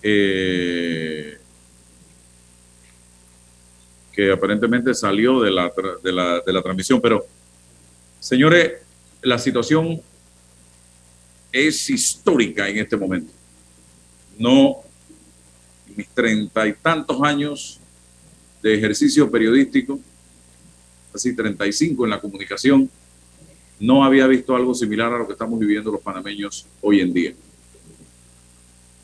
Eh, 0.04 1.40
que 4.12 4.32
aparentemente 4.32 4.94
salió 4.94 5.42
de 5.42 5.50
la, 5.50 5.74
de 6.04 6.12
la, 6.12 6.40
de 6.42 6.54
la 6.54 6.62
transmisión. 6.62 7.02
Pero, 7.02 7.26
señores, 8.20 8.74
la 9.24 9.40
situación 9.40 10.00
es 11.52 11.90
histórica 11.90 12.70
en 12.70 12.78
este 12.78 12.96
momento. 12.96 13.34
No, 14.38 14.84
mis 15.96 16.08
treinta 16.10 16.68
y 16.68 16.74
tantos 16.74 17.20
años 17.24 17.80
de 18.62 18.76
ejercicio 18.76 19.32
periodístico, 19.32 20.00
casi 21.14 21.36
35 21.36 22.04
en 22.04 22.10
la 22.10 22.20
comunicación, 22.20 22.90
no 23.80 24.04
había 24.04 24.28
visto 24.28 24.56
algo 24.56 24.74
similar 24.74 25.14
a 25.14 25.20
lo 25.20 25.28
que 25.28 25.34
estamos 25.34 25.60
viviendo 25.60 25.92
los 25.92 26.02
panameños 26.02 26.66
hoy 26.82 27.02
en 27.02 27.14
día. 27.14 27.34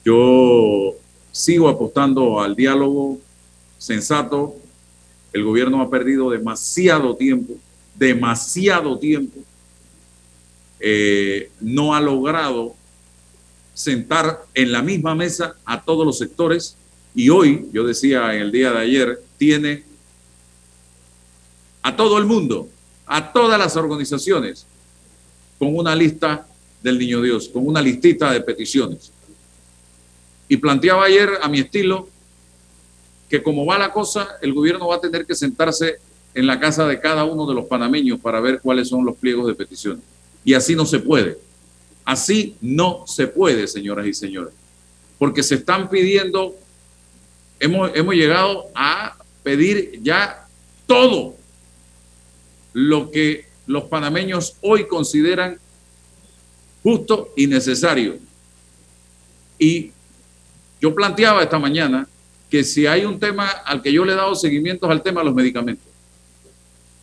Yo 0.03 0.95
sigo 1.32 1.70
apostando 1.70 2.41
al 2.41 2.55
diálogo 2.55 3.20
sensato. 3.78 4.55
El 5.32 5.43
gobierno 5.43 5.82
ha 5.82 5.89
perdido 5.89 6.32
demasiado 6.32 7.16
tiempo, 7.16 7.53
demasiado 7.95 8.97
tiempo. 8.97 9.39
Eh, 10.80 11.51
no 11.60 11.93
ha 11.93 12.01
logrado 12.01 12.74
sentar 13.74 14.45
en 14.53 14.72
la 14.72 14.82
misma 14.82 15.14
mesa 15.14 15.55
a 15.66 15.82
todos 15.84 16.05
los 16.05 16.18
sectores 16.18 16.76
y 17.14 17.30
hoy, 17.30 17.68
yo 17.74 17.86
decía 17.86 18.34
en 18.34 18.41
el 18.41 18.51
día 18.51 18.72
de 18.72 18.80
ayer, 18.80 19.22
tiene 19.38 19.84
a 21.82 21.95
todo 21.95 22.17
el 22.17 22.25
mundo, 22.25 22.67
a 23.05 23.32
todas 23.32 23.57
las 23.57 23.75
organizaciones, 23.75 24.65
con 25.57 25.75
una 25.75 25.95
lista 25.95 26.47
del 26.82 26.97
Niño 26.97 27.21
Dios, 27.21 27.49
con 27.49 27.67
una 27.67 27.82
listita 27.82 28.32
de 28.32 28.41
peticiones. 28.41 29.11
Y 30.47 30.57
planteaba 30.57 31.05
ayer 31.05 31.30
a 31.41 31.47
mi 31.47 31.59
estilo 31.59 32.07
que 33.30 33.43
como 33.43 33.65
va 33.65 33.77
la 33.77 33.93
cosa, 33.93 34.38
el 34.41 34.53
gobierno 34.53 34.88
va 34.88 34.95
a 34.95 35.01
tener 35.01 35.25
que 35.25 35.36
sentarse 35.36 35.99
en 36.34 36.47
la 36.47 36.59
casa 36.59 36.88
de 36.88 36.99
cada 36.99 37.25
uno 37.25 37.45
de 37.45 37.53
los 37.53 37.65
panameños 37.65 38.19
para 38.19 38.39
ver 38.39 38.59
cuáles 38.59 38.89
son 38.89 39.05
los 39.05 39.15
pliegos 39.15 39.45
de 39.47 39.53
peticiones. 39.53 40.03
Y 40.43 40.55
así 40.55 40.75
no 40.75 40.86
se 40.86 40.99
puede. 40.99 41.38
Así 42.03 42.55
no 42.59 43.03
se 43.05 43.27
puede, 43.27 43.67
señoras 43.67 44.07
y 44.07 44.13
señores. 44.13 44.53
Porque 45.19 45.43
se 45.43 45.55
están 45.55 45.89
pidiendo, 45.89 46.55
hemos, 47.59 47.91
hemos 47.93 48.15
llegado 48.15 48.65
a 48.73 49.15
pedir 49.43 49.99
ya 50.01 50.47
todo 50.88 51.36
lo 52.74 53.11
que 53.11 53.45
los 53.67 53.84
panameños 53.86 54.55
hoy 54.61 54.88
consideran 54.88 55.59
justo 56.84 57.30
y 57.36 57.47
necesario. 57.47 58.17
Y 59.57 59.91
yo 60.82 60.95
planteaba 60.95 61.43
esta 61.43 61.59
mañana 61.59 62.07
que 62.49 62.63
si 62.63 62.88
hay 62.88 63.05
un 63.05 63.20
tema 63.20 63.47
al 63.47 63.82
que 63.82 63.91
yo 63.91 64.03
le 64.05 64.13
he 64.13 64.15
dado 64.15 64.34
seguimiento 64.36 64.89
al 64.89 65.03
tema 65.03 65.22
de 65.22 65.26
los 65.26 65.36
medicamentos. 65.36 65.86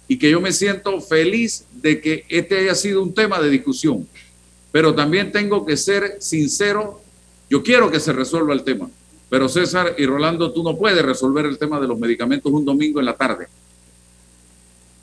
Y 0.09 0.19
que 0.19 0.31
yo 0.31 0.41
me 0.41 0.53
siento 0.53 1.01
feliz 1.01 1.67
de 1.73 2.01
que 2.01 2.25
este 2.29 2.59
haya 2.59 2.75
sido 2.75 3.03
un 3.03 3.12
tema 3.12 3.41
de 3.41 3.51
discusión, 3.51 4.09
pero 4.73 4.95
también 4.95 5.33
tengo 5.33 5.67
que 5.67 5.77
ser 5.77 6.17
sincero, 6.21 7.01
yo 7.51 7.62
quiero 7.62 7.91
que 7.91 8.01
se 8.01 8.12
resuelva 8.12 8.55
el 8.55 8.62
tema, 8.62 8.89
pero 9.29 9.49
César 9.49 9.95
y 9.99 10.07
Rolando, 10.07 10.53
tú 10.53 10.62
no 10.62 10.77
puedes 10.77 11.05
resolver 11.05 11.47
el 11.47 11.59
tema 11.59 11.81
de 11.81 11.89
los 11.89 11.99
medicamentos 11.99 12.53
un 12.53 12.64
domingo 12.64 13.01
en 13.01 13.07
la 13.07 13.17
tarde, 13.17 13.49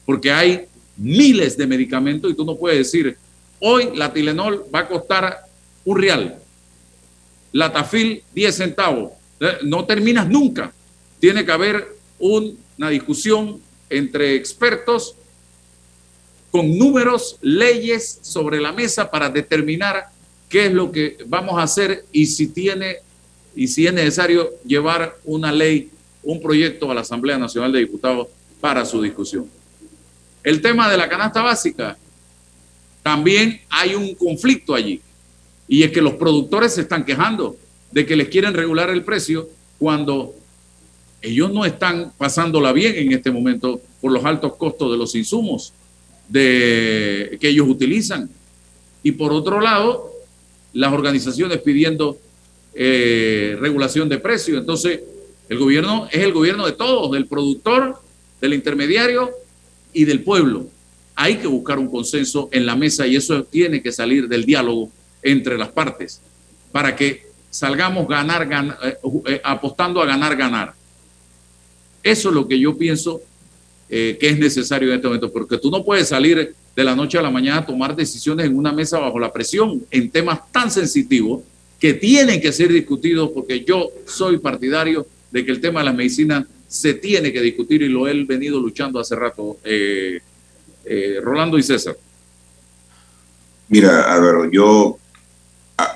porque 0.05 0.31
hay 0.31 0.65
miles 0.97 1.57
de 1.57 1.67
medicamentos 1.67 2.31
y 2.31 2.35
tú 2.35 2.45
no 2.45 2.55
puedes 2.55 2.77
decir, 2.79 3.17
hoy 3.59 3.89
la 3.95 4.11
Tilenol 4.13 4.65
va 4.73 4.79
a 4.79 4.87
costar 4.87 5.45
un 5.85 5.97
real, 5.97 6.39
la 7.51 7.71
Tafil 7.71 8.23
10 8.33 8.55
centavos, 8.55 9.11
eh, 9.39 9.57
no 9.63 9.85
terminas 9.85 10.27
nunca. 10.27 10.73
Tiene 11.19 11.45
que 11.45 11.51
haber 11.51 11.87
una 12.19 12.89
discusión 12.89 13.61
entre 13.89 14.35
expertos 14.35 15.15
con 16.51 16.77
números, 16.77 17.37
leyes 17.41 18.19
sobre 18.21 18.59
la 18.61 18.71
mesa 18.71 19.09
para 19.09 19.29
determinar 19.29 20.05
qué 20.49 20.67
es 20.67 20.73
lo 20.73 20.91
que 20.91 21.17
vamos 21.25 21.57
a 21.57 21.63
hacer 21.63 22.05
y 22.11 22.27
si 22.27 22.47
tiene 22.47 22.97
y 23.55 23.67
si 23.67 23.85
es 23.85 23.93
necesario 23.93 24.51
llevar 24.65 25.15
una 25.23 25.51
ley, 25.51 25.89
un 26.23 26.41
proyecto 26.41 26.89
a 26.89 26.93
la 26.95 27.01
Asamblea 27.01 27.37
Nacional 27.37 27.71
de 27.71 27.79
Diputados 27.79 28.27
para 28.59 28.85
su 28.85 29.01
discusión. 29.01 29.47
El 30.43 30.61
tema 30.61 30.89
de 30.89 30.97
la 30.97 31.07
canasta 31.07 31.41
básica, 31.41 31.97
también 33.01 33.61
hay 33.69 33.95
un 33.95 34.13
conflicto 34.15 34.73
allí. 34.73 35.01
Y 35.67 35.83
es 35.83 35.91
que 35.91 36.01
los 36.01 36.13
productores 36.13 36.73
se 36.73 36.81
están 36.81 37.05
quejando 37.05 37.55
de 37.91 38.05
que 38.05 38.15
les 38.15 38.29
quieren 38.29 38.53
regular 38.53 38.89
el 38.89 39.03
precio 39.03 39.49
cuando 39.79 40.33
ellos 41.21 41.51
no 41.51 41.65
están 41.65 42.11
pasándola 42.17 42.73
bien 42.73 42.95
en 42.95 43.13
este 43.13 43.31
momento 43.31 43.81
por 44.01 44.11
los 44.11 44.25
altos 44.25 44.55
costos 44.55 44.91
de 44.91 44.97
los 44.97 45.15
insumos 45.15 45.73
que 46.31 47.37
ellos 47.41 47.67
utilizan. 47.67 48.29
Y 49.03 49.13
por 49.13 49.31
otro 49.31 49.61
lado, 49.61 50.11
las 50.73 50.91
organizaciones 50.91 51.59
pidiendo 51.59 52.17
eh, 52.73 53.55
regulación 53.59 54.09
de 54.09 54.17
precios. 54.17 54.59
Entonces, 54.59 55.01
el 55.47 55.57
gobierno 55.59 56.07
es 56.11 56.23
el 56.23 56.33
gobierno 56.33 56.65
de 56.65 56.71
todos, 56.71 57.11
del 57.11 57.27
productor, 57.27 58.01
del 58.41 58.53
intermediario 58.53 59.29
y 59.93 60.05
del 60.05 60.23
pueblo. 60.23 60.67
Hay 61.15 61.37
que 61.37 61.47
buscar 61.47 61.79
un 61.79 61.89
consenso 61.89 62.49
en 62.51 62.65
la 62.65 62.75
mesa 62.75 63.05
y 63.05 63.15
eso 63.15 63.43
tiene 63.43 63.81
que 63.81 63.91
salir 63.91 64.27
del 64.27 64.45
diálogo 64.45 64.89
entre 65.21 65.57
las 65.57 65.69
partes 65.69 66.21
para 66.71 66.95
que 66.95 67.27
salgamos 67.49 68.07
ganar, 68.07 68.49
eh, 68.83 68.97
eh, 69.27 69.41
apostando 69.43 70.01
a 70.01 70.05
ganar, 70.05 70.35
ganar. 70.35 70.73
Eso 72.01 72.29
es 72.29 72.35
lo 72.35 72.47
que 72.47 72.59
yo 72.59 72.75
pienso 72.77 73.21
eh, 73.89 74.17
que 74.19 74.29
es 74.29 74.39
necesario 74.39 74.89
en 74.89 74.95
este 74.95 75.07
momento, 75.07 75.31
porque 75.31 75.57
tú 75.57 75.69
no 75.69 75.85
puedes 75.85 76.07
salir 76.07 76.55
de 76.75 76.83
la 76.83 76.95
noche 76.95 77.19
a 77.19 77.21
la 77.21 77.29
mañana 77.29 77.59
a 77.59 77.65
tomar 77.65 77.95
decisiones 77.95 78.47
en 78.47 78.57
una 78.57 78.71
mesa 78.71 78.97
bajo 78.97 79.19
la 79.19 79.31
presión 79.31 79.85
en 79.91 80.09
temas 80.09 80.51
tan 80.51 80.71
sensitivos 80.71 81.43
que 81.79 81.93
tienen 81.93 82.41
que 82.41 82.51
ser 82.51 82.71
discutidos, 82.71 83.29
porque 83.31 83.63
yo 83.63 83.91
soy 84.07 84.39
partidario 84.39 85.05
de 85.29 85.45
que 85.45 85.51
el 85.51 85.61
tema 85.61 85.81
de 85.81 85.85
la 85.85 85.93
medicina 85.93 86.47
se 86.73 86.95
tiene 86.95 87.31
que 87.31 87.41
discutir 87.41 87.83
y 87.83 87.89
lo 87.89 88.07
he 88.07 88.23
venido 88.23 88.59
luchando 88.59 88.99
hace 88.99 89.15
rato, 89.15 89.57
Rolando 91.21 91.57
y 91.57 91.63
César. 91.63 91.95
Mira, 93.69 94.11
Álvaro, 94.13 94.49
yo 94.51 94.97
ah, 95.77 95.95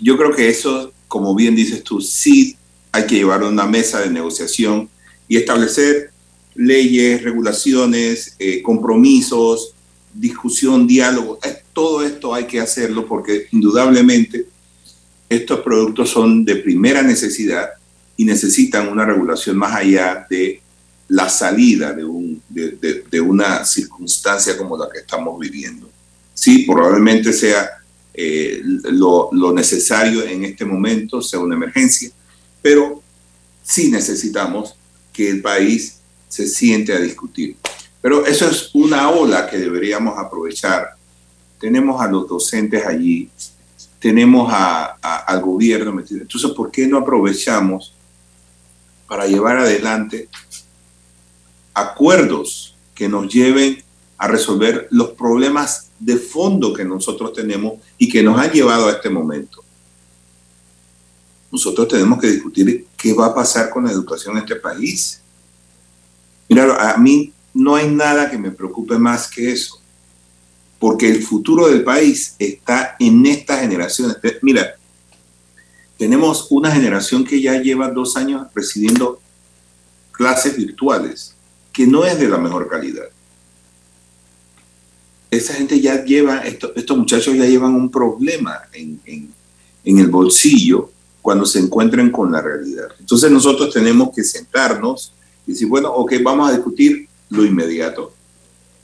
yo 0.00 0.16
creo 0.16 0.34
que 0.34 0.48
eso, 0.48 0.92
como 1.06 1.34
bien 1.34 1.54
dices 1.54 1.82
tú, 1.82 2.00
sí 2.00 2.56
hay 2.92 3.06
que 3.06 3.16
llevar 3.16 3.42
a 3.42 3.48
una 3.48 3.66
mesa 3.66 4.00
de 4.00 4.10
negociación 4.10 4.88
y 5.26 5.36
establecer 5.36 6.10
leyes, 6.54 7.22
regulaciones, 7.22 8.34
eh, 8.38 8.62
compromisos, 8.62 9.74
discusión, 10.14 10.86
diálogo. 10.86 11.38
Eh, 11.44 11.58
todo 11.72 12.02
esto 12.02 12.34
hay 12.34 12.46
que 12.46 12.60
hacerlo 12.60 13.06
porque 13.06 13.46
indudablemente 13.52 14.46
estos 15.28 15.60
productos 15.60 16.10
son 16.10 16.44
de 16.44 16.56
primera 16.56 17.02
necesidad 17.02 17.68
y 18.18 18.26
necesitan 18.26 18.88
una 18.88 19.06
regulación 19.06 19.56
más 19.56 19.74
allá 19.74 20.26
de 20.28 20.60
la 21.08 21.30
salida 21.30 21.94
de, 21.94 22.04
un, 22.04 22.42
de, 22.50 23.04
de 23.10 23.20
una 23.20 23.64
circunstancia 23.64 24.58
como 24.58 24.76
la 24.76 24.90
que 24.92 24.98
estamos 24.98 25.38
viviendo. 25.38 25.88
Sí, 26.34 26.64
probablemente 26.66 27.32
sea 27.32 27.78
eh, 28.20 28.60
lo, 28.64 29.30
necesario 29.54 30.24
en 30.24 30.44
este 30.44 30.64
momento 30.64 31.22
sea 31.22 31.38
una 31.38 31.54
emergencia, 31.54 32.10
pero 32.60 33.00
sí 33.62 33.92
necesitamos 33.92 34.74
que 35.12 35.30
el 35.30 35.40
país 35.40 36.00
se 36.28 36.48
siente 36.48 36.92
a 36.92 36.98
discutir. 36.98 37.56
Pero 38.02 38.26
eso 38.26 38.50
es 38.50 38.70
una 38.74 39.08
ola 39.10 39.48
que 39.48 39.58
deberíamos 39.58 40.18
aprovechar. 40.18 40.96
Tenemos 41.60 42.02
a 42.02 42.08
los 42.08 42.26
docentes 42.26 42.84
allí, 42.84 43.30
tenemos 44.00 44.52
al 44.52 45.40
gobierno 45.40 45.92
metido. 45.92 46.22
Entonces, 46.22 46.50
¿por 46.50 46.72
qué 46.72 46.88
no 46.88 46.98
aprovechamos 46.98 47.94
para 49.08 49.26
llevar 49.26 49.56
adelante 49.56 50.28
acuerdos 51.74 52.76
que 52.94 53.08
nos 53.08 53.32
lleven 53.32 53.82
a 54.18 54.28
resolver 54.28 54.86
los 54.90 55.10
problemas 55.10 55.90
de 55.98 56.16
fondo 56.16 56.72
que 56.72 56.84
nosotros 56.84 57.32
tenemos 57.32 57.80
y 57.96 58.08
que 58.08 58.22
nos 58.22 58.38
han 58.38 58.50
llevado 58.50 58.88
a 58.88 58.92
este 58.92 59.08
momento. 59.08 59.64
Nosotros 61.50 61.88
tenemos 61.88 62.20
que 62.20 62.28
discutir 62.28 62.86
qué 62.96 63.14
va 63.14 63.26
a 63.26 63.34
pasar 63.34 63.70
con 63.70 63.84
la 63.84 63.92
educación 63.92 64.36
en 64.36 64.42
este 64.42 64.56
país. 64.56 65.20
Mira, 66.48 66.92
a 66.92 66.98
mí 66.98 67.32
no 67.54 67.74
hay 67.74 67.88
nada 67.88 68.30
que 68.30 68.36
me 68.36 68.50
preocupe 68.50 68.98
más 68.98 69.28
que 69.28 69.50
eso, 69.52 69.80
porque 70.78 71.08
el 71.08 71.22
futuro 71.22 71.68
del 71.68 71.84
país 71.84 72.34
está 72.38 72.96
en 72.98 73.24
esta 73.24 73.58
generación. 73.58 74.14
Mira, 74.42 74.77
tenemos 75.98 76.46
una 76.50 76.70
generación 76.70 77.24
que 77.24 77.42
ya 77.42 77.60
lleva 77.60 77.90
dos 77.90 78.16
años 78.16 78.46
recibiendo 78.54 79.20
clases 80.12 80.56
virtuales, 80.56 81.34
que 81.72 81.86
no 81.86 82.04
es 82.04 82.18
de 82.18 82.28
la 82.28 82.38
mejor 82.38 82.68
calidad 82.68 83.08
esa 85.30 85.54
gente 85.54 85.80
ya 85.80 86.04
lleva, 86.04 86.38
estos 86.38 86.96
muchachos 86.96 87.36
ya 87.36 87.44
llevan 87.44 87.74
un 87.74 87.90
problema 87.90 88.62
en, 88.72 89.32
el 89.84 90.08
bolsillo 90.08 90.90
cuando 91.22 91.44
se 91.44 91.58
encuentran 91.58 92.10
con 92.10 92.32
la 92.32 92.40
realidad. 92.40 92.88
Entonces 92.98 93.30
nosotros 93.30 93.72
tenemos 93.72 94.10
que 94.14 94.22
sentarnos 94.22 95.12
Y 95.46 95.52
decir, 95.52 95.68
bueno, 95.68 95.90
ok, 95.92 96.14
vamos 96.22 96.50
a 96.50 96.52
discutir 96.52 97.08
lo 97.30 97.44
inmediato. 97.44 98.12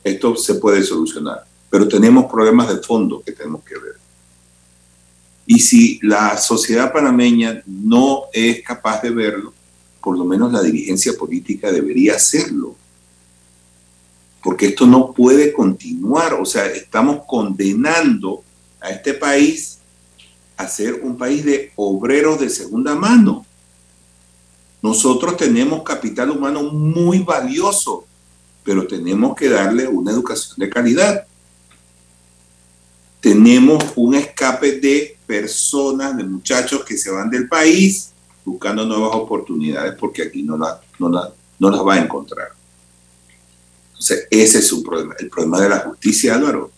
Esto 0.03 0.37
se 0.37 0.55
puede 0.55 0.83
solucionar, 0.83 1.45
pero 1.71 1.87
tenemos 1.89 2.31
problemas 2.31 2.69
de 2.69 2.83
fondo 2.83 3.23
que 3.23 3.33
tenemos 3.33 3.63
que 3.65 3.75
ver. 3.75 3.94
Y 5.47 5.61
si 5.61 5.99
la 6.03 6.37
sociedad 6.39 6.93
panameña 6.93 7.63
no 7.67 8.25
es 8.33 8.63
capaz 8.63 9.03
de 9.03 9.11
verlo, 9.11 9.53
por 10.01 10.19
lo 10.19 10.25
menos 10.25 10.53
la 10.53 10.63
dirigencia 10.63 11.13
política 11.19 11.71
debería 11.71 12.17
hacerlo. 12.17 12.77
Porque 14.43 14.67
esto 14.67 14.87
no 14.87 15.13
puede 15.13 15.53
continuar. 15.53 16.35
O 16.35 16.45
sea, 16.45 16.67
estamos 16.67 17.21
condenando 17.27 18.43
a 18.81 18.91
este 18.91 19.15
país 19.15 19.79
a 20.57 20.69
ser 20.69 21.01
un 21.03 21.17
país 21.17 21.45
de 21.45 21.73
obreros 21.77 22.41
de 22.41 22.51
segunda 22.51 22.95
mano. 22.95 23.45
Nosotros 24.83 25.37
tenemos 25.39 25.83
capital 25.83 26.31
humano 26.31 26.63
muy 26.65 27.21
valioso, 27.21 28.05
pero 28.63 28.87
tenemos 28.87 29.35
que 29.35 29.49
darle 29.49 29.89
una 29.89 30.11
educación 30.13 30.57
de 30.59 30.69
calidad. 30.69 31.27
Tenemos 33.21 33.83
un 33.97 34.15
escape 34.15 34.79
de 34.81 35.14
personas, 35.27 36.17
de 36.17 36.25
muchachos 36.25 36.85
que 36.85 36.97
se 36.97 37.11
van 37.11 37.31
del 37.31 37.49
país 37.49 38.11
buscando 38.45 38.85
nuevas 38.85 39.15
oportunidades 39.15 39.95
porque 39.99 40.23
aquí 40.23 40.43
no, 40.43 40.57
no, 40.57 41.33
no 41.59 41.71
las 41.71 41.81
va 41.81 41.95
a 41.95 42.01
encontrar. 42.01 42.49
Entonces, 43.89 44.27
ese 44.31 44.59
es 44.59 44.73
un 44.73 44.83
problema, 44.83 45.15
el 45.19 45.31
problema 45.31 45.61
de 45.61 45.69
la 45.69 45.79
justicia, 45.81 46.35
Álvaro. 46.35 46.71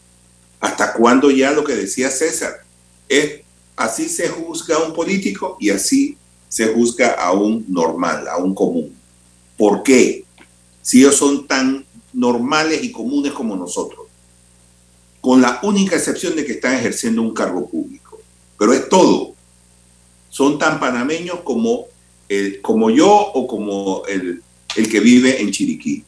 ¿Hasta 0.60 0.92
cuándo 0.92 1.30
ya 1.30 1.50
lo 1.50 1.64
que 1.64 1.74
decía 1.74 2.10
César? 2.10 2.64
Es 3.08 3.40
así 3.76 4.08
se 4.08 4.28
juzga 4.28 4.76
a 4.76 4.84
un 4.84 4.94
político 4.94 5.56
y 5.60 5.70
así 5.70 6.16
se 6.48 6.72
juzga 6.72 7.12
a 7.14 7.32
un 7.32 7.64
normal, 7.68 8.26
a 8.28 8.38
un 8.38 8.54
común. 8.54 8.94
¿Por 9.56 9.82
qué? 9.82 10.24
Si 10.82 11.00
ellos 11.00 11.16
son 11.16 11.46
tan 11.46 11.84
normales 12.12 12.82
y 12.82 12.92
comunes 12.92 13.32
como 13.32 13.56
nosotros, 13.56 14.06
con 15.20 15.42
la 15.42 15.60
única 15.62 15.96
excepción 15.96 16.36
de 16.36 16.44
que 16.44 16.52
están 16.52 16.74
ejerciendo 16.74 17.20
un 17.20 17.34
cargo 17.34 17.68
público. 17.68 18.05
Pero 18.58 18.72
es 18.72 18.88
todo. 18.88 19.34
Son 20.30 20.58
tan 20.58 20.80
panameños 20.80 21.40
como, 21.40 21.86
el, 22.28 22.60
como 22.60 22.90
yo 22.90 23.08
o 23.08 23.46
como 23.46 24.02
el, 24.06 24.42
el 24.76 24.88
que 24.88 25.00
vive 25.00 25.40
en 25.40 25.50
Chiriquí. 25.50 26.04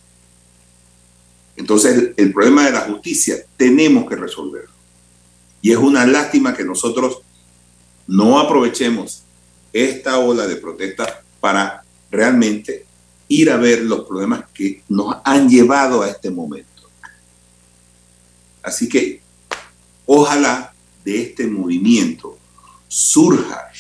Entonces, 1.57 1.97
el, 1.97 2.15
el, 2.17 2.33
problema 2.33 2.67
de 2.67 2.73
la 2.73 2.81
justicia 2.83 3.37
tenemos 3.57 4.09
que 4.09 4.17
resolverlo. 4.17 4.71
Y 5.61 5.73
es 5.73 5.79
una 5.79 6.07
lástima 6.07 6.55
que 6.55 6.65
nosotros 6.65 7.19
no 8.07 8.39
aprovechemos 8.39 9.23
esta 9.73 10.19
ola 10.19 10.47
de 10.47 10.57
protesta 10.57 11.23
para 11.41 11.83
realmente 12.11 12.87
ir 13.29 13.51
a 13.51 13.57
ver 13.57 13.83
los 13.83 14.07
problemas 14.07 14.45
que 14.53 14.83
nos 14.89 15.17
han 15.25 15.49
llevado 15.49 16.03
a 16.03 16.09
este 16.09 16.31
momento. 16.31 16.69
Así 18.63 18.89
que 18.89 19.21
ojalá 20.07 20.73
de 21.05 21.23
este 21.23 21.47
movimiento 21.47 22.38
surja 22.89 23.71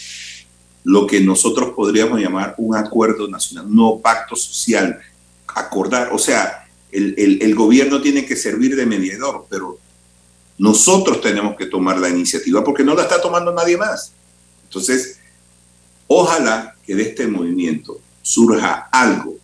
lo 0.84 1.06
que 1.06 1.20
nosotros 1.20 1.70
podríamos 1.74 2.20
llamar 2.20 2.54
un 2.58 2.76
acuerdo 2.76 3.28
nacional, 3.28 3.66
no 3.68 3.98
pacto 3.98 4.36
social, 4.36 4.98
acordar, 5.46 6.12
o 6.12 6.18
sea, 6.18 6.66
el, 6.92 7.14
el, 7.18 7.42
el, 7.42 7.54
gobierno 7.54 8.00
tiene 8.00 8.24
que 8.24 8.36
servir 8.36 8.74
de 8.74 8.86
mediador, 8.86 9.46
pero 9.50 9.78
nosotros 10.56 11.20
tenemos 11.20 11.56
que 11.56 11.66
tomar 11.66 11.98
la 11.98 12.08
iniciativa 12.08 12.64
porque 12.64 12.84
no 12.84 12.94
la 12.94 13.02
está 13.02 13.20
tomando 13.20 13.52
nadie 13.52 13.76
más. 13.76 14.12
Entonces, 14.64 15.18
ojalá 16.06 16.74
que 16.86 16.94
de 16.94 17.02
este 17.02 17.26
movimiento 17.26 18.00
surja 18.22 18.88
algo 18.90 19.36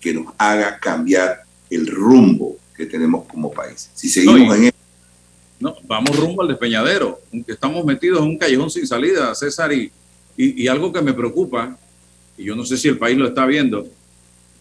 que 0.00 0.14
nos 0.14 0.26
haga 0.38 0.78
cambiar 0.78 1.42
el 1.70 1.86
rumbo 1.86 2.56
que 2.76 2.86
tenemos 2.86 3.26
como 3.26 3.52
país. 3.52 3.90
Si 3.94 4.08
seguimos 4.08 4.48
no, 4.48 4.54
en 4.54 4.64
esto. 4.64 4.71
No, 5.62 5.76
vamos 5.84 6.16
rumbo 6.16 6.42
al 6.42 6.48
despeñadero, 6.48 7.20
estamos 7.46 7.84
metidos 7.84 8.18
en 8.18 8.30
un 8.30 8.36
callejón 8.36 8.68
sin 8.68 8.84
salida, 8.84 9.32
César, 9.32 9.72
y, 9.72 9.92
y, 10.36 10.66
algo 10.66 10.92
que 10.92 11.00
me 11.00 11.12
preocupa, 11.12 11.78
y 12.36 12.42
yo 12.42 12.56
no 12.56 12.64
sé 12.64 12.76
si 12.76 12.88
el 12.88 12.98
país 12.98 13.16
lo 13.16 13.28
está 13.28 13.46
viendo, 13.46 13.86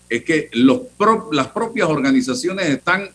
es 0.07 0.23
que 0.23 0.51
las 0.53 1.47
propias 1.47 1.89
organizaciones 1.89 2.69
están 2.69 3.09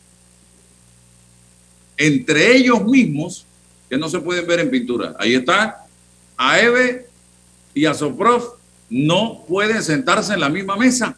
entre 1.97 2.57
ellos 2.57 2.85
mismos 2.85 3.47
que 3.89 3.97
no 3.97 4.09
se 4.09 4.19
pueden 4.19 4.49
ver 4.49 4.59
en 4.59 4.71
pintura. 4.71 5.15
Ahí 5.21 5.37
está 5.37 5.87
AEVE 6.37 7.07
y 7.73 7.87
ASOPROF 7.87 8.55
no 8.91 9.45
pueden 9.47 9.81
sentarse 9.85 10.35
en 10.35 10.41
la 10.41 10.49
misma 10.49 10.77
mesa. 10.77 11.17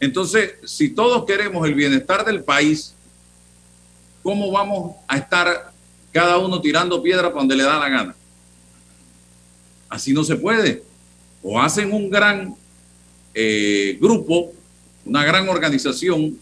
Entonces, 0.00 0.54
si 0.64 0.88
todos 0.88 1.26
queremos 1.26 1.68
el 1.68 1.74
bienestar 1.74 2.24
del 2.24 2.42
país, 2.44 2.95
¿cómo 4.26 4.50
vamos 4.50 4.96
a 5.06 5.18
estar 5.18 5.70
cada 6.10 6.38
uno 6.38 6.60
tirando 6.60 7.00
piedra 7.00 7.28
para 7.28 7.36
donde 7.36 7.54
le 7.54 7.62
da 7.62 7.78
la 7.78 7.88
gana? 7.88 8.16
Así 9.88 10.12
no 10.12 10.24
se 10.24 10.34
puede. 10.34 10.82
O 11.44 11.60
hacen 11.60 11.92
un 11.92 12.10
gran 12.10 12.52
eh, 13.32 13.96
grupo, 14.00 14.52
una 15.04 15.24
gran 15.24 15.48
organización 15.48 16.40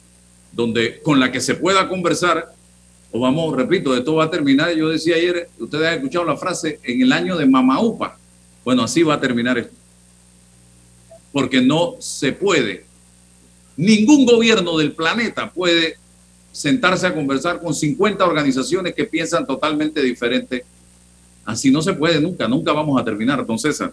donde, 0.51 1.03
con 1.03 1.21
la 1.21 1.31
que 1.31 1.43
se 1.43 1.57
pueda 1.57 1.87
conversar, 1.87 2.55
o 3.13 3.21
vamos, 3.21 3.55
repito, 3.55 3.95
esto 3.95 4.15
va 4.15 4.25
a 4.25 4.31
terminar, 4.31 4.73
yo 4.75 4.89
decía 4.89 5.17
ayer, 5.17 5.51
ustedes 5.59 5.87
han 5.87 5.95
escuchado 5.97 6.25
la 6.25 6.39
frase, 6.39 6.81
en 6.85 7.03
el 7.03 7.13
año 7.13 7.37
de 7.37 7.45
Mamaupa. 7.45 8.17
Bueno, 8.65 8.85
así 8.85 9.03
va 9.03 9.13
a 9.17 9.21
terminar 9.21 9.59
esto. 9.59 9.75
Porque 11.33 11.61
no 11.61 11.97
se 11.99 12.33
puede, 12.33 12.87
ningún 13.77 14.25
gobierno 14.25 14.79
del 14.79 14.93
planeta 14.93 15.53
puede 15.53 15.99
sentarse 16.55 17.09
a 17.09 17.13
conversar 17.13 17.61
con 17.61 17.75
50 17.75 18.25
organizaciones 18.25 18.95
que 18.95 19.05
piensan 19.05 19.45
totalmente 19.45 20.01
diferente. 20.01 20.65
Así 21.45 21.71
no 21.71 21.83
se 21.83 21.95
puede 21.95 22.21
nunca, 22.21 22.47
nunca 22.47 22.73
vamos 22.73 23.01
a 23.01 23.05
terminar, 23.05 23.45
don 23.45 23.59
César. 23.59 23.93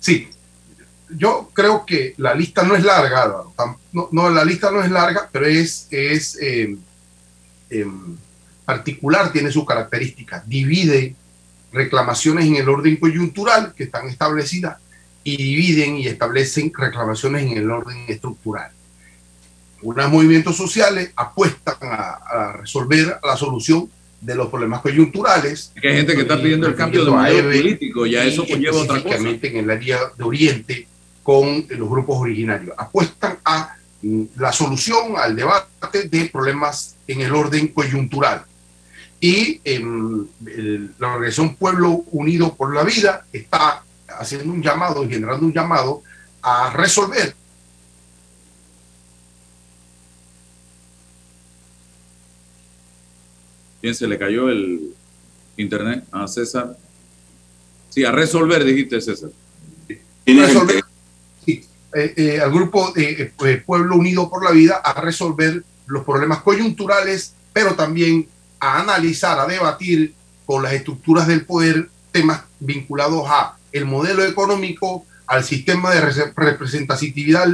Sí, 0.00 0.26
yo 1.16 1.48
creo 1.52 1.86
que 1.86 2.14
la 2.16 2.34
lista 2.34 2.64
no 2.64 2.74
es 2.74 2.82
larga, 2.82 3.44
no, 3.92 4.08
no 4.10 4.28
la 4.28 4.44
lista 4.44 4.72
no 4.72 4.82
es 4.82 4.90
larga, 4.90 5.28
pero 5.30 5.46
es, 5.46 5.86
es 5.92 6.36
eh, 6.42 6.76
eh, 7.70 7.86
particular, 8.64 9.30
tiene 9.32 9.52
sus 9.52 9.64
características, 9.64 10.48
divide 10.48 11.14
reclamaciones 11.72 12.46
en 12.46 12.56
el 12.56 12.68
orden 12.68 12.96
coyuntural 12.96 13.72
que 13.72 13.84
están 13.84 14.08
establecidas 14.08 14.78
y 15.22 15.36
dividen 15.36 15.96
y 15.98 16.08
establecen 16.08 16.72
reclamaciones 16.76 17.44
en 17.44 17.56
el 17.56 17.70
orden 17.70 18.04
estructural. 18.08 18.72
Unos 19.82 20.10
movimientos 20.10 20.56
sociales 20.56 21.12
apuestan 21.14 21.76
a, 21.82 22.14
a 22.14 22.52
resolver 22.52 23.18
la 23.22 23.36
solución 23.36 23.88
de 24.20 24.34
los 24.34 24.48
problemas 24.48 24.80
coyunturales. 24.80 25.72
Es 25.74 25.82
que 25.82 25.88
hay 25.88 25.96
gente 25.96 26.14
que 26.14 26.22
está 26.22 26.40
pidiendo 26.40 26.66
el 26.66 26.74
cambio 26.74 27.04
de 27.04 27.10
modelo 27.10 27.50
político, 27.50 28.06
ya 28.06 28.24
eso 28.24 28.46
conlleva 28.46 28.78
otra 28.78 29.02
cosa. 29.02 29.16
en 29.16 29.56
el 29.56 29.70
área 29.70 29.98
de 30.16 30.24
Oriente 30.24 30.88
con 31.22 31.66
los 31.68 31.88
grupos 31.88 32.20
originarios. 32.20 32.74
Apuestan 32.76 33.38
a 33.44 33.76
mm, 34.02 34.22
la 34.38 34.52
solución 34.52 35.14
al 35.16 35.36
debate 35.36 36.08
de 36.08 36.26
problemas 36.26 36.96
en 37.06 37.20
el 37.20 37.34
orden 37.34 37.68
coyuntural. 37.68 38.44
Y 39.20 39.60
eh, 39.64 39.82
el, 40.46 40.90
la 40.98 41.08
organización 41.08 41.56
Pueblo 41.56 42.04
Unido 42.12 42.54
por 42.54 42.74
la 42.74 42.82
Vida 42.82 43.24
está 43.32 43.82
haciendo 44.18 44.52
un 44.52 44.62
llamado 44.62 45.08
generando 45.08 45.44
un 45.44 45.52
llamado 45.52 46.02
a 46.40 46.72
resolver 46.72 47.34
¿Quién 53.80 53.94
se 53.94 54.06
le 54.06 54.18
cayó 54.18 54.48
el 54.48 54.94
internet? 55.56 56.04
A 56.10 56.26
César. 56.26 56.76
Sí, 57.90 58.04
a 58.04 58.12
resolver, 58.12 58.64
dijiste 58.64 59.00
César. 59.00 59.30
Resolver, 60.26 60.84
sí, 61.44 61.64
eh, 61.94 62.14
eh, 62.16 62.40
al 62.40 62.52
grupo 62.52 62.92
de 62.92 63.32
eh, 63.40 63.62
Pueblo 63.64 63.96
Unido 63.96 64.28
por 64.28 64.44
la 64.44 64.50
Vida 64.50 64.76
a 64.76 65.00
resolver 65.00 65.64
los 65.86 66.04
problemas 66.04 66.42
coyunturales, 66.42 67.32
pero 67.52 67.74
también 67.74 68.28
a 68.60 68.80
analizar, 68.80 69.38
a 69.38 69.46
debatir 69.46 70.12
con 70.44 70.62
las 70.62 70.72
estructuras 70.72 71.26
del 71.26 71.46
poder 71.46 71.88
temas 72.12 72.42
vinculados 72.60 73.24
a 73.28 73.56
el 73.72 73.86
modelo 73.86 74.24
económico, 74.24 75.06
al 75.26 75.44
sistema 75.44 75.94
de 75.94 76.00
representatividad 76.34 77.46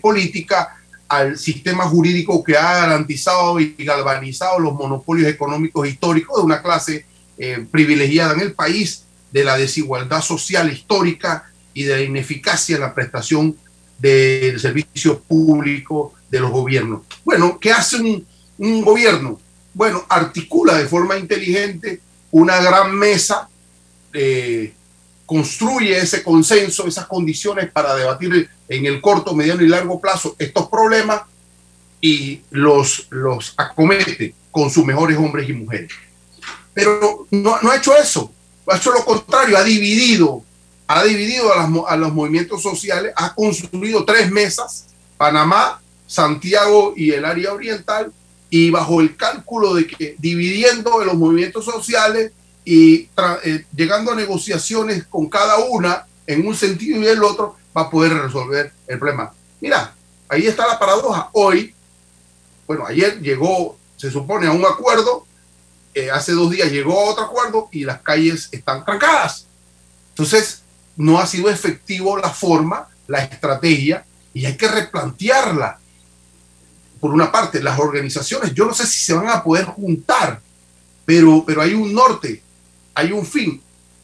política, 0.00 0.76
al 1.12 1.36
sistema 1.36 1.84
jurídico 1.84 2.42
que 2.42 2.56
ha 2.56 2.86
garantizado 2.86 3.60
y 3.60 3.74
galvanizado 3.76 4.58
los 4.58 4.72
monopolios 4.72 5.28
económicos 5.28 5.86
históricos 5.86 6.38
de 6.38 6.42
una 6.42 6.62
clase 6.62 7.04
eh, 7.36 7.66
privilegiada 7.70 8.32
en 8.32 8.40
el 8.40 8.54
país, 8.54 9.04
de 9.30 9.44
la 9.44 9.58
desigualdad 9.58 10.22
social 10.22 10.72
histórica 10.72 11.52
y 11.74 11.82
de 11.82 11.96
la 11.96 12.02
ineficacia 12.02 12.76
en 12.76 12.80
la 12.80 12.94
prestación 12.94 13.54
del 13.98 14.58
servicio 14.58 15.20
público 15.20 16.14
de 16.30 16.40
los 16.40 16.50
gobiernos. 16.50 17.02
Bueno, 17.26 17.58
¿qué 17.60 17.72
hace 17.72 17.96
un, 17.96 18.82
gobierno? 18.82 19.38
Bueno, 19.74 20.06
articula 20.08 20.78
de 20.78 20.86
forma 20.86 21.18
inteligente 21.18 22.00
una 22.30 22.58
gran 22.62 22.96
mesa, 22.96 23.50
eh, 24.14 24.72
construye 25.26 25.94
ese 25.98 26.22
consenso, 26.22 26.86
esas 26.86 27.06
condiciones 27.06 27.70
para 27.70 27.94
debatir 27.94 28.48
en 28.72 28.86
el 28.86 29.00
corto, 29.00 29.34
mediano 29.34 29.62
y 29.62 29.68
largo 29.68 30.00
plazo 30.00 30.34
estos 30.38 30.68
problemas 30.68 31.22
y 32.00 32.40
los, 32.50 33.06
los 33.10 33.54
acomete 33.56 34.34
con 34.50 34.70
sus 34.70 34.84
mejores 34.84 35.16
hombres 35.18 35.48
y 35.48 35.52
mujeres. 35.52 35.92
Pero 36.74 37.26
no, 37.30 37.54
ha 37.54 37.76
hecho 37.76 37.96
eso, 37.96 38.32
ha 38.66 38.76
hecho 38.76 38.92
lo 38.92 39.04
contrario, 39.04 39.56
ha 39.58 39.62
dividido, 39.62 40.42
ha 40.86 41.04
dividido 41.04 41.52
a, 41.52 41.70
a 41.88 41.96
los 41.96 42.12
movimientos 42.12 42.62
sociales, 42.62 43.12
ha 43.14 43.34
construido 43.34 44.04
tres 44.04 44.30
mesas, 44.30 44.86
Panamá, 45.16 45.80
Santiago 46.06 46.94
y 46.96 47.12
el 47.12 47.24
área 47.24 47.52
oriental, 47.52 48.12
y 48.48 48.70
bajo 48.70 49.00
el 49.00 49.16
cálculo 49.16 49.74
de 49.74 49.86
que 49.86 50.14
dividiendo 50.18 51.02
los 51.04 51.14
movimientos 51.14 51.64
sociales 51.64 52.32
y 52.64 53.08
eh, 53.44 53.64
llegando 53.74 54.12
a 54.12 54.14
negociaciones 54.14 55.04
con 55.04 55.28
cada 55.28 55.58
una 55.58 56.06
en 56.26 56.46
un 56.46 56.54
sentido 56.54 57.00
y 57.00 57.06
el 57.06 57.22
otro, 57.22 57.56
va 57.76 57.82
a 57.82 57.90
poder 57.90 58.14
resolver 58.14 58.72
el 58.86 58.98
problema. 58.98 59.32
Mira, 59.60 59.94
ahí 60.28 60.46
está 60.46 60.66
la 60.66 60.78
paradoja. 60.78 61.30
Hoy, 61.32 61.74
bueno, 62.66 62.86
ayer 62.86 63.20
llegó, 63.20 63.76
se 63.96 64.10
supone, 64.10 64.46
a 64.46 64.52
un 64.52 64.64
acuerdo, 64.64 65.26
eh, 65.94 66.10
hace 66.10 66.32
dos 66.32 66.50
días 66.50 66.70
llegó 66.70 66.98
a 66.98 67.10
otro 67.10 67.24
acuerdo 67.24 67.68
y 67.72 67.84
las 67.84 68.00
calles 68.00 68.48
están 68.52 68.84
trancadas. 68.84 69.46
Entonces, 70.10 70.62
no 70.96 71.18
ha 71.18 71.26
sido 71.26 71.50
efectivo 71.50 72.16
la 72.16 72.30
forma, 72.30 72.88
la 73.06 73.24
estrategia, 73.24 74.04
y 74.34 74.46
hay 74.46 74.56
que 74.56 74.68
replantearla 74.68 75.78
por 77.02 77.10
una 77.10 77.32
parte, 77.32 77.60
las 77.60 77.80
organizaciones, 77.80 78.54
yo 78.54 78.64
no 78.64 78.72
sé 78.72 78.86
si 78.86 79.00
se 79.00 79.12
van 79.12 79.28
a 79.28 79.42
poder 79.42 79.64
juntar, 79.64 80.40
pero, 81.04 81.42
pero 81.44 81.60
hay 81.60 81.74
un 81.74 81.92
norte, 81.92 82.40
hay 82.94 83.10
un 83.10 83.26
fin. 83.26 83.60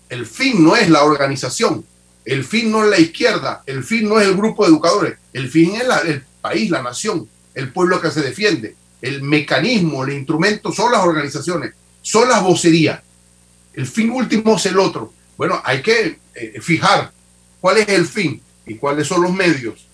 El 0.09 0.27
fin 0.27 0.65
no 0.65 0.75
es 0.75 0.91
la 0.91 1.05
organización, 1.05 1.85
el 2.29 2.45
fin 2.45 2.71
no 2.71 2.85
es 2.85 2.91
la 2.91 2.99
izquierda, 2.99 3.63
el 3.65 3.83
fin 3.83 4.07
no 4.07 4.21
es 4.21 4.29
el 4.29 4.37
grupo 4.37 4.63
de 4.63 4.69
educadores, 4.69 5.19
el 5.33 5.51
fin 5.51 5.77
es 5.77 5.85
el 6.05 6.23
país, 6.43 6.71
la 6.71 6.83
nación, 6.83 7.27
el 7.55 7.73
pueblo 7.73 8.03
que 8.03 8.11
se 8.11 8.21
defiende. 8.21 8.77
El 9.01 9.23
mecanismo, 9.23 10.05
el 10.05 10.13
instrumento 10.13 10.71
son 10.71 10.93
las 10.93 11.03
organizaciones, 11.03 11.73
son 12.03 12.29
las 12.29 12.43
vocerías. 12.43 13.01
El 13.73 13.87
fin 13.87 14.11
último 14.11 14.57
es 14.57 14.67
el 14.67 14.79
otro. 14.79 15.11
Bueno, 15.39 15.63
hay 15.65 15.81
que 15.81 16.19
eh, 16.35 16.61
fijar 16.61 17.13
cuál 17.63 17.79
es 17.79 17.89
el 17.89 18.05
fin 18.05 18.43
y 18.67 18.75
cuáles 18.75 19.09
son 19.09 19.23
los 19.23 19.33
medios. 19.33 19.87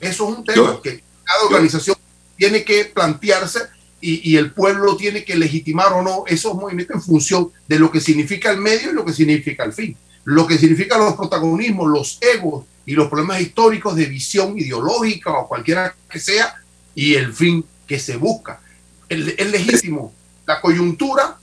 Eso 0.00 0.30
es 0.30 0.38
un 0.38 0.44
tema 0.44 0.80
que 0.80 1.02
cada 1.24 1.44
organización 1.46 1.96
tiene 2.36 2.62
que 2.62 2.84
plantearse 2.84 3.58
y, 4.00 4.36
el 4.36 4.52
pueblo 4.52 4.96
tiene 4.96 5.24
que 5.24 5.34
legitimar 5.34 5.92
o 5.94 6.02
no 6.02 6.24
esos 6.28 6.54
movimientos 6.54 6.94
en 6.94 7.02
función 7.02 7.50
de 7.66 7.80
lo 7.80 7.90
que 7.90 8.00
significa 8.00 8.52
el 8.52 8.58
medio 8.58 8.92
y 8.92 8.94
lo 8.94 9.04
que 9.04 9.12
significa 9.12 9.64
el 9.64 9.72
fin. 9.72 9.96
Lo 10.30 10.46
que 10.46 10.58
significa 10.58 10.96
los 10.96 11.14
protagonismos, 11.14 11.90
los 11.90 12.18
egos 12.20 12.64
y 12.86 12.92
los 12.92 13.08
problemas 13.08 13.40
históricos 13.40 13.96
de 13.96 14.06
visión 14.06 14.56
ideológica 14.56 15.32
o 15.32 15.48
cualquiera 15.48 15.92
que 16.08 16.20
sea 16.20 16.54
y 16.94 17.14
el 17.14 17.32
fin 17.32 17.64
que 17.84 17.98
se 17.98 18.16
busca. 18.16 18.60
Es 19.08 19.50
legítimo 19.50 20.12
la 20.46 20.60
coyuntura 20.60 21.36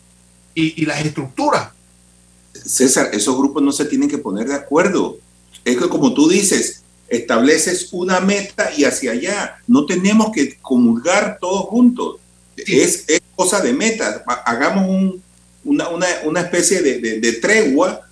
y, 0.56 0.82
y 0.82 0.86
las 0.86 1.04
estructuras. 1.06 1.72
César, 2.54 3.10
esos 3.12 3.38
grupos 3.38 3.62
no 3.62 3.74
se 3.74 3.84
tienen 3.84 4.10
que 4.10 4.20
poner 4.20 4.48
de 4.48 4.56
acuerdo. 4.56 5.18
Es 5.66 5.76
que 5.76 5.90
como 5.90 6.14
tú 6.14 6.30
dices, 6.30 6.84
estableces 7.10 7.90
una 7.92 8.22
meta 8.22 8.72
y 8.74 8.86
hacia 8.86 9.12
allá. 9.12 9.58
No 9.68 9.86
tenemos 9.86 10.32
que 10.32 10.58
comulgar 10.62 11.40
todos 11.42 11.66
juntos. 11.66 12.22
Es, 12.56 13.06
cosa 13.36 13.60
de 13.60 13.74
meta. 13.74 14.24
Hagamos 14.46 15.16
una, 15.66 16.40
especie 16.40 16.82
de, 16.82 17.34
tregua 17.34 18.07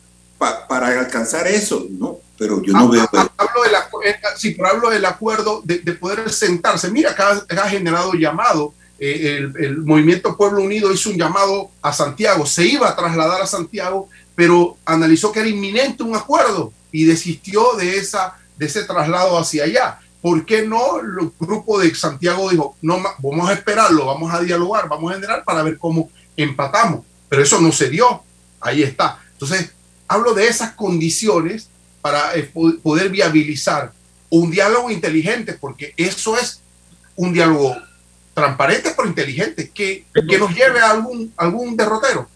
para 0.67 0.87
alcanzar 0.99 1.47
eso. 1.47 1.85
No, 1.89 2.17
pero 2.37 2.61
yo 2.61 2.73
no 2.73 2.89
veo. 2.89 3.07
Hablo 3.11 3.63
de 3.63 4.09
eh, 4.09 4.15
sí, 4.37 4.51
pero 4.51 4.69
hablo 4.69 4.89
del 4.89 5.05
acuerdo 5.05 5.61
de, 5.63 5.79
poder 5.93 6.31
sentarse. 6.31 6.89
Mira, 6.91 7.11
acá 7.11 7.45
ha 7.49 7.69
generado 7.69 8.13
llamado. 8.13 8.73
Eh, 8.97 9.37
el, 9.37 9.53
el, 9.61 9.77
movimiento 9.79 10.37
Pueblo 10.37 10.61
Unido 10.61 10.91
hizo 10.93 11.09
un 11.09 11.17
llamado 11.17 11.69
a 11.81 11.91
Santiago, 11.91 12.45
se 12.45 12.65
iba 12.65 12.87
a 12.87 12.95
trasladar 12.95 13.41
a 13.41 13.45
Santiago, 13.45 14.07
pero 14.35 14.77
analizó 14.85 15.33
que 15.33 15.41
era 15.41 15.49
inminente 15.49 16.01
un 16.01 16.15
acuerdo 16.15 16.71
y 16.93 17.03
desistió 17.03 17.73
de 17.73 17.97
esa 17.97 18.37
de 18.57 18.65
ese 18.65 18.83
traslado 18.83 19.37
hacia 19.37 19.65
allá. 19.65 19.99
¿Por 20.21 20.45
qué 20.45 20.65
no 20.65 20.99
el 20.99 21.31
grupo 21.39 21.79
de 21.79 21.93
Santiago 21.93 22.49
dijo, 22.49 22.75
no, 22.81 22.99
vamos 23.19 23.49
a 23.49 23.53
esperarlo, 23.53 24.05
vamos 24.05 24.33
a 24.33 24.41
dialogar, 24.41 24.89
vamos 24.89 25.11
a 25.11 25.15
generar 25.15 25.43
para 25.43 25.61
ver 25.61 25.77
cómo 25.77 26.09
empatamos? 26.35 27.05
Pero 27.29 27.43
eso 27.43 27.61
no 27.61 27.71
se 27.71 27.89
dio, 27.89 28.23
ahí 28.59 28.81
está. 28.81 29.19
Entonces, 29.33 29.71
hablo 30.07 30.33
de 30.33 30.47
esas 30.47 30.71
condiciones 30.71 31.69
para 32.01 32.35
eh, 32.35 32.51
poder 32.83 33.09
viabilizar 33.09 33.91
un 34.29 34.51
diálogo 34.51 34.91
inteligente, 34.91 35.53
porque 35.53 35.93
eso 35.97 36.37
es 36.37 36.61
un 37.15 37.33
diálogo 37.33 37.75
transparente 38.33 38.93
pero 38.95 39.07
inteligente, 39.07 39.71
que, 39.73 40.05
que 40.13 40.37
nos 40.37 40.53
lleve 40.53 40.79
a 40.79 40.91
algún, 40.91 41.33
algún 41.37 41.77
derrotero. 41.77 42.27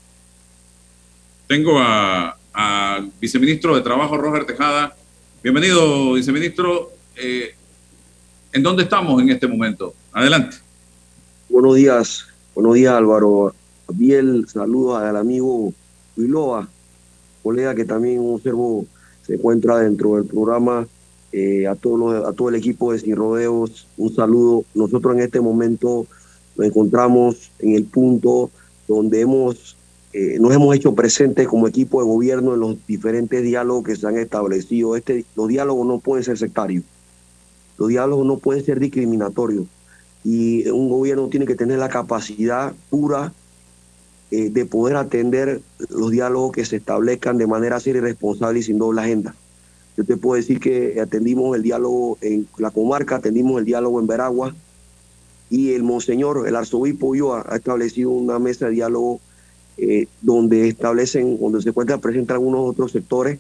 Tengo 1.48 1.80
al 1.80 3.12
viceministro 3.20 3.76
de 3.76 3.82
Trabajo, 3.82 4.18
Roger 4.18 4.46
Tejada, 4.46 4.96
Bienvenido, 5.42 6.14
viceministro. 6.14 6.92
Eh, 7.16 7.56
¿En 8.52 8.62
dónde 8.62 8.84
estamos 8.84 9.22
en 9.22 9.30
este 9.30 9.48
momento? 9.48 9.94
Adelante. 10.12 10.58
Buenos 11.48 11.78
días, 11.78 12.28
buenos 12.54 12.76
días 12.76 12.94
Álvaro. 12.94 13.56
Bien, 13.88 14.46
saludos 14.50 15.02
al 15.02 15.16
amigo 15.16 15.74
Huiloa, 16.18 16.68
colega 17.44 17.76
que 17.76 17.86
también 17.86 18.20
observo 18.20 18.86
se 19.26 19.36
encuentra 19.36 19.80
dentro 19.80 20.16
del 20.16 20.26
programa. 20.26 20.88
Eh, 21.32 21.68
a, 21.68 21.76
todos 21.76 22.26
a 22.26 22.34
todo 22.34 22.50
el 22.50 22.56
equipo 22.56 22.92
de 22.92 23.00
Sin 23.00 23.16
Rodeos, 23.16 23.88
un 23.98 24.14
saludo. 24.14 24.64
Nosotros 24.74 25.16
en 25.16 25.22
este 25.22 25.40
momento 25.40 26.08
nos 26.58 26.68
encontramos 26.68 27.52
en 27.60 27.76
el 27.76 27.86
punto 27.86 28.50
donde 28.88 29.22
hemos 29.22 29.78
eh, 30.12 30.40
nos 30.40 30.52
hemos 30.56 30.76
hecho 30.76 30.96
presentes 30.96 31.48
como 31.48 31.68
equipo 31.68 32.02
de 32.02 32.08
gobierno 32.08 32.56
en 32.56 32.62
los 32.62 32.78
diferentes 32.88 33.44
diálogos 33.44 33.84
que 33.84 33.96
se 33.96 34.08
han 34.08 34.18
establecido. 34.18 34.96
Este, 34.96 35.24
los 35.36 35.48
diálogos 35.48 35.86
no 35.86 36.00
pueden 36.00 36.24
ser 36.24 36.36
sectarios, 36.40 36.84
los 37.78 37.90
diálogos 37.90 38.26
no 38.26 38.40
pueden 38.40 38.66
ser 38.66 38.80
discriminatorios 38.80 39.68
y 40.24 40.68
un 40.70 40.90
gobierno 40.90 41.28
tiene 41.30 41.46
que 41.46 41.56
tener 41.56 41.78
la 41.80 41.90
capacidad 41.90 42.74
pura 42.90 43.34
eh, 44.32 44.50
de 44.50 44.66
poder 44.66 44.96
atender 44.96 45.62
los 45.90 46.12
diálogos 46.12 46.52
que 46.52 46.66
se 46.66 46.76
establezcan 46.76 47.38
de 47.38 47.48
manera 47.48 47.80
seria 47.80 48.00
y 48.00 48.04
responsable 48.04 48.60
y 48.60 48.64
sin 48.64 48.78
doble 48.78 49.02
agenda. 49.02 49.36
Yo 49.98 50.06
te 50.06 50.18
puedo 50.18 50.36
decir 50.36 50.60
que 50.60 51.02
atendimos 51.02 51.56
el 51.56 51.64
diálogo 51.64 52.18
en 52.22 52.48
la 52.58 52.72
comarca, 52.72 53.16
atendimos 53.16 53.60
el 53.60 53.66
diálogo 53.66 54.00
en 54.00 54.08
Veragua 54.08 54.56
y 55.50 55.74
el 55.74 55.84
monseñor, 55.84 56.48
el 56.48 56.56
arzobispo 56.56 57.16
yo 57.16 57.34
ha 57.34 57.56
establecido 57.56 58.12
una 58.12 58.40
mesa 58.40 58.68
de 58.68 58.74
diálogo 58.74 59.20
eh, 59.78 60.08
donde 60.22 60.68
establecen, 60.68 61.40
donde 61.40 61.62
se 61.62 61.70
encuentran 61.70 62.00
presentes 62.00 62.34
algunos 62.34 62.70
otros 62.70 62.92
sectores 62.92 63.40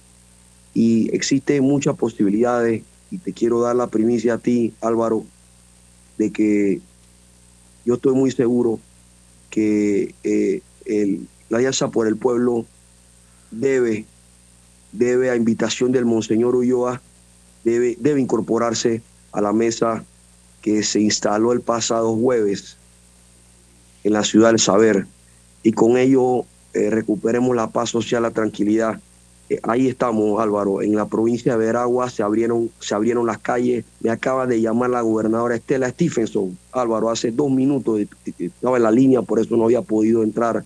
y 0.73 1.13
existen 1.13 1.63
muchas 1.63 1.95
posibilidades 1.95 2.83
y 3.11 3.17
te 3.17 3.33
quiero 3.33 3.61
dar 3.61 3.75
la 3.75 3.87
primicia 3.87 4.35
a 4.35 4.37
ti, 4.37 4.73
Álvaro, 4.81 5.23
de 6.17 6.31
que 6.31 6.81
yo 7.85 7.95
estoy 7.95 8.13
muy 8.13 8.31
seguro 8.31 8.79
que 9.49 10.15
eh, 10.23 10.61
el, 10.85 11.27
la 11.49 11.57
Alianza 11.57 11.89
por 11.89 12.07
el 12.07 12.17
Pueblo 12.17 12.65
debe, 13.51 14.05
debe 14.91 15.29
a 15.29 15.35
invitación 15.35 15.91
del 15.91 16.05
Monseñor 16.05 16.55
Ulloa, 16.55 17.01
debe, 17.63 17.97
debe 17.99 18.21
incorporarse 18.21 19.01
a 19.31 19.41
la 19.41 19.53
mesa 19.53 20.03
que 20.61 20.83
se 20.83 20.99
instaló 20.99 21.53
el 21.53 21.61
pasado 21.61 22.15
jueves 22.15 22.77
en 24.03 24.13
la 24.13 24.23
ciudad 24.23 24.49
del 24.49 24.59
saber 24.59 25.07
y 25.63 25.71
con 25.71 25.97
ello 25.97 26.45
eh, 26.73 26.89
recuperemos 26.89 27.55
la 27.55 27.69
paz 27.71 27.89
social, 27.89 28.23
la 28.23 28.31
tranquilidad. 28.31 28.99
Eh, 29.49 29.59
ahí 29.63 29.87
estamos, 29.87 30.39
Álvaro. 30.39 30.81
En 30.81 30.95
la 30.95 31.07
provincia 31.07 31.57
de 31.57 31.65
Veragua 31.65 32.09
se 32.09 32.21
abrieron, 32.21 32.69
se 32.79 32.93
abrieron 32.93 33.25
las 33.25 33.39
calles. 33.39 33.83
Me 33.99 34.11
acaba 34.11 34.45
de 34.45 34.61
llamar 34.61 34.91
la 34.91 35.01
gobernadora 35.01 35.55
Estela 35.55 35.89
Stephenson. 35.89 36.57
Álvaro, 36.71 37.09
hace 37.09 37.31
dos 37.31 37.49
minutos 37.49 37.99
estaba 38.37 38.77
en 38.77 38.83
la 38.83 38.91
línea, 38.91 39.21
por 39.23 39.39
eso 39.39 39.57
no 39.57 39.65
había 39.65 39.81
podido 39.81 40.23
entrar. 40.23 40.63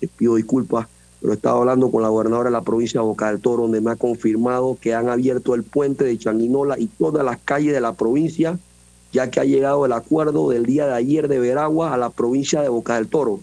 Les 0.00 0.10
pido 0.10 0.36
disculpas, 0.36 0.86
pero 1.20 1.32
estaba 1.32 1.58
hablando 1.58 1.90
con 1.90 2.02
la 2.02 2.08
gobernadora 2.08 2.48
de 2.48 2.52
la 2.52 2.62
provincia 2.62 3.00
de 3.00 3.06
Boca 3.06 3.28
del 3.28 3.40
Toro, 3.40 3.62
donde 3.62 3.80
me 3.80 3.90
ha 3.90 3.96
confirmado 3.96 4.78
que 4.80 4.94
han 4.94 5.08
abierto 5.08 5.54
el 5.54 5.64
puente 5.64 6.04
de 6.04 6.16
Changuinola 6.16 6.78
y 6.78 6.86
todas 6.86 7.24
las 7.24 7.38
calles 7.38 7.72
de 7.72 7.80
la 7.80 7.94
provincia, 7.94 8.58
ya 9.12 9.30
que 9.30 9.40
ha 9.40 9.44
llegado 9.44 9.84
el 9.84 9.92
acuerdo 9.92 10.50
del 10.50 10.66
día 10.66 10.86
de 10.86 10.94
ayer 10.94 11.26
de 11.26 11.40
Veragua 11.40 11.92
a 11.92 11.96
la 11.96 12.10
provincia 12.10 12.60
de 12.60 12.68
Boca 12.68 12.96
del 12.96 13.08
Toro 13.08 13.40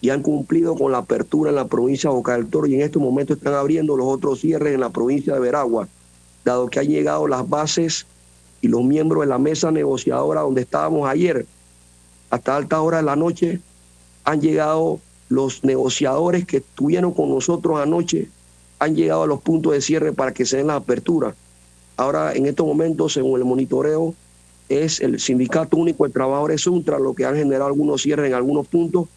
y 0.00 0.10
han 0.10 0.22
cumplido 0.22 0.74
con 0.74 0.92
la 0.92 0.98
apertura 0.98 1.50
en 1.50 1.56
la 1.56 1.66
provincia 1.66 2.10
de 2.10 2.16
Boca 2.16 2.32
del 2.32 2.48
Toro 2.48 2.66
y 2.66 2.74
en 2.74 2.82
este 2.82 2.98
momento 2.98 3.32
están 3.32 3.54
abriendo 3.54 3.96
los 3.96 4.06
otros 4.06 4.40
cierres 4.40 4.74
en 4.74 4.80
la 4.80 4.90
provincia 4.90 5.34
de 5.34 5.40
Veragua, 5.40 5.88
dado 6.44 6.68
que 6.68 6.80
han 6.80 6.88
llegado 6.88 7.26
las 7.26 7.48
bases 7.48 8.06
y 8.60 8.68
los 8.68 8.84
miembros 8.84 9.22
de 9.22 9.28
la 9.28 9.38
mesa 9.38 9.70
negociadora 9.70 10.42
donde 10.42 10.62
estábamos 10.62 11.08
ayer, 11.08 11.46
hasta 12.30 12.56
alta 12.56 12.80
hora 12.80 12.98
de 12.98 13.04
la 13.04 13.16
noche, 13.16 13.60
han 14.24 14.40
llegado 14.40 15.00
los 15.28 15.64
negociadores 15.64 16.46
que 16.46 16.58
estuvieron 16.58 17.12
con 17.12 17.30
nosotros 17.30 17.80
anoche, 17.80 18.28
han 18.78 18.94
llegado 18.94 19.22
a 19.22 19.26
los 19.26 19.40
puntos 19.40 19.72
de 19.72 19.80
cierre 19.80 20.12
para 20.12 20.32
que 20.32 20.44
se 20.44 20.58
den 20.58 20.68
la 20.68 20.76
apertura. 20.76 21.34
Ahora, 21.96 22.34
en 22.34 22.46
estos 22.46 22.66
momentos, 22.66 23.14
según 23.14 23.40
el 23.40 23.46
monitoreo, 23.46 24.14
es 24.68 25.00
el 25.00 25.20
Sindicato 25.20 25.76
Único 25.76 26.06
de 26.06 26.12
Trabajadores 26.12 26.62
Suntra 26.62 26.98
lo 26.98 27.14
que 27.14 27.24
han 27.24 27.36
generado 27.36 27.66
algunos 27.66 28.02
cierres 28.02 28.28
en 28.28 28.34
algunos 28.34 28.66
puntos, 28.66 29.08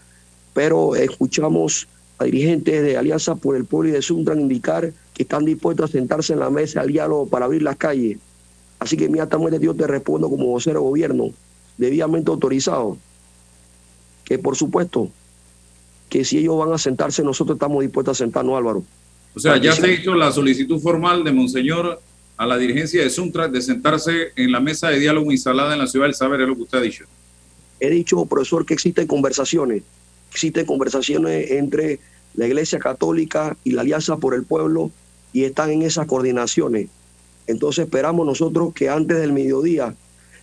pero 0.53 0.95
escuchamos 0.95 1.87
a 2.17 2.25
dirigentes 2.25 2.83
de 2.83 2.97
Alianza 2.97 3.35
por 3.35 3.55
el 3.55 3.65
Pueblo 3.65 3.89
y 3.89 3.91
de 3.93 4.01
Suntran 4.01 4.41
indicar 4.41 4.91
que 5.13 5.23
están 5.23 5.45
dispuestos 5.45 5.89
a 5.89 5.93
sentarse 5.93 6.33
en 6.33 6.39
la 6.39 6.49
mesa 6.49 6.81
al 6.81 6.87
diálogo 6.87 7.27
para 7.27 7.45
abrir 7.45 7.63
las 7.63 7.77
calles. 7.77 8.17
Así 8.79 8.97
que 8.97 9.05
inmediatamente 9.05 9.59
yo 9.59 9.73
te 9.73 9.87
respondo 9.87 10.29
como 10.29 10.47
vocero 10.47 10.79
de 10.79 10.85
gobierno, 10.85 11.31
debidamente 11.77 12.29
autorizado, 12.31 12.97
que 14.25 14.37
por 14.37 14.55
supuesto 14.55 15.09
que 16.09 16.25
si 16.25 16.39
ellos 16.39 16.57
van 16.57 16.73
a 16.73 16.77
sentarse, 16.77 17.23
nosotros 17.23 17.55
estamos 17.55 17.81
dispuestos 17.81 18.17
a 18.17 18.23
sentarnos, 18.23 18.57
Álvaro. 18.57 18.83
O 19.35 19.39
sea, 19.39 19.57
ya 19.57 19.73
se 19.73 19.85
ha 19.85 19.91
hecho 19.91 20.15
la 20.15 20.31
solicitud 20.31 20.79
formal 20.79 21.23
de 21.23 21.31
Monseñor 21.31 22.01
a 22.35 22.45
la 22.45 22.57
dirigencia 22.57 23.03
de 23.03 23.09
Suntra 23.09 23.47
de 23.47 23.61
sentarse 23.61 24.29
en 24.35 24.51
la 24.51 24.59
mesa 24.59 24.89
de 24.89 24.99
diálogo 24.99 25.31
instalada 25.31 25.73
en 25.73 25.79
la 25.79 25.87
ciudad 25.87 26.05
del 26.05 26.15
saber, 26.15 26.41
es 26.41 26.47
lo 26.47 26.55
que 26.55 26.61
usted 26.63 26.77
ha 26.77 26.81
dicho. 26.81 27.05
He 27.79 27.89
dicho, 27.89 28.25
profesor, 28.25 28.65
que 28.65 28.73
existen 28.73 29.07
conversaciones 29.07 29.83
existen 30.31 30.65
conversaciones 30.65 31.51
entre 31.51 31.99
la 32.35 32.47
Iglesia 32.47 32.79
Católica 32.79 33.57
y 33.63 33.71
la 33.71 33.81
Alianza 33.81 34.17
por 34.17 34.33
el 34.33 34.43
Pueblo 34.43 34.91
y 35.33 35.43
están 35.43 35.71
en 35.71 35.81
esas 35.81 36.07
coordinaciones. 36.07 36.87
Entonces 37.47 37.85
esperamos 37.85 38.25
nosotros 38.25 38.73
que 38.73 38.89
antes 38.89 39.17
del 39.17 39.33
mediodía 39.33 39.95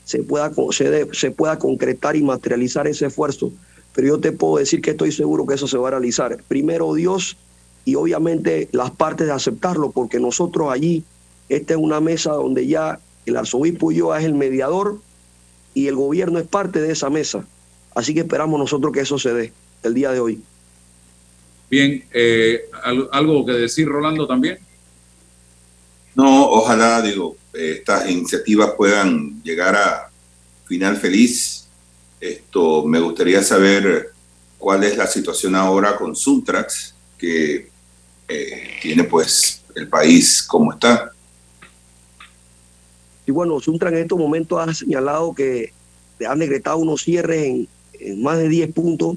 se 0.05 0.23
pueda, 0.23 0.53
se, 0.71 1.31
pueda 1.31 1.59
concretar 1.59 2.17
y 2.17 2.23
materializar 2.23 2.87
ese 2.87 3.07
esfuerzo. 3.07 3.53
Pero 3.95 4.09
yo 4.09 4.21
te 4.21 4.33
puedo 4.33 4.59
decir 4.59 4.81
que 4.83 4.91
estoy 4.91 5.13
seguro 5.13 5.47
que 5.47 5.55
eso 5.55 5.67
se 5.67 5.79
va 5.79 5.89
a 5.89 5.93
realizar. 5.93 6.43
Primero 6.49 6.93
Dios 6.95 7.37
y 7.85 7.95
obviamente 7.95 8.69
las 8.73 8.91
partes 8.91 9.29
de 9.29 9.33
aceptarlo, 9.33 9.91
porque 9.93 10.19
nosotros 10.19 10.73
allí, 10.73 11.05
esta 11.49 11.75
es 11.75 11.81
una 11.81 12.01
mesa 12.01 12.33
donde 12.33 12.67
ya 12.67 12.99
el 13.25 13.37
arzobispo 13.37 13.93
yo 13.93 14.15
es 14.15 14.25
el 14.25 14.35
mediador 14.35 14.99
y 15.73 15.87
el 15.87 15.95
gobierno 15.95 16.39
es 16.39 16.47
parte 16.47 16.81
de 16.81 16.93
esa 16.93 17.09
mesa. 17.11 17.47
Así 17.95 18.13
que 18.13 18.21
esperamos 18.21 18.59
nosotros 18.59 18.93
que 18.93 19.01
eso 19.01 19.19
se 19.19 19.33
dé 19.33 19.53
el 19.87 19.95
día 19.95 20.13
de 20.13 20.21
hoy. 20.21 20.43
Bien, 21.69 22.05
eh, 22.13 22.69
¿algo 23.11 23.45
que 23.45 23.53
decir, 23.53 23.89
Rolando, 23.89 24.27
también? 24.27 24.59
No, 26.15 26.49
ojalá, 26.51 27.03
digo, 27.03 27.37
estas 27.53 28.09
iniciativas 28.09 28.71
puedan 28.77 29.43
llegar 29.43 29.75
a 29.75 30.11
final 30.65 30.97
feliz. 30.97 31.67
Esto, 32.21 32.85
me 32.85 33.01
gustaría 33.01 33.43
saber 33.43 34.13
cuál 34.59 34.85
es 34.85 34.97
la 34.97 35.07
situación 35.07 35.55
ahora 35.55 35.97
con 35.97 36.15
Suntrax, 36.15 36.95
que 37.19 37.69
eh, 38.29 38.69
tiene 38.81 39.05
pues 39.05 39.63
el 39.75 39.89
país 39.89 40.43
como 40.43 40.73
está. 40.73 41.13
Y 43.27 43.33
bueno, 43.33 43.59
Suntrax 43.61 43.97
en 43.97 44.03
estos 44.03 44.19
momentos 44.19 44.59
ha 44.59 44.73
señalado 44.73 45.35
que 45.35 45.73
han 46.27 46.39
decretado 46.39 46.79
unos 46.79 47.03
cierres 47.03 47.45
en, 47.45 47.69
en 47.99 48.23
más 48.23 48.39
de 48.39 48.49
10 48.49 48.73
puntos 48.73 49.17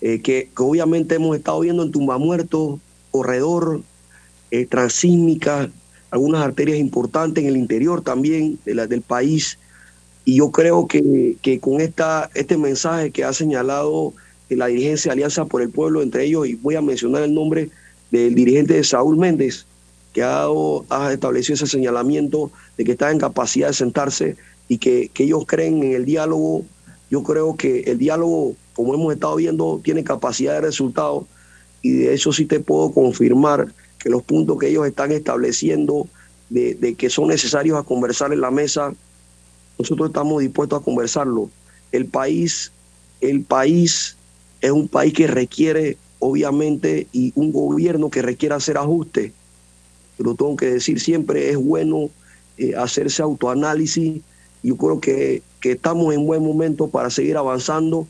eh, 0.00 0.20
que, 0.20 0.50
obviamente 0.56 1.14
hemos 1.14 1.36
estado 1.36 1.60
viendo 1.60 1.82
en 1.82 1.90
Tumba 1.90 2.18
Muerto, 2.18 2.80
Corredor, 3.10 3.82
eh, 4.50 4.66
Transísmica, 4.66 5.70
algunas 6.10 6.42
arterias 6.42 6.78
importantes 6.78 7.42
en 7.42 7.50
el 7.50 7.56
interior 7.56 8.02
también 8.02 8.58
de 8.64 8.74
la, 8.74 8.86
del 8.86 9.02
país. 9.02 9.58
Y 10.24 10.36
yo 10.36 10.50
creo 10.50 10.86
que, 10.86 11.36
que 11.42 11.60
con 11.60 11.80
esta, 11.80 12.30
este 12.34 12.56
mensaje 12.56 13.10
que 13.10 13.24
ha 13.24 13.32
señalado 13.32 14.12
la 14.48 14.66
dirigencia 14.66 15.10
de 15.10 15.14
Alianza 15.14 15.44
por 15.44 15.62
el 15.62 15.70
Pueblo, 15.70 16.02
entre 16.02 16.24
ellos, 16.24 16.46
y 16.46 16.54
voy 16.54 16.76
a 16.76 16.82
mencionar 16.82 17.22
el 17.22 17.34
nombre 17.34 17.70
del 18.10 18.34
dirigente 18.34 18.74
de 18.74 18.84
Saúl 18.84 19.16
Méndez, 19.16 19.66
que 20.12 20.22
ha, 20.22 20.46
ha 20.90 21.12
establecido 21.12 21.54
ese 21.54 21.66
señalamiento 21.66 22.50
de 22.76 22.84
que 22.84 22.92
está 22.92 23.10
en 23.10 23.18
capacidad 23.18 23.68
de 23.68 23.74
sentarse 23.74 24.36
y 24.68 24.78
que, 24.78 25.10
que 25.12 25.24
ellos 25.24 25.44
creen 25.46 25.82
en 25.82 25.92
el 25.92 26.04
diálogo. 26.04 26.64
Yo 27.10 27.22
creo 27.22 27.56
que 27.56 27.80
el 27.80 27.98
diálogo 27.98 28.54
como 28.76 28.94
hemos 28.94 29.14
estado 29.14 29.36
viendo, 29.36 29.80
tiene 29.82 30.04
capacidad 30.04 30.52
de 30.52 30.60
resultado 30.60 31.26
y 31.80 31.92
de 31.92 32.12
eso 32.12 32.30
sí 32.30 32.44
te 32.44 32.60
puedo 32.60 32.92
confirmar 32.92 33.72
que 33.98 34.10
los 34.10 34.22
puntos 34.22 34.58
que 34.58 34.68
ellos 34.68 34.86
están 34.86 35.12
estableciendo 35.12 36.06
de, 36.50 36.94
que 36.94 37.08
son 37.08 37.28
necesarios 37.28 37.78
a 37.78 37.84
conversar 37.84 38.34
en 38.34 38.42
la 38.42 38.50
mesa, 38.50 38.92
nosotros 39.78 40.08
estamos 40.08 40.42
dispuestos 40.42 40.78
a 40.78 40.84
conversarlo. 40.84 41.48
El 41.90 42.04
país, 42.04 42.70
el 43.22 43.42
país 43.42 44.16
es 44.60 44.70
un 44.70 44.88
país 44.88 45.14
que 45.14 45.26
requiere, 45.26 45.96
obviamente, 46.18 47.06
y 47.12 47.32
un 47.34 47.52
gobierno 47.52 48.10
que 48.10 48.20
requiere 48.20 48.54
hacer 48.54 48.76
ajustes. 48.76 49.32
Pero 50.18 50.34
tengo 50.34 50.54
que 50.54 50.66
decir 50.66 51.00
siempre, 51.00 51.50
es 51.50 51.56
bueno 51.56 52.10
eh, 52.58 52.74
hacerse 52.76 53.22
autoanálisis. 53.22 54.20
Yo 54.62 54.76
creo 54.76 55.00
que, 55.00 55.42
que 55.62 55.72
estamos 55.72 56.14
en 56.14 56.26
buen 56.26 56.42
momento 56.42 56.88
para 56.88 57.08
seguir 57.08 57.38
avanzando 57.38 58.06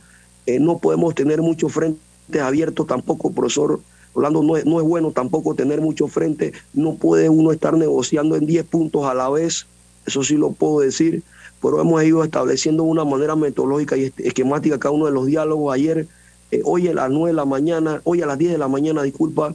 eh, 0.46 0.58
no 0.60 0.78
podemos 0.78 1.14
tener 1.14 1.42
muchos 1.42 1.72
frentes 1.72 2.00
abiertos 2.40 2.86
tampoco, 2.86 3.32
profesor 3.32 3.80
Orlando, 4.14 4.42
no 4.42 4.56
es, 4.56 4.64
no 4.64 4.80
es 4.80 4.86
bueno 4.86 5.10
tampoco 5.10 5.54
tener 5.54 5.80
muchos 5.80 6.10
frentes, 6.10 6.52
no 6.72 6.94
puede 6.94 7.28
uno 7.28 7.52
estar 7.52 7.76
negociando 7.76 8.36
en 8.36 8.46
10 8.46 8.64
puntos 8.64 9.04
a 9.04 9.12
la 9.12 9.28
vez, 9.28 9.66
eso 10.06 10.22
sí 10.22 10.36
lo 10.36 10.52
puedo 10.52 10.80
decir, 10.80 11.22
pero 11.60 11.80
hemos 11.80 12.02
ido 12.02 12.24
estableciendo 12.24 12.82
una 12.84 13.04
manera 13.04 13.36
metodológica 13.36 13.96
y 13.96 14.12
esquemática 14.18 14.78
cada 14.78 14.92
uno 14.92 15.06
de 15.06 15.12
los 15.12 15.26
diálogos. 15.26 15.74
Ayer, 15.74 16.06
eh, 16.50 16.62
hoy 16.64 16.88
a 16.88 16.94
las 16.94 17.10
9 17.10 17.30
de 17.30 17.34
la 17.34 17.44
mañana, 17.44 18.00
hoy 18.04 18.22
a 18.22 18.26
las 18.26 18.38
10 18.38 18.52
de 18.52 18.58
la 18.58 18.68
mañana, 18.68 19.02
disculpa, 19.02 19.54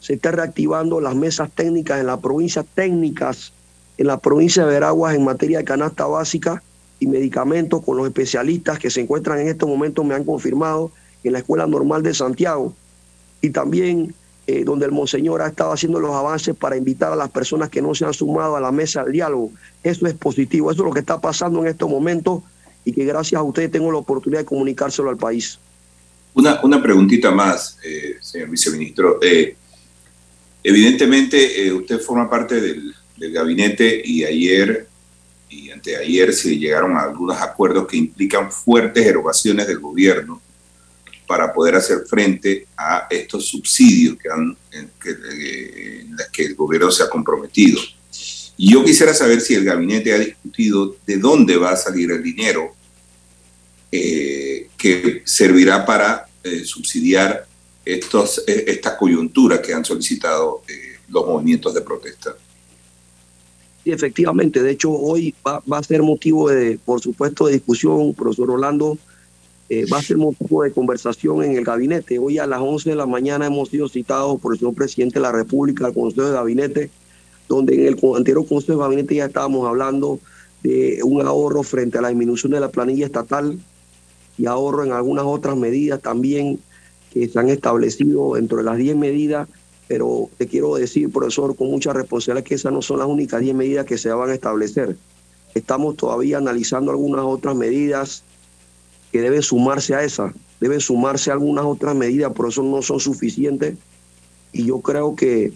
se 0.00 0.14
está 0.14 0.30
reactivando 0.30 1.00
las 1.00 1.16
mesas 1.16 1.50
técnicas 1.50 2.00
en 2.00 2.06
la 2.06 2.20
provincia, 2.20 2.64
técnicas 2.74 3.52
en 3.96 4.06
la 4.06 4.18
provincia 4.18 4.64
de 4.64 4.72
Veraguas 4.72 5.14
en 5.14 5.24
materia 5.24 5.58
de 5.58 5.64
canasta 5.64 6.06
básica 6.06 6.62
y 7.00 7.06
medicamentos 7.06 7.84
con 7.84 7.96
los 7.96 8.06
especialistas 8.06 8.78
que 8.78 8.90
se 8.90 9.00
encuentran 9.00 9.40
en 9.40 9.48
estos 9.48 9.68
momentos, 9.68 10.04
me 10.04 10.14
han 10.14 10.24
confirmado, 10.24 10.90
en 11.24 11.32
la 11.32 11.38
Escuela 11.40 11.66
Normal 11.66 12.02
de 12.02 12.14
Santiago. 12.14 12.74
Y 13.40 13.50
también 13.50 14.14
eh, 14.46 14.64
donde 14.64 14.86
el 14.86 14.92
Monseñor 14.92 15.42
ha 15.42 15.48
estado 15.48 15.72
haciendo 15.72 16.00
los 16.00 16.14
avances 16.14 16.56
para 16.56 16.74
invitar 16.74 17.12
a 17.12 17.16
las 17.16 17.30
personas 17.30 17.68
que 17.68 17.82
no 17.82 17.94
se 17.94 18.06
han 18.06 18.14
sumado 18.14 18.56
a 18.56 18.60
la 18.60 18.72
mesa 18.72 19.04
del 19.04 19.12
diálogo. 19.12 19.52
Eso 19.82 20.06
es 20.06 20.14
positivo, 20.14 20.70
eso 20.70 20.80
es 20.82 20.86
lo 20.86 20.92
que 20.94 21.00
está 21.00 21.20
pasando 21.20 21.60
en 21.60 21.66
estos 21.66 21.88
momentos 21.88 22.42
y 22.82 22.92
que 22.92 23.04
gracias 23.04 23.38
a 23.38 23.42
ustedes 23.42 23.70
tengo 23.70 23.92
la 23.92 23.98
oportunidad 23.98 24.40
de 24.40 24.46
comunicárselo 24.46 25.10
al 25.10 25.18
país. 25.18 25.58
Una, 26.32 26.60
una 26.62 26.82
preguntita 26.82 27.30
más, 27.30 27.78
eh, 27.84 28.16
señor 28.22 28.48
viceministro. 28.48 29.18
Eh, 29.22 29.54
evidentemente, 30.62 31.70
usted 31.72 32.00
forma 32.00 32.30
parte 32.30 32.58
del, 32.58 32.94
del 33.18 33.32
gabinete 33.32 34.00
y 34.02 34.24
ayer 34.24 34.87
anteayer 35.78 36.32
se 36.32 36.58
llegaron 36.58 36.96
a 36.96 37.02
algunos 37.02 37.40
acuerdos 37.40 37.86
que 37.86 37.96
implican 37.96 38.50
fuertes 38.50 39.06
erogaciones 39.06 39.66
del 39.66 39.78
gobierno 39.78 40.40
para 41.26 41.52
poder 41.52 41.76
hacer 41.76 42.06
frente 42.08 42.66
a 42.76 43.06
estos 43.10 43.46
subsidios 43.46 44.16
que 44.16 44.28
han, 44.30 44.56
en, 44.72 44.90
que, 45.00 45.10
eh, 45.10 46.06
que 46.32 46.44
el 46.46 46.54
gobierno 46.54 46.90
se 46.90 47.02
ha 47.02 47.10
comprometido. 47.10 47.80
Y 48.56 48.72
yo 48.72 48.84
quisiera 48.84 49.14
saber 49.14 49.40
si 49.40 49.54
el 49.54 49.64
gabinete 49.64 50.12
ha 50.12 50.18
discutido 50.18 50.96
de 51.06 51.18
dónde 51.18 51.56
va 51.56 51.72
a 51.72 51.76
salir 51.76 52.10
el 52.10 52.22
dinero 52.22 52.74
eh, 53.92 54.68
que 54.76 55.22
servirá 55.24 55.84
para 55.84 56.26
eh, 56.42 56.64
subsidiar 56.64 57.46
estos, 57.84 58.42
esta 58.46 58.96
coyuntura 58.96 59.62
que 59.62 59.72
han 59.72 59.84
solicitado 59.84 60.62
los 61.08 61.26
movimientos 61.26 61.72
de 61.72 61.80
protesta 61.80 62.36
efectivamente. 63.84 64.62
De 64.62 64.70
hecho, 64.70 64.90
hoy 64.92 65.34
va, 65.46 65.62
a 65.70 65.82
ser 65.82 66.02
motivo 66.02 66.48
de, 66.50 66.78
por 66.84 67.00
supuesto, 67.00 67.46
de 67.46 67.54
discusión, 67.54 68.14
profesor 68.14 68.50
Orlando, 68.50 68.98
eh, 69.68 69.84
va 69.92 69.98
a 69.98 70.02
ser 70.02 70.16
motivo 70.16 70.62
de 70.62 70.72
conversación 70.72 71.42
en 71.44 71.56
el 71.56 71.64
gabinete. 71.64 72.18
Hoy 72.18 72.38
a 72.38 72.46
las 72.46 72.60
11 72.60 72.90
de 72.90 72.96
la 72.96 73.06
mañana 73.06 73.46
hemos 73.46 73.68
sido 73.68 73.88
citados 73.88 74.40
por 74.40 74.54
el 74.54 74.58
señor 74.58 74.74
presidente 74.74 75.14
de 75.14 75.22
la 75.22 75.32
República 75.32 75.86
al 75.86 75.94
Consejo 75.94 76.28
de 76.28 76.32
Gabinete, 76.32 76.90
donde 77.48 77.74
en 77.74 77.86
el 77.86 78.00
anterior 78.16 78.46
Consejo 78.46 78.78
de 78.78 78.84
Gabinete 78.84 79.14
ya 79.16 79.26
estábamos 79.26 79.66
hablando 79.66 80.20
de 80.62 81.00
un 81.04 81.24
ahorro 81.24 81.62
frente 81.62 81.98
a 81.98 82.00
la 82.00 82.08
disminución 82.08 82.52
de 82.52 82.60
la 82.60 82.70
planilla 82.70 83.06
estatal 83.06 83.58
y 84.38 84.46
ahorro 84.46 84.84
en 84.84 84.92
algunas 84.92 85.24
otras 85.24 85.56
medidas 85.56 86.00
también 86.00 86.58
que 87.12 87.28
se 87.28 87.38
han 87.38 87.48
establecido 87.48 88.34
dentro 88.34 88.58
de 88.58 88.64
las 88.64 88.76
10 88.76 88.96
medidas 88.96 89.48
pero 89.88 90.28
te 90.36 90.46
quiero 90.46 90.76
decir, 90.76 91.10
profesor, 91.10 91.56
con 91.56 91.70
mucha 91.70 91.92
responsabilidad 91.92 92.44
que 92.44 92.54
esas 92.54 92.72
no 92.72 92.82
son 92.82 92.98
las 92.98 93.08
únicas 93.08 93.40
10 93.40 93.54
medidas 93.56 93.86
que 93.86 93.98
se 93.98 94.10
van 94.10 94.30
a 94.30 94.34
establecer. 94.34 94.96
Estamos 95.54 95.96
todavía 95.96 96.36
analizando 96.36 96.90
algunas 96.90 97.24
otras 97.24 97.56
medidas 97.56 98.22
que 99.10 99.22
deben 99.22 99.42
sumarse 99.42 99.94
a 99.94 100.04
esas, 100.04 100.34
deben 100.60 100.80
sumarse 100.80 101.30
algunas 101.30 101.64
otras 101.64 101.96
medidas, 101.96 102.32
por 102.34 102.48
eso 102.48 102.62
no 102.62 102.82
son 102.82 103.00
suficientes. 103.00 103.76
Y 104.52 104.66
yo 104.66 104.80
creo 104.80 105.16
que 105.16 105.52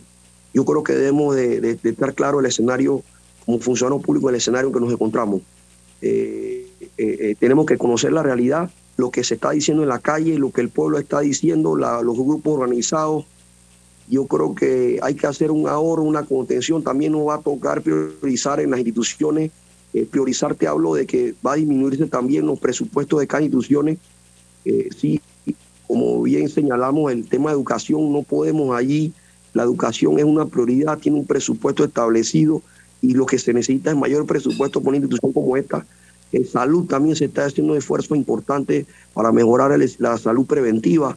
yo 0.55 0.65
creo 0.65 0.83
que 0.83 0.95
debemos 0.95 1.35
de, 1.35 1.79
estar 1.83 2.15
claro 2.15 2.41
el 2.41 2.47
escenario, 2.47 3.03
como 3.45 3.59
funcionario 3.59 4.01
público, 4.01 4.29
el 4.29 4.37
escenario 4.37 4.69
en 4.69 4.75
que 4.75 4.81
nos 4.81 4.93
encontramos. 4.93 5.43
Eh, 6.03 6.67
eh, 6.81 6.89
eh, 6.99 7.35
tenemos 7.39 7.65
que 7.67 7.79
conocer 7.79 8.13
la 8.13 8.23
realidad, 8.23 8.71
lo 8.97 9.11
que 9.11 9.25
se 9.25 9.35
está 9.35 9.51
diciendo 9.51 9.83
en 9.83 9.89
la 9.89 10.01
calle, 10.01 10.39
lo 10.39 10.51
que 10.51 10.61
el 10.61 10.69
pueblo 10.69 10.99
está 10.99 11.21
diciendo, 11.21 11.77
los 11.77 12.17
grupos 12.17 12.55
organizados, 12.55 13.25
Yo 14.13 14.27
creo 14.27 14.55
que 14.55 15.01
hay 15.01 15.15
que 15.15 15.27
hacer 15.27 15.51
un 15.51 15.67
ahorro, 15.67 16.03
una 16.03 16.23
contención. 16.23 16.83
También 16.83 17.13
nos 17.13 17.29
va 17.29 17.37
a 17.37 17.41
tocar 17.41 17.81
priorizar 17.81 18.61
en 18.61 18.71
las 18.71 18.79
instituciones. 18.79 19.51
Eh, 19.95 20.05
priorizar, 20.05 20.55
te 20.55 20.67
hablo 20.67 20.93
de 20.93 21.07
que 21.07 21.35
va 21.45 21.55
a 21.55 21.57
disminuirse 21.57 22.07
también 22.09 22.45
los 22.45 22.61
presupuestos 22.61 23.21
de 23.21 23.27
cada 23.27 23.43
instituciones. 23.43 23.97
Eh, 24.67 24.91
sí, 24.95 25.19
como 25.87 26.21
bien 26.25 26.51
señalamos, 26.51 27.11
el 27.11 27.27
tema 27.27 27.49
de 27.49 27.57
educación, 27.57 28.13
no 28.13 28.23
podemos 28.23 28.77
allí, 28.77 29.15
la 29.55 29.63
educación 29.63 30.19
es 30.19 30.27
una 30.27 30.45
prioridad, 30.45 30.99
tiene 30.99 31.19
un 31.19 31.27
presupuesto 31.27 31.83
establecido 31.83 32.61
y 33.01 33.15
lo 33.15 33.25
que 33.25 33.39
se 33.39 33.55
necesita 33.55 33.93
es 33.93 33.97
mayor 33.97 34.27
presupuesto 34.27 34.83
por 34.83 34.91
una 34.91 34.99
institución 34.99 35.33
como 35.33 35.57
esta. 35.57 35.87
En 36.33 36.47
salud 36.47 36.85
también 36.85 37.17
se 37.17 37.25
está 37.25 37.47
haciendo 37.47 37.73
un 37.73 37.79
esfuerzo 37.79 38.15
importante 38.15 38.85
para 39.15 39.33
mejorar 39.33 39.73
la 39.97 40.19
salud 40.19 40.45
preventiva 40.45 41.17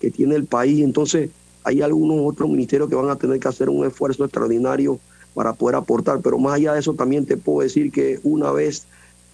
que 0.00 0.12
tiene 0.12 0.36
el 0.36 0.44
país. 0.44 0.84
Entonces, 0.84 1.30
hay 1.68 1.82
algunos 1.82 2.16
otros 2.22 2.48
ministerios 2.48 2.88
que 2.88 2.94
van 2.94 3.10
a 3.10 3.16
tener 3.16 3.38
que 3.38 3.48
hacer 3.48 3.68
un 3.68 3.84
esfuerzo 3.86 4.24
extraordinario 4.24 4.98
para 5.34 5.52
poder 5.52 5.76
aportar. 5.76 6.20
Pero 6.22 6.38
más 6.38 6.54
allá 6.54 6.72
de 6.72 6.80
eso, 6.80 6.94
también 6.94 7.26
te 7.26 7.36
puedo 7.36 7.60
decir 7.60 7.92
que 7.92 8.20
una 8.22 8.50
vez 8.52 8.86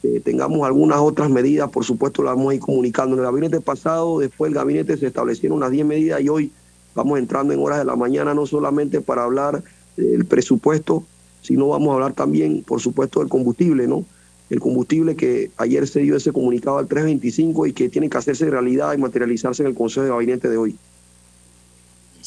eh, 0.03 0.21
tengamos 0.21 0.67
algunas 0.67 0.99
otras 0.99 1.31
medidas, 1.31 1.71
por 1.71 1.85
supuesto, 1.85 2.25
las 2.25 2.35
vamos 2.35 2.51
a 2.51 2.55
ir 2.57 2.61
comunicando. 2.61 3.15
En 3.15 3.21
el 3.21 3.27
gabinete 3.27 3.61
pasado, 3.61 4.19
después 4.19 4.51
del 4.51 4.59
gabinete 4.59 4.97
se 4.97 5.07
establecieron 5.07 5.59
unas 5.59 5.71
10 5.71 5.87
medidas 5.87 6.21
y 6.23 6.29
hoy 6.29 6.51
vamos 6.95 7.21
entrando 7.21 7.55
en 7.55 7.61
horas 7.61 7.79
de 7.79 7.85
la 7.85 7.95
mañana, 7.95 8.35
no 8.35 8.47
solamente 8.47 9.01
para 9.01 9.23
hablar 9.23 9.63
del 9.97 10.25
presupuesto, 10.25 11.05
sino 11.41 11.69
vamos 11.69 11.91
a 11.91 11.95
hablar 11.95 12.15
también, 12.15 12.65
por 12.65 12.81
supuesto, 12.81 13.21
del 13.21 13.29
combustible, 13.29 13.87
¿no? 13.87 14.05
El 14.51 14.59
combustible 14.59 15.15
que 15.15 15.53
ayer 15.57 15.87
se 15.87 16.01
dio 16.01 16.17
ese 16.17 16.33
comunicado 16.33 16.79
al 16.79 16.89
325 16.89 17.69
y 17.69 17.73
que 17.73 17.89
tiene 17.89 18.11
que 18.11 18.19
hacerse 18.19 18.51
realidad 18.51 18.93
y 18.93 18.99
materializarse 18.99 19.63
en 19.63 19.69
el 19.69 19.75
Consejo 19.75 20.03
de 20.03 20.11
Gabinete 20.11 20.49
de 20.49 20.57
hoy. 20.57 20.77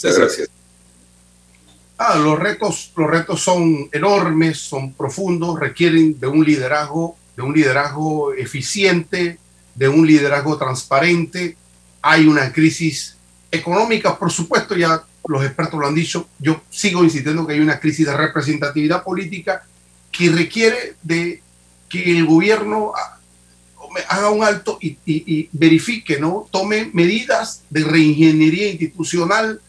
Muchas 0.03 0.17
gracias. 0.17 0.49
Ah, 1.97 2.15
los 2.15 2.37
retos, 2.39 2.91
los 2.95 3.09
retos 3.09 3.41
son 3.41 3.89
enormes, 3.91 4.59
son 4.59 4.93
profundos, 4.93 5.59
requieren 5.59 6.19
de 6.19 6.27
un 6.27 6.45
liderazgo 6.45 7.17
de 7.37 7.43
un 7.43 7.53
liderazgo 7.53 8.33
eficiente, 8.33 9.37
de 9.75 9.87
un 9.87 10.05
liderazgo 10.05 10.57
transparente. 10.57 11.55
Hay 12.01 12.27
una 12.27 12.51
crisis 12.51 13.15
económica, 13.51 14.17
por 14.17 14.31
supuesto, 14.31 14.75
ya 14.75 15.03
los 15.27 15.45
expertos 15.45 15.79
lo 15.79 15.87
han 15.87 15.93
dicho. 15.93 16.27
Yo 16.39 16.61
sigo 16.71 17.03
insistiendo 17.03 17.45
que 17.45 17.53
hay 17.53 17.59
una 17.59 17.79
crisis 17.79 18.07
de 18.07 18.17
representatividad 18.17 19.03
política 19.03 19.63
que 20.11 20.29
requiere 20.29 20.95
de 21.03 21.43
que 21.87 22.17
el 22.17 22.25
gobierno 22.25 22.93
haga 24.09 24.29
un 24.31 24.43
alto 24.43 24.79
y, 24.81 25.47
verifique, 25.51 26.19
¿no? 26.19 26.47
Tome 26.51 26.89
medidas 26.91 27.61
de 27.69 27.83
reingeniería 27.83 28.69
institucional, 28.71 29.61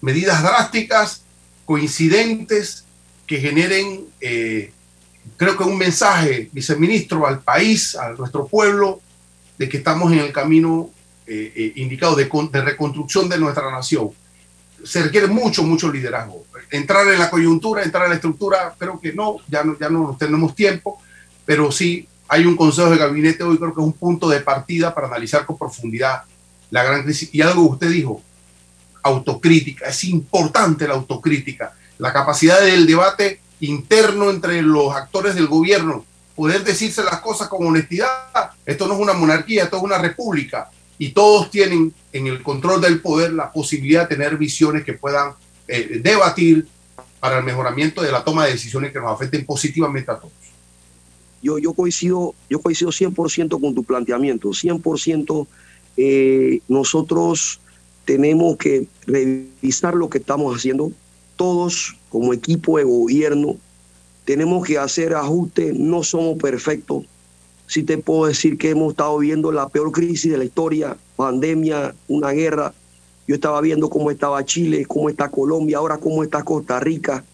medidas 0.00 0.42
drásticas, 0.42 1.22
coincidentes, 1.64 2.84
que 3.26 3.38
generen 3.38 4.06
eh, 4.20 4.72
creo 5.36 5.56
que 5.56 5.64
un 5.64 5.78
mensaje, 5.78 6.48
viceministro, 6.52 7.26
al 7.26 7.40
país, 7.40 7.96
a 7.96 8.10
nuestro 8.10 8.46
pueblo, 8.46 9.00
de 9.58 9.68
que 9.68 9.78
estamos 9.78 10.12
en 10.12 10.18
el 10.18 10.32
camino 10.32 10.90
eh, 11.26 11.52
eh, 11.54 11.72
indicado 11.76 12.14
de, 12.14 12.28
reconstrucción 12.62 13.28
de 13.28 13.38
nuestra 13.38 13.70
nación. 13.70 14.10
Se 14.82 15.02
requiere 15.02 15.26
mucho, 15.26 15.62
mucho 15.62 15.90
liderazgo. 15.92 16.44
Entrar 16.70 17.06
en 17.08 17.18
la 17.18 17.30
coyuntura, 17.30 17.82
entrar 17.82 18.04
en 18.04 18.10
la 18.10 18.14
estructura, 18.16 18.74
creo 18.78 18.98
que 18.98 19.12
no, 19.12 19.36
ya 19.48 19.62
no, 19.62 19.78
ya 19.78 19.90
no 19.90 20.16
tenemos 20.18 20.54
tiempo, 20.54 21.00
pero 21.44 21.70
sí 21.70 22.08
hay 22.28 22.46
un 22.46 22.56
consejo 22.56 22.90
de 22.90 22.96
gabinete 22.96 23.42
hoy, 23.42 23.58
creo 23.58 23.74
que 23.74 23.80
es 23.80 23.86
un 23.86 23.92
punto 23.92 24.28
de 24.28 24.40
partida 24.40 24.94
para 24.94 25.08
analizar 25.08 25.44
con 25.44 25.58
profundidad 25.58 26.22
la 26.70 26.84
gran 26.84 27.02
crisis. 27.02 27.28
Y 27.32 27.42
algo 27.42 27.66
que 27.66 27.72
usted 27.74 27.90
dijo, 27.90 28.22
autocrítica, 29.02 29.86
es 29.88 30.04
importante 30.04 30.86
la 30.86 30.94
autocrítica, 30.94 31.72
la 31.98 32.12
capacidad 32.12 32.60
del 32.60 32.86
debate 32.86 33.40
interno 33.60 34.30
entre 34.30 34.62
los 34.62 34.94
actores 34.94 35.34
del 35.34 35.46
gobierno, 35.46 36.04
poder 36.34 36.64
decirse 36.64 37.02
las 37.04 37.20
cosas 37.20 37.48
con 37.48 37.66
honestidad. 37.66 38.50
Esto 38.64 38.86
no 38.86 38.94
es 38.94 39.00
una 39.00 39.12
monarquía, 39.12 39.64
esto 39.64 39.76
es 39.76 39.82
una 39.82 39.98
república 39.98 40.70
y 40.98 41.10
todos 41.10 41.50
tienen 41.50 41.94
en 42.12 42.26
el 42.26 42.42
control 42.42 42.80
del 42.80 43.00
poder 43.00 43.32
la 43.32 43.50
posibilidad 43.50 44.08
de 44.08 44.16
tener 44.16 44.36
visiones 44.36 44.84
que 44.84 44.92
puedan 44.92 45.32
eh, 45.66 46.00
debatir 46.02 46.66
para 47.20 47.38
el 47.38 47.44
mejoramiento 47.44 48.02
de 48.02 48.12
la 48.12 48.24
toma 48.24 48.44
de 48.44 48.52
decisiones 48.52 48.92
que 48.92 48.98
nos 48.98 49.12
afecten 49.12 49.44
positivamente 49.44 50.10
a 50.10 50.16
todos. 50.18 50.32
Yo, 51.42 51.58
yo 51.58 51.72
coincido, 51.72 52.34
yo 52.48 52.60
coincido 52.60 52.90
100% 52.90 53.60
con 53.60 53.74
tu 53.74 53.82
planteamiento, 53.82 54.48
100% 54.48 55.46
eh, 55.96 56.60
nosotros 56.68 57.60
tenemos 58.10 58.56
que 58.56 58.88
revisar 59.06 59.94
lo 59.94 60.10
que 60.10 60.18
estamos 60.18 60.56
haciendo, 60.56 60.90
todos 61.36 61.96
como 62.08 62.34
equipo 62.34 62.76
de 62.76 62.82
gobierno 62.82 63.56
tenemos 64.24 64.66
que 64.66 64.78
hacer 64.78 65.14
ajustes, 65.14 65.78
no 65.78 66.02
somos 66.02 66.36
perfectos. 66.36 67.04
Si 67.68 67.84
te 67.84 67.98
puedo 67.98 68.26
decir 68.26 68.58
que 68.58 68.70
hemos 68.70 68.90
estado 68.90 69.16
viendo 69.18 69.52
la 69.52 69.68
peor 69.68 69.92
crisis 69.92 70.32
de 70.32 70.38
la 70.38 70.44
historia, 70.44 70.96
pandemia, 71.14 71.94
una 72.08 72.32
guerra. 72.32 72.74
Yo 73.28 73.36
estaba 73.36 73.60
viendo 73.60 73.88
cómo 73.88 74.10
estaba 74.10 74.44
Chile, 74.44 74.86
cómo 74.86 75.08
está 75.08 75.28
Colombia, 75.28 75.78
ahora 75.78 75.98
cómo 75.98 76.24
está 76.24 76.42
Costa 76.42 76.80
Rica. 76.80 77.24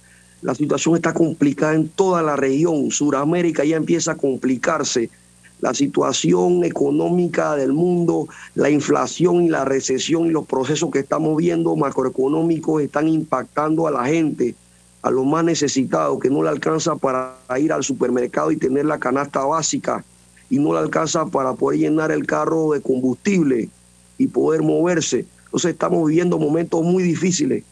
La 0.42 0.54
situación 0.54 0.94
está 0.96 1.14
complicada 1.14 1.74
en 1.74 1.88
toda 1.88 2.20
la 2.20 2.36
región. 2.36 2.90
Suramérica 2.90 3.64
ya 3.64 3.76
empieza 3.76 4.12
a 4.12 4.16
complicarse 4.16 5.08
la 5.60 5.72
situación 5.74 6.64
económica 6.64 7.56
del 7.56 7.72
mundo, 7.72 8.28
la 8.54 8.70
inflación 8.70 9.42
y 9.42 9.48
la 9.48 9.64
recesión 9.64 10.26
y 10.26 10.30
los 10.30 10.46
procesos 10.46 10.90
que 10.90 10.98
estamos 10.98 11.36
viendo 11.36 11.74
macroeconómicos 11.76 12.82
están 12.82 13.08
impactando 13.08 13.86
a 13.86 13.90
la 13.90 14.04
gente, 14.04 14.54
a 15.02 15.10
los 15.10 15.24
más 15.24 15.44
necesitados, 15.44 16.18
que 16.20 16.30
no 16.30 16.42
le 16.42 16.50
alcanza 16.50 16.96
para 16.96 17.36
ir 17.58 17.72
al 17.72 17.84
supermercado 17.84 18.50
y 18.50 18.56
tener 18.56 18.84
la 18.84 18.98
canasta 18.98 19.44
básica 19.44 20.04
y 20.50 20.58
no 20.58 20.72
le 20.74 20.80
alcanza 20.80 21.26
para 21.26 21.54
poder 21.54 21.80
llenar 21.80 22.10
el 22.12 22.26
carro 22.26 22.72
de 22.72 22.82
combustible 22.82 23.68
y 24.18 24.26
poder 24.26 24.62
moverse. 24.62 25.24
Entonces 25.46 25.72
estamos 25.72 26.06
viviendo 26.06 26.38
momentos 26.38 26.82
muy 26.82 27.02
difíciles 27.02 27.64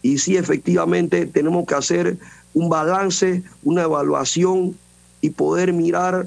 y 0.00 0.18
sí 0.18 0.36
efectivamente 0.36 1.26
tenemos 1.26 1.66
que 1.66 1.74
hacer 1.74 2.18
un 2.54 2.68
balance, 2.68 3.42
una 3.62 3.82
evaluación 3.82 4.76
y 5.20 5.30
poder 5.30 5.72
mirar 5.72 6.26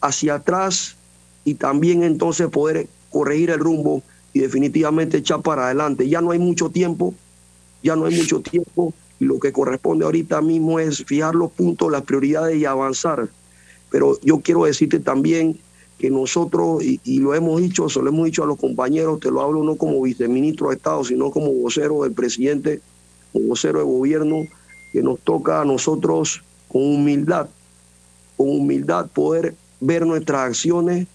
hacia 0.00 0.34
atrás 0.34 0.96
y 1.44 1.54
también 1.54 2.02
entonces 2.02 2.48
poder 2.48 2.88
corregir 3.10 3.50
el 3.50 3.58
rumbo 3.58 4.02
y 4.32 4.40
definitivamente 4.40 5.18
echar 5.18 5.42
para 5.42 5.66
adelante. 5.66 6.08
Ya 6.08 6.20
no 6.20 6.30
hay 6.30 6.38
mucho 6.38 6.70
tiempo, 6.70 7.14
ya 7.82 7.96
no 7.96 8.06
hay 8.06 8.16
mucho 8.16 8.40
tiempo 8.40 8.94
y 9.18 9.24
lo 9.24 9.38
que 9.38 9.52
corresponde 9.52 10.04
ahorita 10.04 10.40
mismo 10.40 10.80
es 10.80 11.04
fijar 11.04 11.34
los 11.34 11.50
puntos, 11.52 11.90
las 11.90 12.02
prioridades 12.02 12.56
y 12.56 12.64
avanzar. 12.64 13.28
Pero 13.90 14.18
yo 14.22 14.40
quiero 14.40 14.64
decirte 14.64 15.00
también 15.00 15.58
que 15.98 16.08
nosotros, 16.08 16.82
y, 16.82 17.18
lo 17.18 17.34
hemos 17.34 17.60
dicho, 17.60 17.88
se 17.90 18.00
lo 18.00 18.08
hemos 18.08 18.24
dicho 18.24 18.42
a 18.42 18.46
los 18.46 18.58
compañeros, 18.58 19.20
te 19.20 19.30
lo 19.30 19.42
hablo 19.42 19.62
no 19.62 19.76
como 19.76 20.00
viceministro 20.00 20.70
de 20.70 20.76
Estado, 20.76 21.04
sino 21.04 21.30
como 21.30 21.52
vocero 21.52 22.04
del 22.04 22.12
presidente, 22.12 22.80
como 23.32 23.48
vocero 23.48 23.80
de 23.80 23.84
gobierno, 23.84 24.46
que 24.92 25.02
nos 25.02 25.20
toca 25.20 25.60
a 25.60 25.64
nosotros 25.66 26.42
con 26.68 26.82
humildad, 26.82 27.48
con 28.38 28.48
humildad 28.48 29.08
poder 29.08 29.54
ver 29.80 30.06
nuestras 30.06 30.48
acciones 30.48 31.06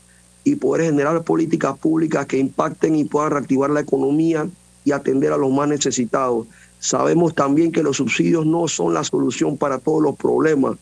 y 0.43 0.55
poder 0.55 0.85
generar 0.85 1.23
políticas 1.23 1.77
públicas 1.77 2.25
que 2.25 2.37
impacten 2.37 2.95
y 2.95 3.05
puedan 3.05 3.31
reactivar 3.31 3.69
la 3.69 3.81
economía 3.81 4.47
y 4.83 4.91
atender 4.91 5.33
a 5.33 5.37
los 5.37 5.51
más 5.51 5.67
necesitados. 5.67 6.47
Sabemos 6.79 7.33
también 7.33 7.71
que 7.71 7.81
los 7.81 7.97
subsidios 7.97 8.45
no 8.45 8.67
son 8.67 8.93
la 8.93 9.03
solución 9.03 9.57
para 9.57 9.79
todos 9.79 10.03
los 10.03 10.15
problemas. 10.15 10.77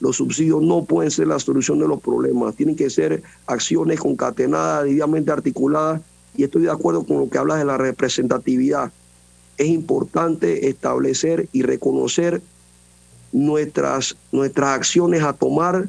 Los 0.00 0.16
subsidios 0.16 0.62
no 0.62 0.84
pueden 0.84 1.10
ser 1.10 1.26
la 1.26 1.40
solución 1.40 1.80
de 1.80 1.88
los 1.88 2.00
problemas. 2.00 2.54
Tienen 2.54 2.76
que 2.76 2.88
ser 2.88 3.22
acciones 3.46 3.98
concatenadas, 3.98 4.84
debidamente 4.84 5.32
articuladas. 5.32 6.00
Y 6.36 6.44
estoy 6.44 6.62
de 6.62 6.70
acuerdo 6.70 7.04
con 7.04 7.18
lo 7.18 7.28
que 7.28 7.38
hablas 7.38 7.58
de 7.58 7.64
la 7.64 7.76
representatividad. 7.76 8.92
Es 9.56 9.66
importante 9.66 10.68
establecer 10.68 11.48
y 11.52 11.62
reconocer 11.62 12.40
nuestras, 13.32 14.16
nuestras 14.30 14.68
acciones 14.76 15.24
a 15.24 15.32
tomar 15.32 15.88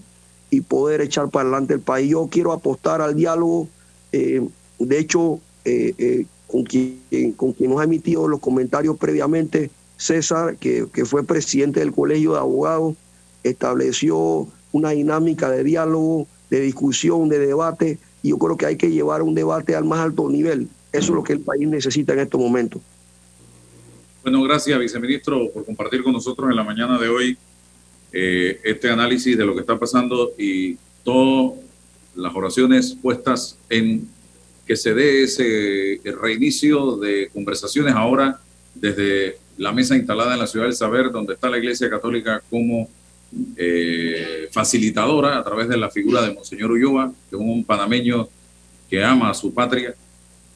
y 0.50 0.62
poder 0.62 1.02
echar 1.02 1.30
para 1.30 1.43
adelante 1.43 1.74
el 1.76 1.80
país. 1.80 2.10
Yo 2.10 2.28
quiero 2.32 2.52
apostar 2.52 3.02
al 3.02 3.16
diálogo. 3.16 3.68
Eh, 4.12 4.47
de 4.80 5.00
hecho, 5.00 5.39
eh, 5.66 5.93
eh, 5.97 6.26
con, 6.47 6.64
quien, 6.64 7.34
con 7.36 7.54
quien 7.54 7.72
nos 7.72 7.82
ha 7.82 7.84
emitido 7.84 8.28
los 8.28 8.39
comentarios 8.39 8.97
previamente, 8.97 9.70
César, 9.97 10.58
que, 10.58 10.88
que 10.91 11.06
fue 11.06 11.24
presidente 11.24 11.82
del 11.82 11.91
Colegio 11.91 12.34
de 12.34 12.39
Abogados, 12.39 12.95
estableció 13.43 14.47
una 14.72 14.91
dinámica 14.91 15.50
de 15.50 15.64
diálogo, 15.64 16.28
de 16.50 16.62
discusión, 16.62 17.30
de 17.30 17.39
debate, 17.39 17.97
y 18.24 18.30
yo 18.30 18.38
creo 18.38 18.58
que 18.58 18.66
hay 18.66 18.76
que 18.76 18.89
llevar 18.89 19.22
un 19.22 19.36
debate 19.36 19.76
al 19.76 19.86
más 19.86 20.00
alto 20.00 20.30
nivel. 20.30 20.68
Eso 20.91 21.12
es 21.12 21.16
lo 21.16 21.24
que 21.24 21.34
el 21.34 21.41
país 21.41 21.68
necesita 21.68 22.14
en 22.14 22.20
estos 22.20 22.39
momentos. 22.39 22.82
Bueno, 24.24 24.41
gracias, 24.43 24.80
viceministro, 24.80 25.50
por 25.52 25.66
compartir 25.66 26.04
con 26.04 26.14
nosotros 26.14 26.50
en 26.50 26.56
la 26.56 26.64
mañana 26.64 26.97
de 27.00 27.08
hoy 27.08 27.38
eh, 28.12 28.60
este 28.64 28.89
análisis 28.89 29.38
de 29.38 29.45
lo 29.45 29.53
que 29.53 29.62
está 29.62 29.78
pasando 29.78 30.34
y 30.38 30.78
todas 31.03 31.60
las 32.16 32.36
oraciones 32.36 32.95
puestas 33.01 33.57
en 33.70 34.07
que 34.66 34.76
se 34.76 34.93
dé 34.93 35.24
ese 35.24 35.99
reinicio 36.22 36.97
de 36.97 37.30
conversaciones 37.34 37.93
ahora 37.95 38.39
desde 38.76 39.38
la 39.57 39.72
mesa 39.72 39.95
instalada 39.95 40.34
en 40.34 40.39
la 40.39 40.47
ciudad 40.47 40.66
del 40.66 40.76
saber, 40.76 41.12
donde 41.12 41.34
está 41.34 41.49
la 41.49 41.57
Iglesia 41.57 41.89
Católica 41.89 42.41
como 42.49 42.89
eh, 43.57 44.47
facilitadora 44.51 45.38
a 45.38 45.43
través 45.43 45.68
de 45.68 45.78
la 45.78 45.89
figura 45.89 46.22
de 46.22 46.34
Monseñor 46.34 46.72
Ulloa, 46.72 47.12
que 47.30 47.36
es 47.36 47.41
un 47.41 47.64
panameño 47.64 48.28
que 48.89 49.03
ama 49.03 49.30
a 49.30 49.34
su 49.34 49.53
patria 49.53 49.93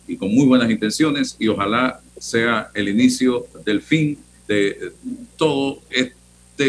y 0.07 0.17
con 0.17 0.33
muy 0.33 0.45
buenas 0.45 0.69
intenciones, 0.69 1.35
y 1.39 1.47
ojalá 1.47 2.01
sea 2.17 2.71
el 2.73 2.89
inicio 2.89 3.45
del 3.65 3.81
fin 3.81 4.17
de 4.47 4.91
todo 5.37 5.81
este 5.89 6.22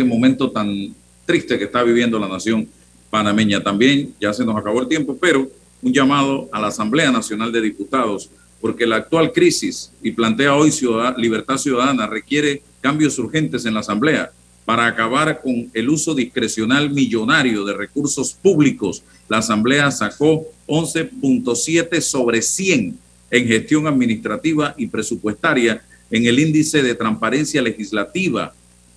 momento 0.05 0.51
tan 0.51 0.95
triste 1.27 1.59
que 1.59 1.65
está 1.65 1.83
viviendo 1.83 2.19
la 2.19 2.29
nación 2.29 2.69
panameña. 3.11 3.63
También 3.63 4.15
ya 4.21 4.33
se 4.33 4.45
nos 4.45 4.57
acabó 4.57 4.81
el 4.81 4.89
tiempo, 4.89 5.17
pero 5.21 5.51
un 5.83 5.93
llamado 5.93 6.49
a 6.53 6.61
la 6.61 6.69
Asamblea 6.69 7.11
Nacional 7.11 7.53
de 7.53 7.61
Diputados 7.61 8.31
porque 8.65 8.87
la 8.87 8.97
actual 8.97 9.31
crisis, 9.31 9.93
y 10.03 10.13
plantea 10.13 10.55
hoy 10.55 10.73
Libertad 11.19 11.59
Ciudadana, 11.59 12.07
requiere 12.07 12.63
cambios 12.81 13.19
urgentes 13.19 13.67
en 13.67 13.75
la 13.75 13.81
Asamblea 13.81 14.33
para 14.65 14.87
acabar 14.87 15.43
con 15.43 15.71
el 15.75 15.91
uso 15.91 16.15
discrecional 16.15 16.89
millonario 16.89 17.63
de 17.67 17.75
recursos 17.75 18.33
públicos. 18.33 19.03
La 19.29 19.37
Asamblea 19.37 19.91
sacó 19.91 20.47
11.7 20.67 22.01
sobre 22.01 22.41
100 22.41 22.99
en 23.31 23.47
gestión 23.47 23.87
administrativa 23.87 24.75
y 24.79 24.87
presupuestaria 24.87 25.83
en 26.11 26.25
el 26.25 26.39
índice 26.39 26.83
de 26.83 26.95
transparencia 26.95 27.61
legislativa. 27.61 28.55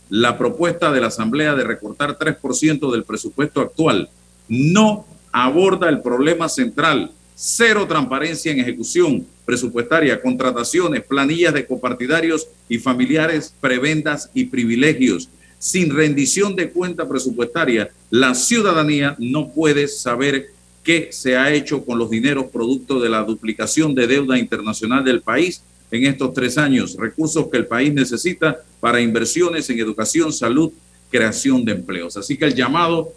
La 0.10 0.38
propuesta 0.38 0.92
de 0.92 1.02
la 1.02 1.08
Asamblea 1.08 1.54
de 1.56 1.66
recortar 1.66 2.18
3% 2.18 2.92
del 2.92 3.04
presupuesto 3.04 3.60
actual 3.60 4.10
no 4.48 5.06
aborda 5.34 5.90
el 5.90 6.02
problema 6.02 6.48
central, 6.48 7.12
cero 7.36 7.86
transparencia 7.88 8.52
en 8.52 8.60
ejecución 8.60 9.28
presupuestaria, 9.46 10.22
contrataciones, 10.22 11.04
planillas 11.04 11.54
de 11.54 11.66
copartidarios 11.66 12.48
y 12.70 12.80
familiares, 12.80 13.54
prebendas 13.60 14.30
y 14.34 14.46
privilegios. 14.46 15.30
Sin 15.60 15.94
rendición 15.94 16.56
de 16.56 16.70
cuenta 16.70 17.08
presupuestaria, 17.08 17.90
la 18.10 18.34
ciudadanía 18.34 19.16
no 19.20 19.50
puede 19.50 19.88
saber 19.88 20.48
qué 20.84 21.10
se 21.12 21.36
ha 21.36 21.52
hecho 21.52 21.84
con 21.84 22.00
los 22.00 22.10
dineros 22.10 22.46
producto 22.46 23.00
de 23.00 23.10
la 23.10 23.24
duplicación 23.24 23.94
de 23.94 24.08
deuda 24.08 24.38
internacional 24.38 25.04
del 25.04 25.22
país 25.22 25.62
en 25.92 26.06
estos 26.06 26.34
tres 26.34 26.58
años, 26.58 26.96
recursos 26.98 27.48
que 27.50 27.58
el 27.58 27.68
país 27.68 27.94
necesita 27.94 28.58
para 28.80 29.00
inversiones 29.00 29.70
en 29.70 29.80
educación, 29.80 30.34
salud, 30.34 30.72
creación 31.10 31.64
de 31.64 31.74
empleos. 31.74 32.18
Así 32.18 32.38
que 32.38 32.46
el 32.46 32.56
llamado 32.56 33.14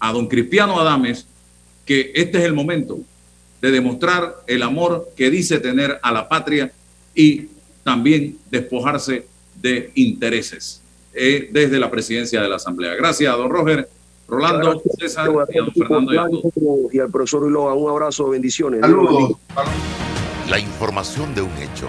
a 0.00 0.12
don 0.12 0.26
Cristiano 0.26 0.78
Adames, 0.80 1.26
que 1.84 2.12
este 2.14 2.38
es 2.38 2.44
el 2.44 2.54
momento 2.54 2.98
de 3.60 3.70
demostrar 3.70 4.36
el 4.46 4.62
amor 4.62 5.10
que 5.16 5.30
dice 5.30 5.58
tener 5.58 5.98
a 6.02 6.12
la 6.12 6.28
patria 6.28 6.72
y 7.14 7.48
también 7.82 8.38
despojarse 8.50 9.26
de 9.60 9.90
intereses 9.94 10.82
eh, 11.14 11.48
desde 11.50 11.78
la 11.78 11.90
presidencia 11.90 12.40
de 12.42 12.48
la 12.48 12.56
Asamblea. 12.56 12.94
Gracias, 12.94 13.36
don 13.36 13.50
Roger, 13.50 13.88
Rolando, 14.28 14.82
César 14.98 15.30
y 15.30 15.58
a 15.58 15.62
don 15.62 15.72
Fernando 15.72 16.42
y, 16.92 16.96
y 16.96 17.00
al 17.00 17.10
profesor 17.10 17.44
Uloa. 17.44 17.74
Un 17.74 17.90
abrazo, 17.90 18.28
bendiciones. 18.28 18.80
Saludos. 18.80 19.38
La 20.50 20.58
información 20.58 21.34
de 21.34 21.42
un 21.42 21.50
hecho 21.58 21.88